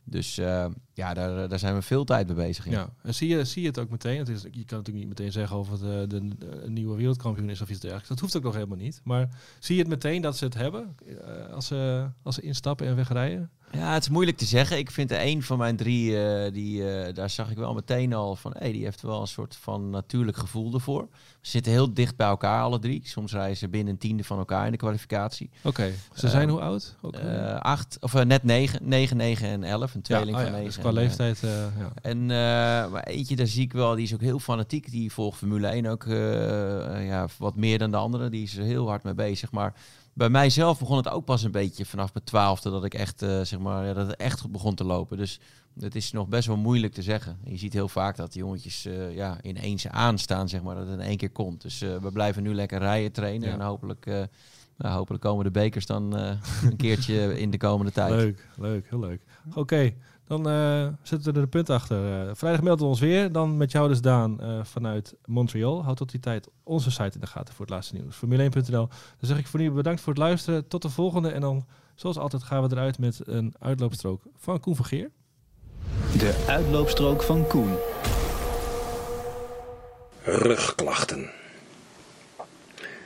Dus 0.04 0.38
uh, 0.38 0.66
ja, 0.92 1.14
daar, 1.14 1.48
daar 1.48 1.58
zijn 1.58 1.74
we 1.74 1.82
veel 1.82 2.04
tijd 2.04 2.26
mee 2.26 2.36
bezig. 2.36 2.66
In. 2.66 2.72
Ja, 2.72 2.88
en 3.02 3.14
zie 3.14 3.28
je, 3.28 3.44
zie 3.44 3.62
je 3.62 3.68
het 3.68 3.78
ook 3.78 3.90
meteen? 3.90 4.18
Het 4.18 4.28
is, 4.28 4.42
je 4.42 4.48
kan 4.50 4.78
natuurlijk 4.78 4.96
niet 4.96 5.08
meteen 5.08 5.32
zeggen 5.32 5.56
of 5.56 5.70
het 5.70 5.80
de, 5.80 6.04
de, 6.08 6.28
de, 6.38 6.70
nieuwe 6.70 6.96
wereldkampioen 6.96 7.50
is 7.50 7.60
of 7.60 7.70
iets 7.70 7.80
dergelijks. 7.80 8.08
Dat 8.08 8.20
hoeft 8.20 8.36
ook 8.36 8.42
nog 8.42 8.54
helemaal 8.54 8.78
niet. 8.78 9.00
Maar 9.04 9.28
zie 9.58 9.74
je 9.74 9.80
het 9.80 9.90
meteen 9.90 10.22
dat 10.22 10.36
ze 10.36 10.44
het 10.44 10.54
hebben 10.54 10.96
als, 11.50 11.66
ze, 11.66 12.08
als 12.22 12.34
ze 12.34 12.40
instappen 12.40 12.86
en 12.86 12.96
wegrijden? 12.96 13.50
Ja, 13.74 13.92
het 13.92 14.02
is 14.02 14.08
moeilijk 14.08 14.36
te 14.36 14.44
zeggen. 14.44 14.78
Ik 14.78 14.90
vind 14.90 15.10
er 15.10 15.20
een 15.20 15.42
van 15.42 15.58
mijn 15.58 15.76
drie, 15.76 16.10
uh, 16.10 16.52
die, 16.52 16.80
uh, 16.80 17.14
daar 17.14 17.30
zag 17.30 17.50
ik 17.50 17.56
wel 17.56 17.74
meteen 17.74 18.14
al 18.14 18.36
van, 18.36 18.54
hey, 18.58 18.72
die 18.72 18.84
heeft 18.84 19.02
wel 19.02 19.20
een 19.20 19.26
soort 19.26 19.56
van 19.56 19.90
natuurlijk 19.90 20.36
gevoel 20.36 20.74
ervoor. 20.74 21.08
Ze 21.40 21.50
zitten 21.50 21.72
heel 21.72 21.94
dicht 21.94 22.16
bij 22.16 22.26
elkaar, 22.26 22.62
alle 22.62 22.78
drie. 22.78 23.00
Soms 23.04 23.32
rijden 23.32 23.56
ze 23.56 23.68
binnen 23.68 23.92
een 23.92 23.98
tiende 23.98 24.24
van 24.24 24.38
elkaar 24.38 24.66
in 24.66 24.72
de 24.72 24.78
kwalificatie. 24.78 25.50
Oké, 25.58 25.68
okay. 25.68 25.94
ze 26.14 26.28
zijn 26.28 26.48
hoe 26.48 26.60
oud? 26.60 26.96
Ook, 27.00 27.16
acht, 27.58 27.96
of 28.00 28.24
net 28.24 28.42
negen, 28.42 28.80
negen, 28.88 29.16
negen 29.16 29.48
en 29.48 29.64
elf. 29.64 29.94
Een 29.94 30.02
tweeling 30.02 30.36
ja, 30.36 30.42
van 30.42 30.44
oh 30.44 30.50
ja, 30.50 30.62
negen. 30.62 30.74
Dus 30.74 30.78
qua 30.78 30.88
en, 30.88 30.94
leeftijd, 30.94 31.38
ja. 31.78 31.92
En 32.02 32.26
maar 32.90 33.02
eentje, 33.02 33.36
daar 33.36 33.46
zie 33.46 33.62
ik 33.62 33.72
wel, 33.72 33.94
die 33.94 34.04
is 34.04 34.14
ook 34.14 34.20
heel 34.20 34.38
fanatiek. 34.38 34.90
Die 34.90 35.12
volgt 35.12 35.38
Formule 35.38 35.66
1 35.66 35.86
ook 35.86 36.04
ja, 37.06 37.26
wat 37.38 37.56
meer 37.56 37.78
dan 37.78 37.90
de 37.90 37.96
andere. 37.96 38.28
Die 38.28 38.42
is 38.42 38.56
er 38.56 38.64
heel 38.64 38.88
hard 38.88 39.02
mee 39.02 39.14
bezig, 39.14 39.50
maar 39.50 39.74
bij 40.14 40.28
mijzelf 40.28 40.78
begon 40.78 40.96
het 40.96 41.08
ook 41.08 41.24
pas 41.24 41.42
een 41.42 41.50
beetje 41.50 41.84
vanaf 41.84 42.12
mijn 42.12 42.24
twaalfde 42.24 42.70
dat 42.70 42.84
ik 42.84 42.94
echt, 42.94 43.22
uh, 43.22 43.40
zeg 43.40 43.58
maar, 43.58 43.86
ja, 43.86 43.92
dat 43.92 44.06
het 44.06 44.16
echt 44.16 44.50
begon 44.50 44.74
te 44.74 44.84
lopen. 44.84 45.16
Dus 45.16 45.40
het 45.80 45.94
is 45.94 46.12
nog 46.12 46.28
best 46.28 46.46
wel 46.46 46.56
moeilijk 46.56 46.92
te 46.92 47.02
zeggen. 47.02 47.38
Je 47.44 47.56
ziet 47.56 47.72
heel 47.72 47.88
vaak 47.88 48.16
dat 48.16 48.32
die 48.32 48.42
jongetjes 48.42 48.86
uh, 48.86 49.14
ja, 49.14 49.42
ineens 49.42 49.88
aanstaan, 49.88 50.48
zeg 50.48 50.62
maar, 50.62 50.74
dat 50.74 50.86
het 50.86 51.00
in 51.00 51.06
één 51.06 51.16
keer 51.16 51.30
komt. 51.30 51.62
Dus 51.62 51.82
uh, 51.82 51.96
we 51.96 52.12
blijven 52.12 52.42
nu 52.42 52.54
lekker 52.54 52.78
rijden 52.78 53.12
trainen 53.12 53.48
Ja. 53.48 53.54
en 53.54 53.60
hopelijk, 53.60 54.06
nou, 54.76 54.94
hopelijk 54.94 55.22
komen 55.22 55.44
de 55.44 55.50
bekers 55.50 55.86
dan 55.86 56.12
een 56.64 56.76
keertje 56.76 57.38
in 57.40 57.50
de 57.50 57.58
komende 57.58 57.92
tijd. 57.92 58.14
Leuk, 58.14 58.48
leuk, 58.56 58.86
heel 58.88 59.00
leuk. 59.00 59.20
Oké, 59.48 59.58
okay, 59.58 59.96
dan 60.26 60.48
uh, 60.48 60.88
zetten 61.02 61.32
we 61.32 61.36
er 61.36 61.42
een 61.42 61.48
punt 61.48 61.70
achter. 61.70 62.26
Uh, 62.26 62.30
vrijdag 62.34 62.62
melden 62.62 62.84
we 62.84 62.90
ons 62.90 63.00
weer. 63.00 63.32
Dan 63.32 63.56
met 63.56 63.72
jou 63.72 63.88
dus 63.88 64.00
Daan 64.00 64.38
uh, 64.40 64.64
vanuit 64.64 65.14
Montreal. 65.24 65.84
Houd 65.84 65.96
tot 65.96 66.10
die 66.10 66.20
tijd 66.20 66.48
onze 66.62 66.90
site 66.90 67.14
in 67.14 67.20
de 67.20 67.26
gaten 67.26 67.54
voor 67.54 67.64
het 67.64 67.74
laatste 67.74 67.94
nieuws. 67.94 68.16
Formule1.nl. 68.16 68.88
Dan 68.88 68.88
zeg 69.20 69.38
ik 69.38 69.46
voor 69.46 69.60
nu 69.60 69.70
bedankt 69.70 70.00
voor 70.00 70.12
het 70.12 70.22
luisteren. 70.22 70.68
Tot 70.68 70.82
de 70.82 70.88
volgende. 70.90 71.30
En 71.30 71.40
dan, 71.40 71.66
zoals 71.94 72.18
altijd, 72.18 72.42
gaan 72.42 72.62
we 72.62 72.74
eruit 72.74 72.98
met 72.98 73.20
een 73.24 73.54
uitloopstrook 73.58 74.22
van 74.36 74.60
Koen 74.60 74.76
van 74.76 74.84
Geer. 74.84 75.10
De 76.18 76.44
uitloopstrook 76.48 77.22
van 77.22 77.46
Koen. 77.46 77.74
Rugklachten. 80.22 81.30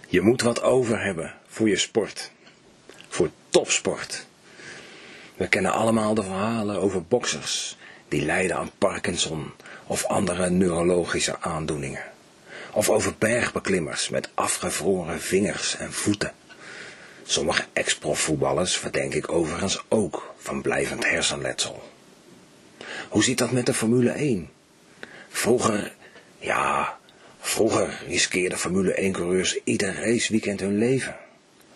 Je 0.08 0.20
moet 0.20 0.42
wat 0.42 0.62
over 0.62 1.02
hebben 1.02 1.34
voor 1.46 1.68
je 1.68 1.76
sport. 1.76 2.32
Voor 3.08 3.30
topsport. 3.48 4.27
We 5.38 5.48
kennen 5.48 5.72
allemaal 5.72 6.14
de 6.14 6.22
verhalen 6.22 6.80
over 6.80 7.02
boksers 7.02 7.76
die 8.08 8.24
lijden 8.24 8.56
aan 8.56 8.70
Parkinson 8.78 9.52
of 9.86 10.04
andere 10.04 10.50
neurologische 10.50 11.40
aandoeningen. 11.40 12.02
Of 12.72 12.90
over 12.90 13.14
bergbeklimmers 13.18 14.08
met 14.08 14.28
afgevroren 14.34 15.20
vingers 15.20 15.76
en 15.76 15.92
voeten. 15.92 16.32
Sommige 17.24 17.64
ex-profvoetballers 17.72 18.76
verdenk 18.76 19.14
ik 19.14 19.32
overigens 19.32 19.84
ook 19.88 20.34
van 20.38 20.62
blijvend 20.62 21.10
hersenletsel. 21.10 21.82
Hoe 23.08 23.24
zit 23.24 23.38
dat 23.38 23.50
met 23.50 23.66
de 23.66 23.74
Formule 23.74 24.10
1? 24.10 24.50
Vroeger, 25.28 25.94
ja, 26.38 26.98
vroeger 27.40 28.02
riskeerden 28.06 28.58
Formule 28.58 29.10
1-coureurs 29.10 29.60
ieder 29.64 29.94
raceweekend 29.94 30.60
hun 30.60 30.78
leven. 30.78 31.16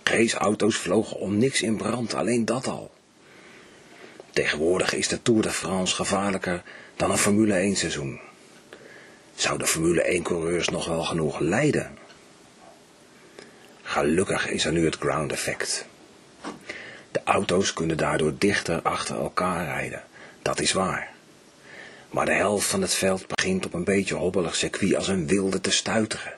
Raceauto's 0.03 0.77
vlogen 0.77 1.17
om 1.17 1.39
niks 1.39 1.63
in 1.63 1.77
brand, 1.77 2.15
alleen 2.15 2.45
dat 2.45 2.67
al. 2.67 2.91
Tegenwoordig 4.33 4.95
is 4.95 5.09
de 5.09 5.23
Tour 5.23 5.43
de 5.43 5.51
France 5.51 5.95
gevaarlijker 5.95 6.63
dan 6.97 7.11
een 7.11 7.19
Formule 7.19 7.55
1 7.55 7.77
seizoen. 7.77 8.21
Zouden 9.35 9.67
Formule 9.67 10.03
1 10.03 10.23
coureurs 10.23 10.69
nog 10.69 10.87
wel 10.87 11.03
genoeg 11.03 11.39
lijden? 11.39 11.99
Gelukkig 13.83 14.49
is 14.49 14.65
er 14.65 14.73
nu 14.73 14.85
het 14.85 14.97
ground 14.97 15.33
effect. 15.33 15.87
De 17.11 17.21
auto's 17.25 17.73
kunnen 17.73 17.97
daardoor 17.97 18.35
dichter 18.39 18.83
achter 18.83 19.17
elkaar 19.17 19.65
rijden, 19.65 20.03
dat 20.43 20.61
is 20.61 20.73
waar. 20.73 21.11
Maar 22.11 22.27
de 22.27 22.33
helft 22.33 22.67
van 22.67 22.83
het 22.83 22.95
veld 22.95 23.27
begint 23.27 23.67
op 23.67 23.75
een 23.75 23.85
beetje 23.85 24.15
hobbelig 24.15 24.55
circuit 24.55 24.95
als 24.95 25.09
een 25.09 25.27
wilde 25.27 25.61
te 25.61 25.71
stuiteren. 25.71 26.33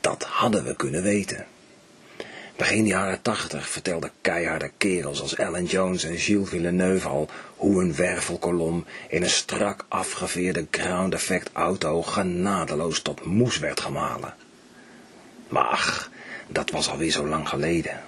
Dat 0.00 0.22
hadden 0.22 0.64
we 0.64 0.76
kunnen 0.76 1.02
weten. 1.02 1.46
Begin 2.58 2.86
jaren 2.86 3.22
tachtig 3.22 3.68
vertelden 3.68 4.10
keiharde 4.20 4.70
kerels 4.76 5.20
als 5.20 5.38
Alan 5.38 5.64
Jones 5.64 6.04
en 6.04 6.18
Gilles 6.18 6.48
Villeneuve 6.48 7.08
al 7.08 7.28
hoe 7.56 7.82
een 7.82 7.94
wervelkolom 7.94 8.84
in 9.08 9.22
een 9.22 9.30
strak 9.30 9.84
afgeveerde 9.88 10.66
ground 10.70 11.14
effect 11.14 11.50
auto 11.52 12.02
genadeloos 12.02 13.02
tot 13.02 13.24
moes 13.24 13.58
werd 13.58 13.80
gemalen. 13.80 14.34
Maar 15.48 15.64
ach, 15.64 16.10
dat 16.48 16.70
was 16.70 16.88
alweer 16.88 17.10
zo 17.10 17.26
lang 17.26 17.48
geleden. 17.48 18.02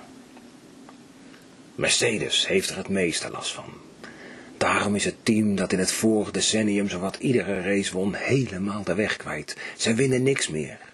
Mercedes 1.74 2.46
heeft 2.46 2.70
er 2.70 2.76
het 2.76 2.88
meeste 2.88 3.30
last 3.30 3.52
van. 3.52 3.72
Daarom 4.56 4.94
is 4.94 5.04
het 5.04 5.24
team 5.24 5.54
dat 5.54 5.72
in 5.72 5.78
het 5.78 5.92
vorige 5.92 6.32
decennium 6.32 6.88
zowat 6.88 7.16
iedere 7.16 7.60
race 7.60 7.92
won 7.92 8.14
helemaal 8.14 8.82
de 8.82 8.94
weg 8.94 9.16
kwijt. 9.16 9.56
Ze 9.76 9.94
winnen 9.94 10.22
niks 10.22 10.48
meer. 10.48 10.89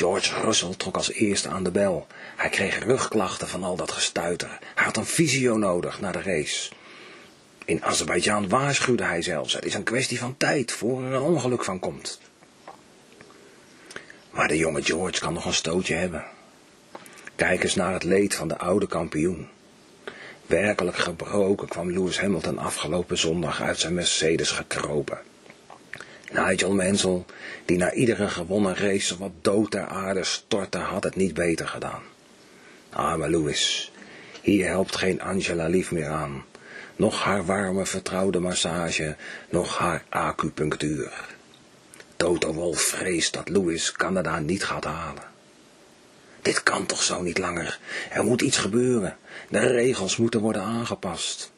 George 0.00 0.40
Russell 0.40 0.74
trok 0.76 0.96
als 0.96 1.12
eerste 1.12 1.48
aan 1.48 1.62
de 1.62 1.70
bel. 1.70 2.06
Hij 2.36 2.48
kreeg 2.48 2.84
rugklachten 2.84 3.48
van 3.48 3.64
al 3.64 3.76
dat 3.76 3.90
gestuiter. 3.90 4.58
Hij 4.74 4.84
had 4.84 4.96
een 4.96 5.06
visio 5.06 5.56
nodig 5.56 6.00
na 6.00 6.12
de 6.12 6.22
race. 6.22 6.70
In 7.64 7.84
Azerbeidzjan 7.84 8.48
waarschuwde 8.48 9.04
hij 9.04 9.22
zelfs. 9.22 9.52
Het 9.52 9.64
is 9.64 9.74
een 9.74 9.82
kwestie 9.82 10.18
van 10.18 10.36
tijd 10.36 10.72
voor 10.72 11.04
er 11.04 11.12
een 11.12 11.22
ongeluk 11.22 11.64
van 11.64 11.78
komt. 11.78 12.20
Maar 14.30 14.48
de 14.48 14.56
jonge 14.56 14.82
George 14.82 15.20
kan 15.20 15.32
nog 15.32 15.44
een 15.44 15.54
stootje 15.54 15.94
hebben. 15.94 16.24
Kijk 17.34 17.62
eens 17.62 17.74
naar 17.74 17.92
het 17.92 18.04
leed 18.04 18.34
van 18.34 18.48
de 18.48 18.58
oude 18.58 18.86
kampioen. 18.86 19.48
Werkelijk 20.46 20.96
gebroken 20.96 21.68
kwam 21.68 21.92
Lewis 21.92 22.20
Hamilton 22.20 22.58
afgelopen 22.58 23.18
zondag 23.18 23.62
uit 23.62 23.78
zijn 23.78 23.94
Mercedes 23.94 24.50
gekropen. 24.50 25.18
Nigel 26.30 26.74
Mansell, 26.74 27.24
die 27.64 27.76
na 27.76 27.92
iedere 27.92 28.28
gewonnen 28.28 28.76
race 28.76 29.18
wat 29.18 29.30
dood 29.40 29.70
ter 29.70 29.86
aarde 29.86 30.24
stortte, 30.24 30.78
had 30.78 31.04
het 31.04 31.16
niet 31.16 31.34
beter 31.34 31.68
gedaan. 31.68 32.02
Arme 32.90 33.30
Lewis, 33.30 33.92
hier 34.42 34.66
helpt 34.66 34.96
geen 34.96 35.20
Angela 35.20 35.66
Lief 35.66 35.90
meer 35.90 36.08
aan. 36.08 36.44
Nog 36.96 37.22
haar 37.22 37.44
warme 37.44 37.86
vertrouwde 37.86 38.38
massage, 38.38 39.16
nog 39.48 39.78
haar 39.78 40.04
acupunctuur. 40.08 41.12
Toto 42.16 42.52
Wolf 42.52 42.80
vreest 42.80 43.32
dat 43.32 43.48
Lewis 43.48 43.92
Canada 43.92 44.38
niet 44.38 44.64
gaat 44.64 44.84
halen. 44.84 45.22
Dit 46.42 46.62
kan 46.62 46.86
toch 46.86 47.02
zo 47.02 47.22
niet 47.22 47.38
langer. 47.38 47.78
Er 48.10 48.24
moet 48.24 48.42
iets 48.42 48.58
gebeuren. 48.58 49.16
De 49.48 49.58
regels 49.58 50.16
moeten 50.16 50.40
worden 50.40 50.62
aangepast. 50.62 51.52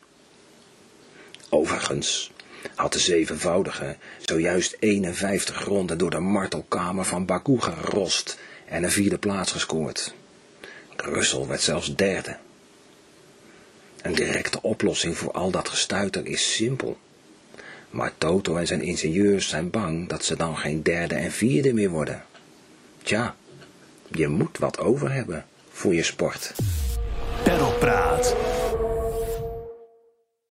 Overigens 1.49 2.32
had 2.75 2.93
de 2.93 2.99
zevenvoudige 2.99 3.97
zojuist 4.19 4.77
51 4.79 5.65
ronden 5.65 5.99
door 5.99 6.11
de 6.11 6.21
martelkamer 6.21 7.05
van 7.05 7.27
Baku 7.27 7.61
gerost 7.61 8.39
en 8.67 8.83
een 8.83 8.91
vierde 8.91 9.19
plaats 9.19 9.53
gescoord. 9.53 10.15
Russell 10.97 11.47
werd 11.47 11.61
zelfs 11.61 11.97
derde. 11.97 12.37
Een 14.03 14.15
directe 14.15 14.63
oplossing 14.63 15.19
voor 15.19 15.33
al 15.33 15.51
dat 15.51 15.69
gestuiter 15.69 16.27
is 16.27 16.55
simpel. 16.55 16.99
Maar 17.91 18.13
Toto 18.19 18.57
en 18.57 18.67
zijn 18.67 18.83
ingenieurs 18.83 19.49
zijn 19.49 19.71
bang 19.71 20.09
dat 20.09 20.25
ze 20.25 20.37
dan 20.37 20.57
geen 20.57 20.83
derde 20.83 21.15
en 21.15 21.33
vierde 21.33 21.73
meer 21.75 21.91
worden. 21.91 22.25
Tja, 23.03 23.37
je 24.09 24.29
moet 24.29 24.59
wat 24.59 24.79
over 24.79 25.13
hebben 25.13 25.47
voor 25.71 25.95
je 25.95 26.03
sport. 26.03 26.53
Perlpraat. 27.43 28.52